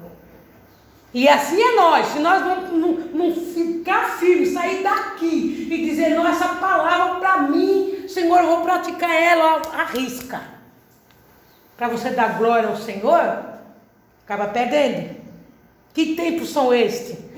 E 1.14 1.26
assim 1.26 1.60
é 1.60 1.74
nós, 1.74 2.06
se 2.08 2.18
nós 2.18 2.42
não, 2.42 2.68
não, 2.72 2.92
não 2.92 3.34
ficar 3.34 4.18
firme, 4.18 4.46
sair 4.46 4.82
daqui 4.82 5.68
e 5.70 5.86
dizer, 5.86 6.10
não, 6.10 6.26
essa 6.26 6.48
palavra 6.48 7.18
para 7.18 7.42
mim, 7.42 8.06
Senhor, 8.08 8.40
eu 8.40 8.46
vou 8.46 8.60
praticar 8.62 9.10
ela, 9.10 9.62
arrisca. 9.72 10.42
Para 11.78 11.88
você 11.88 12.10
dar 12.10 12.36
glória 12.38 12.68
ao 12.68 12.76
Senhor, 12.76 13.42
acaba 14.24 14.48
perdendo. 14.48 15.16
Que 15.94 16.14
tempos 16.14 16.50
são 16.50 16.72
estes? 16.74 17.31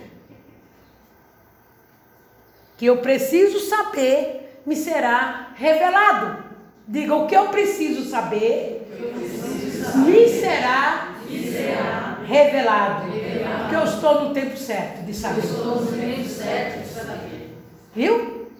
Que 2.76 2.86
eu 2.86 2.98
preciso 2.98 3.60
saber, 3.60 4.60
me 4.66 4.76
será 4.76 5.50
revelado. 5.54 6.44
Diga 6.86 7.14
o 7.14 7.26
que 7.26 7.36
eu 7.36 7.48
preciso 7.48 8.08
saber, 8.10 8.88
eu 8.98 9.08
preciso 9.12 9.84
saber. 9.84 9.98
me 9.98 10.28
será, 10.28 11.14
me 11.28 11.50
será 11.50 12.18
revelado. 12.26 13.10
revelado. 13.10 13.68
Que 13.68 13.74
eu 13.74 13.84
estou 13.84 14.24
no 14.24 14.34
tempo 14.34 14.56
certo 14.56 15.04
de 15.04 15.14
saber. 15.14 15.40
Eu 15.40 15.44
estou 15.44 15.80
no 15.80 15.92
tempo 15.92 16.28
certo 16.28 16.82
de 16.82 16.94
saber. 16.94 17.54
Viu? 17.94 18.50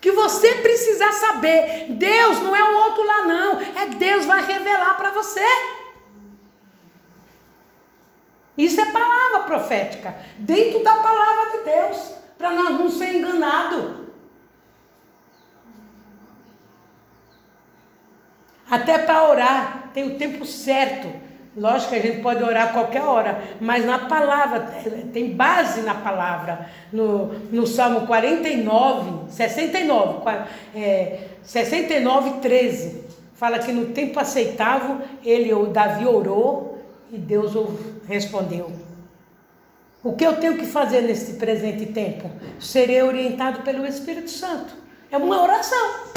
Que 0.00 0.12
você 0.12 0.54
precisa 0.56 1.12
saber. 1.12 1.86
Deus 1.90 2.40
não 2.40 2.54
é 2.54 2.62
o 2.62 2.76
outro 2.84 3.04
lá, 3.04 3.26
não. 3.26 3.60
É 3.60 3.86
Deus 3.98 4.24
vai 4.24 4.44
revelar 4.46 4.96
para 4.96 5.10
você. 5.10 5.44
Isso 8.56 8.80
é 8.80 8.84
palavra 8.86 9.40
profética. 9.40 10.14
Dentro 10.38 10.82
da 10.82 10.94
palavra 10.96 11.58
de 11.58 11.64
Deus. 11.64 12.14
Para 12.40 12.52
nós 12.52 12.78
não 12.78 12.88
ser 12.88 13.18
enganados. 13.18 14.00
Até 18.70 18.96
para 18.96 19.28
orar, 19.28 19.90
tem 19.92 20.04
o 20.04 20.16
tempo 20.16 20.46
certo. 20.46 21.06
Lógico 21.54 21.90
que 21.90 21.96
a 21.96 22.02
gente 22.02 22.22
pode 22.22 22.42
orar 22.42 22.68
a 22.68 22.72
qualquer 22.72 23.02
hora, 23.02 23.42
mas 23.60 23.84
na 23.84 23.98
palavra, 23.98 24.60
tem 25.12 25.34
base 25.34 25.82
na 25.82 25.96
palavra. 25.96 26.70
No, 26.90 27.26
no 27.50 27.66
Salmo 27.66 28.06
49, 28.06 29.30
69, 29.32 30.46
é, 30.74 31.18
69, 31.42 32.40
13, 32.40 33.04
fala 33.34 33.58
que 33.58 33.70
no 33.70 33.86
tempo 33.86 34.18
aceitável, 34.18 35.02
ele, 35.22 35.52
o 35.52 35.66
Davi, 35.66 36.06
orou 36.06 36.78
e 37.12 37.18
Deus 37.18 37.52
respondeu. 38.08 38.89
O 40.02 40.14
que 40.14 40.24
eu 40.24 40.36
tenho 40.36 40.56
que 40.56 40.64
fazer 40.64 41.02
nesse 41.02 41.34
presente 41.34 41.86
tempo? 41.86 42.30
Serei 42.58 43.02
orientado 43.02 43.60
pelo 43.62 43.86
Espírito 43.86 44.30
Santo. 44.30 44.72
É 45.10 45.16
uma 45.16 45.42
oração. 45.42 46.10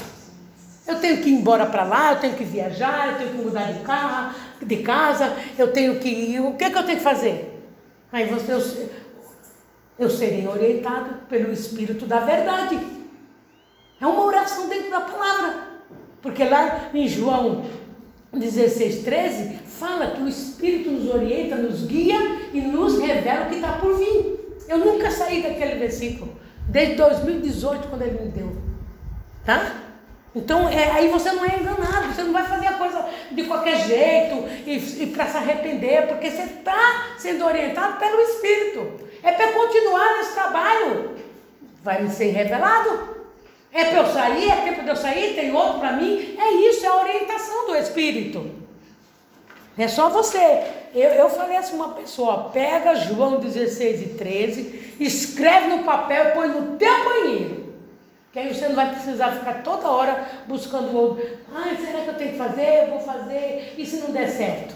Eu 0.87 0.99
tenho 0.99 1.21
que 1.21 1.29
ir 1.29 1.33
embora 1.33 1.65
para 1.65 1.83
lá, 1.83 2.13
eu 2.13 2.19
tenho 2.19 2.35
que 2.35 2.43
viajar, 2.45 3.09
eu 3.09 3.17
tenho 3.17 3.29
que 3.31 3.37
mudar 3.37 3.71
de 3.71 3.79
carro, 3.83 4.33
de 4.61 4.77
casa, 4.77 5.35
eu 5.57 5.71
tenho 5.71 5.99
que 5.99 6.07
ir. 6.07 6.39
O 6.39 6.53
que, 6.53 6.63
é 6.63 6.69
que 6.69 6.77
eu 6.77 6.85
tenho 6.85 6.97
que 6.97 7.03
fazer? 7.03 7.61
Aí 8.11 8.25
você, 8.27 8.53
eu, 8.53 8.89
eu 9.99 10.09
serei 10.09 10.47
orientado 10.47 11.15
pelo 11.27 11.51
Espírito 11.51 12.05
da 12.05 12.19
verdade. 12.19 12.79
É 13.99 14.07
uma 14.07 14.23
oração 14.23 14.69
dentro 14.69 14.91
da 14.91 15.01
palavra. 15.01 15.73
Porque 16.21 16.43
lá 16.45 16.89
em 16.93 17.07
João 17.07 17.65
16, 18.39 19.03
13, 19.03 19.59
fala 19.79 20.11
que 20.11 20.21
o 20.21 20.27
Espírito 20.27 20.89
nos 20.89 21.13
orienta, 21.13 21.55
nos 21.55 21.85
guia 21.85 22.17
e 22.53 22.61
nos 22.61 22.99
revela 22.99 23.45
o 23.45 23.49
que 23.49 23.55
está 23.55 23.73
por 23.73 23.97
vir. 23.97 24.57
Eu 24.67 24.79
nunca 24.79 25.11
saí 25.11 25.41
daquele 25.41 25.75
versículo, 25.75 26.33
desde 26.67 26.95
2018, 26.95 27.87
quando 27.87 28.01
ele 28.01 28.19
me 28.19 28.29
deu. 28.29 28.57
Tá? 29.45 29.83
Então, 30.35 30.67
é, 30.67 30.91
aí 30.91 31.09
você 31.09 31.31
não 31.31 31.45
é 31.45 31.59
enganado, 31.59 32.11
você 32.11 32.23
não 32.23 32.33
vai 32.33 32.43
fazer 32.43 32.65
a 32.65 32.73
coisa 32.73 33.05
de 33.31 33.43
qualquer 33.43 33.85
jeito 33.85 34.45
e, 34.65 35.03
e 35.03 35.07
para 35.07 35.27
se 35.27 35.37
arrepender, 35.37 36.07
porque 36.07 36.31
você 36.31 36.43
está 36.43 37.13
sendo 37.17 37.45
orientado 37.45 37.99
pelo 37.99 38.19
Espírito. 38.19 39.03
É 39.21 39.31
para 39.31 39.51
continuar 39.51 40.17
nesse 40.17 40.33
trabalho. 40.33 41.15
Vai 41.83 42.01
me 42.01 42.09
ser 42.09 42.31
revelado. 42.31 43.22
É 43.73 43.85
para 43.85 44.01
eu 44.01 44.13
sair, 44.13 44.51
é 44.51 44.55
tempo 44.57 44.83
de 44.83 44.89
eu 44.89 44.95
sair, 44.95 45.33
tem 45.33 45.51
outro 45.51 45.79
para 45.79 45.93
mim. 45.93 46.37
É 46.37 46.51
isso, 46.69 46.85
é 46.85 46.89
a 46.89 47.01
orientação 47.01 47.65
do 47.65 47.75
Espírito. 47.75 48.51
É 49.75 49.87
só 49.87 50.09
você. 50.09 50.63
Eu, 50.93 51.09
eu 51.09 51.29
falei 51.29 51.57
assim, 51.57 51.75
uma 51.75 51.89
pessoa, 51.89 52.51
pega 52.51 52.93
João 52.93 53.39
16 53.39 54.01
e 54.01 54.09
13, 54.09 54.95
escreve 54.99 55.69
no 55.69 55.83
papel 55.83 56.27
e 56.27 56.31
põe 56.33 56.47
no 56.49 56.77
teu 56.77 57.03
banheiro. 57.03 57.73
Que 58.31 58.39
aí 58.39 58.53
você 58.53 58.67
não 58.67 58.75
vai 58.75 58.91
precisar 58.93 59.31
ficar 59.31 59.63
toda 59.63 59.89
hora 59.89 60.23
buscando 60.47 60.95
outro. 60.95 61.27
Ai, 61.51 61.75
será 61.77 62.01
que 62.01 62.09
eu 62.09 62.15
tenho 62.15 62.31
que 62.33 62.37
fazer? 62.37 62.83
Eu 62.83 62.87
vou 62.89 62.99
fazer. 62.99 63.73
E 63.75 63.85
se 63.85 63.97
não 63.97 64.11
der 64.11 64.29
certo? 64.29 64.75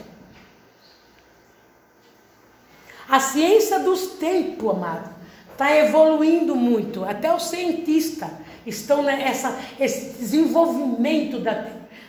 A 3.08 3.20
ciência 3.20 3.80
dos 3.80 4.08
tempos, 4.14 4.72
amado, 4.72 5.16
está 5.52 5.76
evoluindo 5.76 6.56
muito. 6.56 7.06
Até 7.06 7.34
os 7.34 7.48
cientistas 7.48 8.30
estão 8.68 9.02
nessa 9.02 9.58
esse 9.80 10.18
desenvolvimento 10.18 11.40
da, 11.40 11.68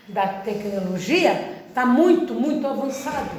da 0.09 0.27
tecnologia 0.27 1.57
está 1.69 1.87
muito, 1.87 2.35
muito 2.35 2.67
avançado, 2.67 3.31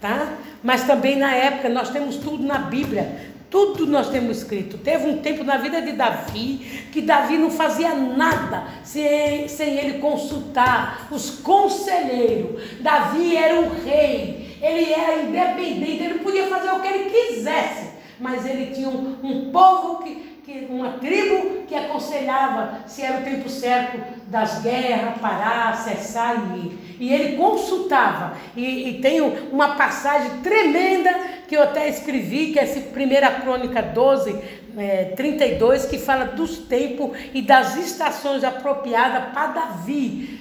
tá? 0.00 0.34
Mas 0.62 0.84
também 0.84 1.16
na 1.16 1.34
época 1.34 1.68
nós 1.68 1.90
temos 1.90 2.16
tudo 2.16 2.44
na 2.44 2.58
Bíblia. 2.58 3.30
Tudo 3.50 3.84
nós 3.84 4.10
temos 4.10 4.38
escrito. 4.38 4.78
Teve 4.78 5.08
um 5.08 5.18
tempo 5.18 5.42
na 5.42 5.56
vida 5.56 5.82
de 5.82 5.92
Davi 5.92 6.86
que 6.92 7.02
Davi 7.02 7.36
não 7.36 7.50
fazia 7.50 7.92
nada 7.94 8.64
sem, 8.84 9.48
sem 9.48 9.76
ele 9.76 9.98
consultar 9.98 11.08
os 11.10 11.30
conselheiros. 11.30 12.62
Davi 12.80 13.36
era 13.36 13.60
o 13.60 13.70
rei, 13.84 14.56
ele 14.62 14.92
era 14.92 15.22
independente, 15.22 16.04
ele 16.04 16.18
podia 16.20 16.46
fazer 16.46 16.70
o 16.70 16.80
que 16.80 16.86
ele 16.86 17.10
quisesse, 17.10 17.90
mas 18.20 18.46
ele 18.46 18.72
tinha 18.72 18.88
um, 18.88 19.16
um 19.20 19.50
povo 19.50 20.04
que, 20.04 20.29
uma 20.68 20.92
tribo 20.92 21.64
que 21.66 21.74
aconselhava 21.74 22.80
se 22.86 23.02
era 23.02 23.20
o 23.20 23.24
tempo 23.24 23.48
certo 23.48 24.00
das 24.26 24.62
guerras, 24.62 25.18
parar, 25.20 25.76
cessar 25.76 26.36
e 26.54 26.58
ir. 26.58 26.96
E 27.00 27.12
ele 27.12 27.36
consultava. 27.36 28.36
E, 28.56 28.88
e 28.88 29.00
tem 29.00 29.20
uma 29.20 29.76
passagem 29.76 30.40
tremenda 30.42 31.12
que 31.48 31.56
eu 31.56 31.62
até 31.62 31.88
escrevi, 31.88 32.52
que 32.52 32.58
é 32.58 32.62
essa 32.62 32.80
primeira 32.80 33.30
crônica 33.30 33.82
12, 33.82 34.38
é, 34.76 35.04
32, 35.16 35.86
que 35.86 35.98
fala 35.98 36.26
dos 36.26 36.58
tempos 36.58 37.16
e 37.34 37.42
das 37.42 37.76
estações 37.76 38.44
apropriadas 38.44 39.32
para 39.32 39.46
Davi 39.46 40.40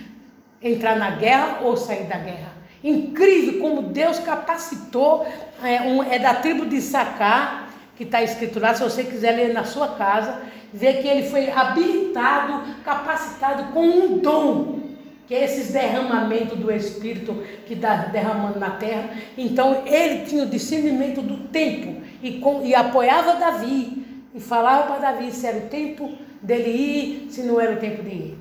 entrar 0.61 0.95
na 0.98 1.11
guerra 1.11 1.60
ou 1.61 1.77
sair 1.77 2.03
da 2.03 2.18
guerra. 2.18 2.60
Incrível 2.84 3.60
como 3.60 3.81
Deus 3.81 4.19
capacitou, 4.19 5.26
é, 5.64 5.81
um, 5.81 6.03
é 6.03 6.18
da 6.18 6.34
tribo 6.36 6.65
de 6.65 6.81
Sacar, 6.81 7.68
que 7.99 8.05
está 8.05 8.23
escrito 8.23 8.61
lá, 8.61 8.73
se 8.73 8.81
você 8.81 9.03
quiser 9.03 9.34
ler 9.34 9.53
na 9.53 9.65
sua 9.65 9.89
casa, 9.89 10.39
vê 10.73 10.93
que 10.93 11.07
ele 11.09 11.30
foi 11.30 11.51
habilitado, 11.51 12.73
capacitado 12.81 13.73
com 13.73 13.81
um 13.81 14.19
dom, 14.19 14.80
que 15.27 15.35
é 15.35 15.43
esses 15.43 15.73
derramamentos 15.73 16.57
do 16.57 16.71
Espírito 16.71 17.43
que 17.67 17.73
está 17.73 18.05
derramando 18.05 18.57
na 18.57 18.69
terra. 18.69 19.09
Então 19.38 19.84
ele 19.85 20.26
tinha 20.26 20.43
o 20.43 20.49
discernimento 20.49 21.21
do 21.21 21.49
tempo 21.49 22.01
e, 22.23 22.39
com, 22.39 22.65
e 22.65 22.73
apoiava 22.73 23.35
Davi 23.35 24.05
e 24.34 24.39
falava 24.39 24.84
para 24.84 25.11
Davi 25.11 25.34
se 25.34 25.45
era 25.45 25.57
o 25.57 25.67
tempo 25.67 26.17
dele 26.41 26.69
ir, 26.69 27.31
se 27.31 27.43
não 27.43 27.59
era 27.59 27.73
o 27.73 27.80
tempo 27.81 28.01
de 28.01 28.11
ir. 28.11 28.38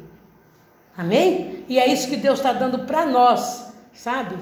Amém? 0.97 1.65
E 1.69 1.81
é 1.81 1.87
isso 1.89 2.09
que 2.09 2.17
Deus 2.17 2.39
está 2.39 2.53
dando 2.53 2.87
para 2.87 3.05
nós, 3.07 3.75
sabe? 3.93 4.37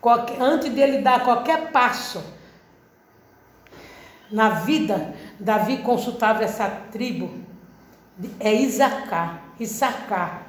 Qualquer, 0.00 0.40
antes 0.40 0.72
dele 0.72 1.02
dar 1.02 1.22
qualquer 1.22 1.70
passo 1.72 2.32
na 4.34 4.48
vida, 4.48 5.14
Davi 5.38 5.78
consultava 5.78 6.42
essa 6.42 6.68
tribo, 6.68 7.38
é 8.40 8.52
Isacar, 8.52 9.44
Issacar. 9.60 10.42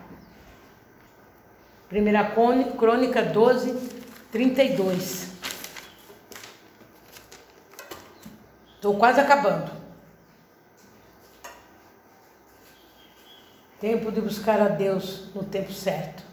Primeira 1.87 2.31
Crônica 2.31 3.21
12, 3.21 3.75
32. 4.31 5.27
Estou 8.73 8.95
quase 8.97 9.19
acabando. 9.19 9.71
Tempo 13.79 14.11
de 14.11 14.19
buscar 14.19 14.59
a 14.59 14.67
Deus 14.67 15.27
no 15.35 15.43
tempo 15.43 15.71
certo. 15.71 16.23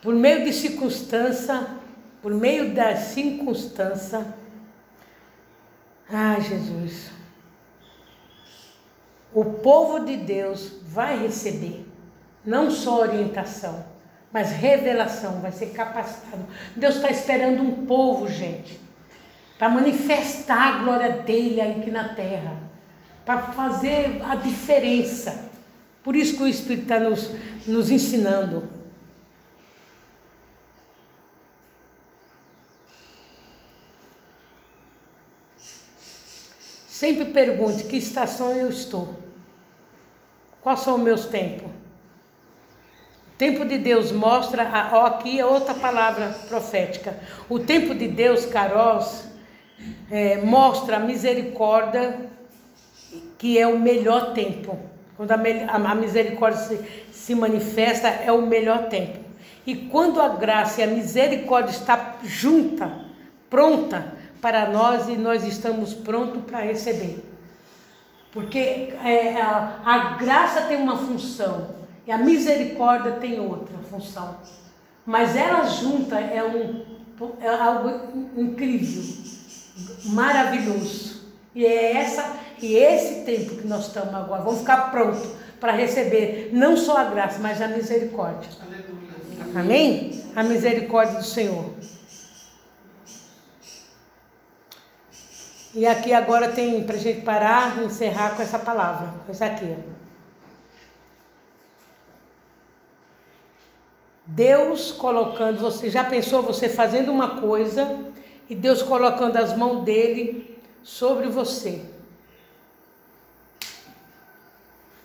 Por 0.00 0.14
meio 0.14 0.44
de 0.44 0.52
circunstância, 0.52 1.66
por 2.22 2.32
meio 2.32 2.72
da 2.72 2.94
circunstância. 2.94 4.37
Ah, 6.10 6.38
Jesus. 6.40 7.10
O 9.32 9.44
povo 9.44 10.00
de 10.00 10.16
Deus 10.16 10.72
vai 10.82 11.18
receber 11.18 11.86
não 12.44 12.70
só 12.70 13.00
orientação, 13.00 13.84
mas 14.32 14.52
revelação, 14.52 15.40
vai 15.40 15.52
ser 15.52 15.66
capacitado. 15.66 16.46
Deus 16.74 16.96
está 16.96 17.10
esperando 17.10 17.62
um 17.62 17.84
povo, 17.84 18.26
gente, 18.26 18.80
para 19.58 19.68
manifestar 19.68 20.74
a 20.74 20.78
glória 20.82 21.10
dele 21.10 21.60
aqui 21.60 21.90
na 21.90 22.14
terra, 22.14 22.56
para 23.24 23.38
fazer 23.52 24.22
a 24.24 24.34
diferença. 24.34 25.50
Por 26.02 26.16
isso 26.16 26.36
que 26.36 26.42
o 26.42 26.48
Espírito 26.48 26.82
está 26.82 27.00
nos, 27.00 27.30
nos 27.66 27.90
ensinando. 27.90 28.77
Sempre 36.98 37.26
pergunte 37.26 37.84
que 37.84 37.96
estação 37.96 38.50
eu 38.56 38.68
estou. 38.68 39.14
Quais 40.60 40.80
são 40.80 40.96
os 40.96 41.00
meus 41.00 41.26
tempos? 41.26 41.70
O 41.70 43.36
tempo 43.38 43.64
de 43.64 43.78
Deus 43.78 44.10
mostra, 44.10 44.90
ó, 44.92 45.06
aqui 45.06 45.38
é 45.38 45.46
outra 45.46 45.74
palavra 45.74 46.34
profética. 46.48 47.16
O 47.48 47.60
tempo 47.60 47.94
de 47.94 48.08
Deus, 48.08 48.46
Caros, 48.46 49.26
é, 50.10 50.38
mostra 50.38 50.96
a 50.96 50.98
misericórdia, 50.98 52.18
que 53.38 53.56
é 53.56 53.64
o 53.68 53.78
melhor 53.78 54.32
tempo. 54.32 54.76
Quando 55.16 55.30
a, 55.30 55.36
a 55.36 55.94
misericórdia 55.94 56.60
se, 56.62 56.80
se 57.12 57.32
manifesta, 57.32 58.08
é 58.08 58.32
o 58.32 58.42
melhor 58.42 58.88
tempo. 58.88 59.20
E 59.64 59.76
quando 59.76 60.20
a 60.20 60.30
graça 60.30 60.80
e 60.80 60.82
a 60.82 60.88
misericórdia 60.88 61.70
está 61.70 62.16
junta, 62.24 62.90
pronta 63.48 64.17
para 64.40 64.70
nós 64.70 65.08
e 65.08 65.16
nós 65.16 65.44
estamos 65.44 65.94
prontos 65.94 66.42
para 66.44 66.60
receber. 66.60 67.24
Porque 68.32 68.94
é, 69.04 69.40
a, 69.40 69.80
a 69.84 69.98
graça 70.16 70.62
tem 70.62 70.76
uma 70.76 70.96
função 70.96 71.74
e 72.06 72.12
a 72.12 72.18
misericórdia 72.18 73.12
tem 73.12 73.40
outra 73.40 73.76
função. 73.90 74.36
Mas 75.04 75.34
ela 75.34 75.64
junta 75.64 76.18
é, 76.18 76.44
um, 76.44 76.84
é 77.40 77.48
algo 77.48 78.30
incrível, 78.36 79.02
maravilhoso. 80.04 81.22
E 81.54 81.64
é 81.64 81.96
essa 81.96 82.36
e 82.60 82.74
esse 82.74 83.24
tempo 83.24 83.56
que 83.56 83.66
nós 83.66 83.86
estamos 83.86 84.14
agora, 84.14 84.42
vamos 84.42 84.60
ficar 84.60 84.90
prontos 84.90 85.22
para 85.60 85.72
receber 85.72 86.50
não 86.52 86.76
só 86.76 86.98
a 86.98 87.04
graça, 87.04 87.38
mas 87.40 87.60
a 87.62 87.68
misericórdia. 87.68 88.50
Aleluia. 88.60 89.60
Amém? 89.60 90.24
A 90.34 90.42
misericórdia 90.42 91.18
do 91.18 91.24
Senhor. 91.24 91.72
E 95.74 95.86
aqui 95.86 96.12
agora 96.12 96.52
tem 96.52 96.82
para 96.84 96.96
a 96.96 96.98
gente 96.98 97.22
parar 97.22 97.78
e 97.78 97.84
encerrar 97.84 98.36
com 98.36 98.42
essa 98.42 98.58
palavra, 98.58 99.14
com 99.24 99.32
isso 99.32 99.44
aqui. 99.44 99.76
Deus 104.26 104.92
colocando, 104.92 105.58
você 105.58 105.88
já 105.90 106.04
pensou 106.04 106.42
você 106.42 106.68
fazendo 106.68 107.10
uma 107.10 107.40
coisa 107.40 107.98
e 108.48 108.54
Deus 108.54 108.82
colocando 108.82 109.36
as 109.36 109.56
mãos 109.56 109.84
dele 109.84 110.58
sobre 110.82 111.28
você. 111.28 111.84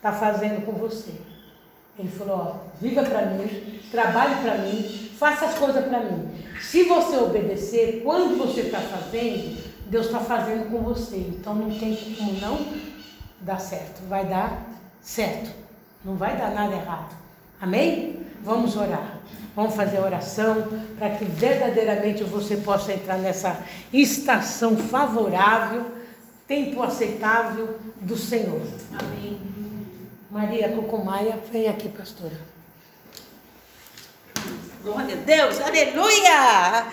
está 0.03 0.11
fazendo 0.11 0.65
com 0.65 0.73
você. 0.73 1.13
Ele 1.97 2.09
falou: 2.09 2.35
ó, 2.35 2.55
viva 2.81 3.03
para 3.03 3.27
mim, 3.27 3.79
trabalhe 3.89 4.35
para 4.43 4.57
mim, 4.57 5.09
faça 5.17 5.45
as 5.45 5.57
coisas 5.57 5.85
para 5.85 6.01
mim. 6.01 6.29
Se 6.61 6.83
você 6.83 7.15
obedecer, 7.17 8.01
quando 8.03 8.37
você 8.37 8.61
está 8.61 8.79
fazendo, 8.79 9.63
Deus 9.93 10.07
está 10.07 10.19
fazendo 10.19 10.71
com 10.71 10.81
você. 10.81 11.17
Então 11.17 11.53
não 11.53 11.69
tem 11.69 11.95
como 12.17 12.33
não 12.41 12.65
dar 13.39 13.59
certo. 13.59 14.01
Vai 14.09 14.25
dar 14.25 14.65
certo. 15.03 15.51
Não 16.03 16.15
vai 16.15 16.35
dar 16.35 16.49
nada 16.49 16.73
errado. 16.73 17.15
Amém? 17.61 18.25
Vamos 18.43 18.75
orar. 18.75 19.19
Vamos 19.55 19.75
fazer 19.75 19.99
oração 19.99 20.67
para 20.97 21.11
que 21.11 21.25
verdadeiramente 21.25 22.23
você 22.23 22.57
possa 22.57 22.91
entrar 22.91 23.19
nessa 23.19 23.63
estação 23.93 24.75
favorável, 24.75 25.85
tempo 26.47 26.81
aceitável 26.81 27.77
do 28.01 28.17
Senhor. 28.17 28.63
Amém. 28.99 29.39
Maria 30.31 30.69
Cocomaia, 30.69 31.39
vem 31.51 31.69
aqui, 31.69 31.87
pastora. 31.89 32.39
Glória 34.81 35.13
a 35.13 35.19
Deus, 35.19 35.61
aleluia! 35.61 36.87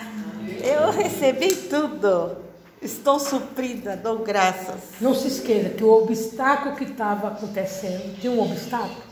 Eu 0.63 0.91
recebi 0.91 1.55
tudo. 1.67 2.50
Estou 2.81 3.19
suprida, 3.19 3.95
dou 3.95 4.19
graças. 4.19 4.99
Não 4.99 5.13
se 5.13 5.27
esqueça 5.27 5.69
que 5.69 5.83
o 5.83 6.03
obstáculo 6.03 6.75
que 6.75 6.85
estava 6.85 7.27
acontecendo, 7.27 8.19
tinha 8.19 8.33
um 8.33 8.41
obstáculo, 8.41 9.03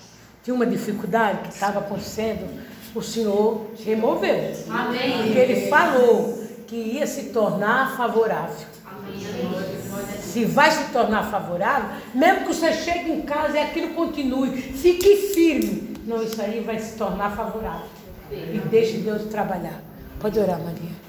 tinha 0.43 0.55
uma 0.55 0.65
dificuldade 0.65 1.43
que 1.43 1.53
estava 1.53 1.79
acontecendo, 1.79 2.49
o 2.95 3.01
Senhor 3.01 3.67
removeu. 3.85 4.55
Amém. 4.69 5.23
Porque 5.23 5.37
Ele 5.37 5.69
falou 5.69 6.43
que 6.65 6.75
ia 6.75 7.05
se 7.05 7.25
tornar 7.25 7.95
favorável. 7.95 8.67
Amém 8.85 9.79
se 10.29 10.45
vai 10.45 10.69
se 10.69 10.91
tornar 10.91 11.29
favorável, 11.31 11.89
mesmo 12.13 12.41
que 12.41 12.53
você 12.53 12.71
chegue 12.71 13.11
em 13.11 13.21
casa 13.21 13.57
e 13.57 13.61
aquilo 13.61 13.95
continue, 13.95 14.61
fique 14.61 15.15
firme. 15.33 15.97
Não, 16.05 16.21
isso 16.21 16.41
aí 16.41 16.61
vai 16.61 16.79
se 16.79 16.97
tornar 16.97 17.35
favorável. 17.35 17.87
E 18.31 18.59
deixe 18.69 18.97
Deus 18.97 19.23
trabalhar. 19.25 19.81
Pode 20.19 20.37
orar, 20.39 20.59
Maria. 20.59 21.08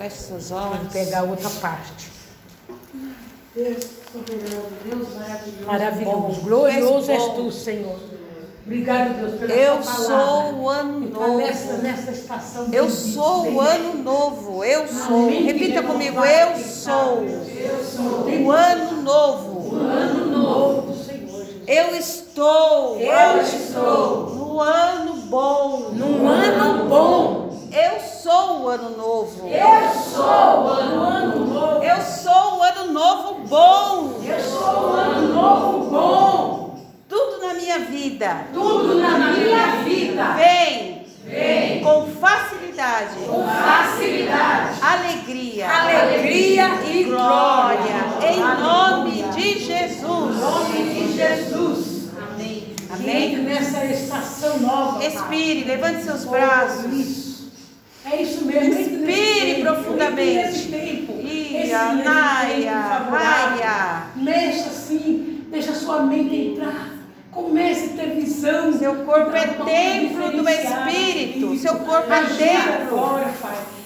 Feche 0.00 0.16
seus 0.16 0.50
olhos. 0.50 0.78
Pode 0.78 0.92
pegar 0.94 1.24
outra 1.24 1.50
parte. 1.60 2.10
Deus 3.54 3.84
maravilhoso. 5.14 5.66
Maravilhoso. 5.66 6.40
Glorioso 6.40 7.12
és 7.12 7.22
tu, 7.34 7.52
Senhor. 7.52 7.98
Obrigado, 8.64 9.18
Deus, 9.18 9.38
pela 9.38 9.52
Eu 9.52 9.82
sou 9.82 10.54
o 10.54 10.68
ano 10.70 11.00
novo. 11.00 11.36
Nessa, 11.36 11.72
nessa 11.78 12.12
estação 12.12 12.68
eu 12.72 12.88
sou 12.88 13.52
o 13.52 13.60
ano 13.60 14.02
novo. 14.02 14.64
Eu 14.64 14.88
sou. 14.88 15.28
Repita 15.28 15.82
comigo. 15.82 16.24
Eu 16.24 16.56
sou. 16.56 17.22
Eu 17.22 17.84
sou. 17.84 18.26
O 18.26 18.50
ano 18.50 19.02
novo. 19.02 19.74
O 19.74 19.80
ano 19.82 20.26
novo 20.26 20.92
do 20.92 21.04
Senhor. 21.04 21.46
Eu 21.66 21.94
estou. 21.94 22.98
Eu 22.98 23.42
estou. 23.42 24.30
No 24.30 24.60
ano 24.60 25.12
bom. 25.26 25.90
No 25.92 26.26
ano 26.26 26.88
bom. 26.88 27.50
Eu 27.70 28.00
sou 28.00 28.59
o 28.59 28.59
ano 28.70 28.96
novo. 28.96 29.48
Eu 29.48 30.00
sou 30.00 30.24
o 30.24 30.68
ano 30.68 31.46
novo. 31.46 31.82
Eu 31.82 32.00
sou 32.02 32.58
o 32.58 32.62
ano 32.62 32.92
novo 32.92 33.34
bom. 33.46 34.20
Eu 34.24 34.40
sou 34.40 34.90
o 34.90 34.92
ano 34.94 35.34
novo 35.34 35.90
bom. 35.90 36.78
Tudo 37.08 37.46
na 37.46 37.54
minha 37.54 37.78
vida. 37.80 38.46
Tudo 38.52 38.94
na 38.94 39.18
minha 39.18 39.82
vida. 39.84 40.24
Vem. 40.34 41.06
Vem. 41.24 41.82
Com 41.82 42.06
facilidade. 42.20 43.16
Com 43.26 43.44
facilidade. 43.44 44.78
Alegria. 44.82 45.68
Alegria 45.68 46.68
e 46.86 47.04
glória. 47.04 48.04
Em 48.22 48.62
nome 48.62 49.22
de 49.34 49.58
Jesus. 49.58 50.00
Em 50.00 50.40
nome 50.40 50.94
de 50.94 51.16
Jesus. 51.16 52.10
Amém. 52.20 52.76
Amém. 52.92 53.36
nessa 53.38 53.84
estação 53.84 54.58
nova. 54.60 55.04
Expire, 55.04 55.64
levante 55.64 56.04
seus 56.04 56.24
braços. 56.24 57.19
Isso. 58.10 58.16
É 58.16 58.22
isso 58.22 58.44
mesmo. 58.44 58.80
Inspire 58.80 59.62
profundamente. 59.62 60.68
Tempo. 60.68 61.18
esse 61.22 61.72
Naia, 61.72 61.90
ambiente 61.92 62.88
favorável. 62.88 63.18
raia. 63.18 64.02
Mexa 64.16 64.68
assim, 64.68 65.44
deixa 65.50 65.70
a 65.72 65.74
sua 65.74 66.02
mente 66.02 66.34
entrar. 66.34 66.90
Comece 67.30 67.90
a 67.94 67.96
ter 67.96 68.10
visão. 68.16 68.72
Seu 68.72 68.94
corpo 69.04 69.34
é 69.36 69.46
templo 69.46 70.30
do 70.32 70.48
Espírito. 70.48 71.56
Seu 71.58 71.76
corpo 71.76 72.12
é 72.12 72.22
templo. 72.24 73.20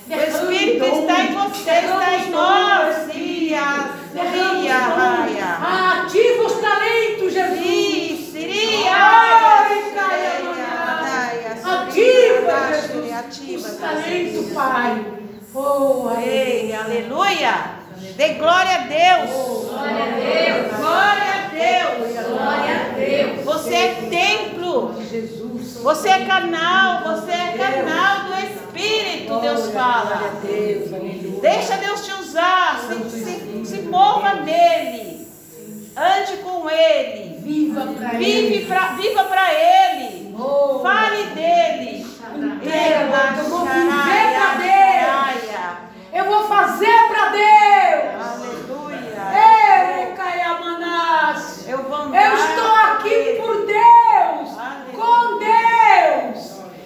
O 0.07 0.15
Espírito 0.15 0.85
está 0.85 1.21
em 1.23 1.35
você, 1.35 1.71
está 1.71 2.17
em 2.19 2.31
nós. 2.31 3.11
Ria, 3.13 3.91
dons. 4.15 4.67
raia. 4.69 6.03
Ativa 6.03 6.43
os 6.45 6.53
talentos, 6.61 7.33
Jesus. 7.33 7.65
Isso, 7.65 8.37
iria, 8.39 8.91
Ai, 8.95 9.41
raia, 9.41 9.83
caia, 9.95 10.33
raia, 11.03 11.51
Ativa, 11.83 12.57
Jesus, 12.81 13.04
ativa, 13.15 13.69
os 13.69 13.77
talentos, 13.77 14.53
Pai. 14.53 15.05
Oh, 15.55 16.11
Ei, 16.21 16.75
aleluia. 16.75 17.75
Dê 18.17 18.35
glória 18.35 18.75
a 18.75 18.79
Deus. 18.79 19.31
Glória 19.31 20.05
a 20.05 20.09
Deus. 20.17 20.77
Glória 20.77 21.33
a 21.35 21.49
Deus. 21.49 22.27
Glória 22.29 22.75
a 22.75 22.95
Deus. 22.97 23.45
Você 23.45 23.75
é 23.75 23.95
templo. 24.11 24.95
Jesus. 25.11 25.79
Você 25.83 26.09
é 26.09 26.25
canal. 26.25 27.03
Você 27.05 27.31
é 27.33 27.53
canal 27.57 28.25
do 28.27 28.35
Espírito. 28.47 29.41
Deus 29.41 29.61
Glória 29.69 29.73
fala. 29.73 30.17
a 30.17 30.47
Deus, 30.47 30.93
aleluia. 30.93 31.41
Deixa 31.41 31.77
Deus 31.77 32.05
te 32.05 32.13
usar. 32.13 32.81
Se, 32.89 33.11
se, 33.11 33.65
se 33.67 33.83
mova 33.83 34.35
nele. 34.35 35.27
Ande 35.97 36.37
com 36.43 36.69
ele. 36.69 37.39
Viva 37.41 37.85
Vive 38.19 38.55
Ele. 38.57 38.67
viva 39.01 39.25
para 39.25 39.53
ele. 39.55 40.24
Fale 40.39 41.25
dele. 41.35 42.07
Eu 43.39 43.45
vou 43.51 43.65
viver 43.67 44.35
pra 44.35 44.57
Xaraia. 44.59 45.79
Eu 46.13 46.25
vou 46.25 46.49
fazer 46.49 46.99
pra 47.09 47.29
Deus. 47.29 48.15
Aleluia. 48.25 49.25
Eu 51.69 52.35
estou 52.37 52.75
aqui 52.75 53.19
por 53.41 53.67
Deus. 53.67 54.49
Com 54.93 55.39
Deus. 55.39 56.39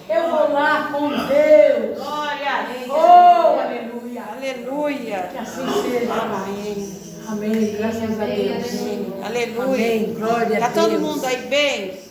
Eu 0.09 0.23
vou 0.31 0.53
lá 0.53 0.89
com 0.93 1.09
Deus. 1.09 1.99
Glória. 1.99 2.53
Oh, 2.91 3.61
aleluia. 3.61 4.23
Aleluia. 4.37 5.19
Que 5.33 5.39
assim 5.39 5.67
seja. 5.83 6.13
Amém. 6.13 6.99
Amém. 7.29 7.77
Graças 7.79 8.21
a 8.21 8.25
Deus. 8.25 9.25
Aleluia. 9.25 9.65
Amém. 9.65 10.15
Glória 10.15 10.57
a 10.59 10.61
Tá 10.61 10.69
Deus. 10.69 10.87
todo 10.87 11.01
mundo 11.01 11.25
aí 11.27 11.37
bem? 11.49 12.08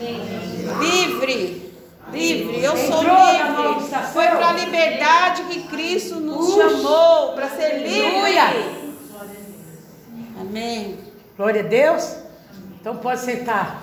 Livre. 0.00 1.72
Livre. 2.10 2.64
Eu 2.64 2.76
sou 2.76 3.02
livre. 3.02 3.96
Foi 4.12 4.26
para 4.26 4.48
a 4.48 4.52
liberdade 4.52 5.42
que 5.44 5.68
Cristo 5.68 6.16
nos 6.16 6.54
chamou. 6.54 7.32
Para 7.34 7.50
ser 7.50 7.86
livre. 7.86 8.38
Amém. 10.40 10.98
Glória 11.36 11.62
a 11.62 11.66
Deus. 11.66 12.16
Então 12.80 12.96
pode 12.96 13.20
sentar. 13.20 13.82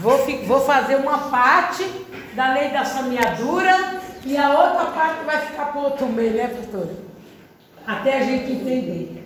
Vou, 0.00 0.18
vou 0.46 0.60
fazer 0.60 0.96
uma 0.96 1.30
parte 1.30 1.84
da 2.34 2.52
lei 2.52 2.70
da 2.70 2.84
semeadura 2.84 4.02
e 4.24 4.36
a 4.36 4.50
outra 4.50 4.86
parte 4.86 5.24
vai 5.24 5.46
ficar 5.46 5.66
para 5.66 5.80
outro 5.80 6.06
meio, 6.06 6.34
né, 6.34 6.48
pastora? 6.48 6.90
Até 7.86 8.18
a 8.18 8.24
gente 8.24 8.52
entender. 8.52 9.25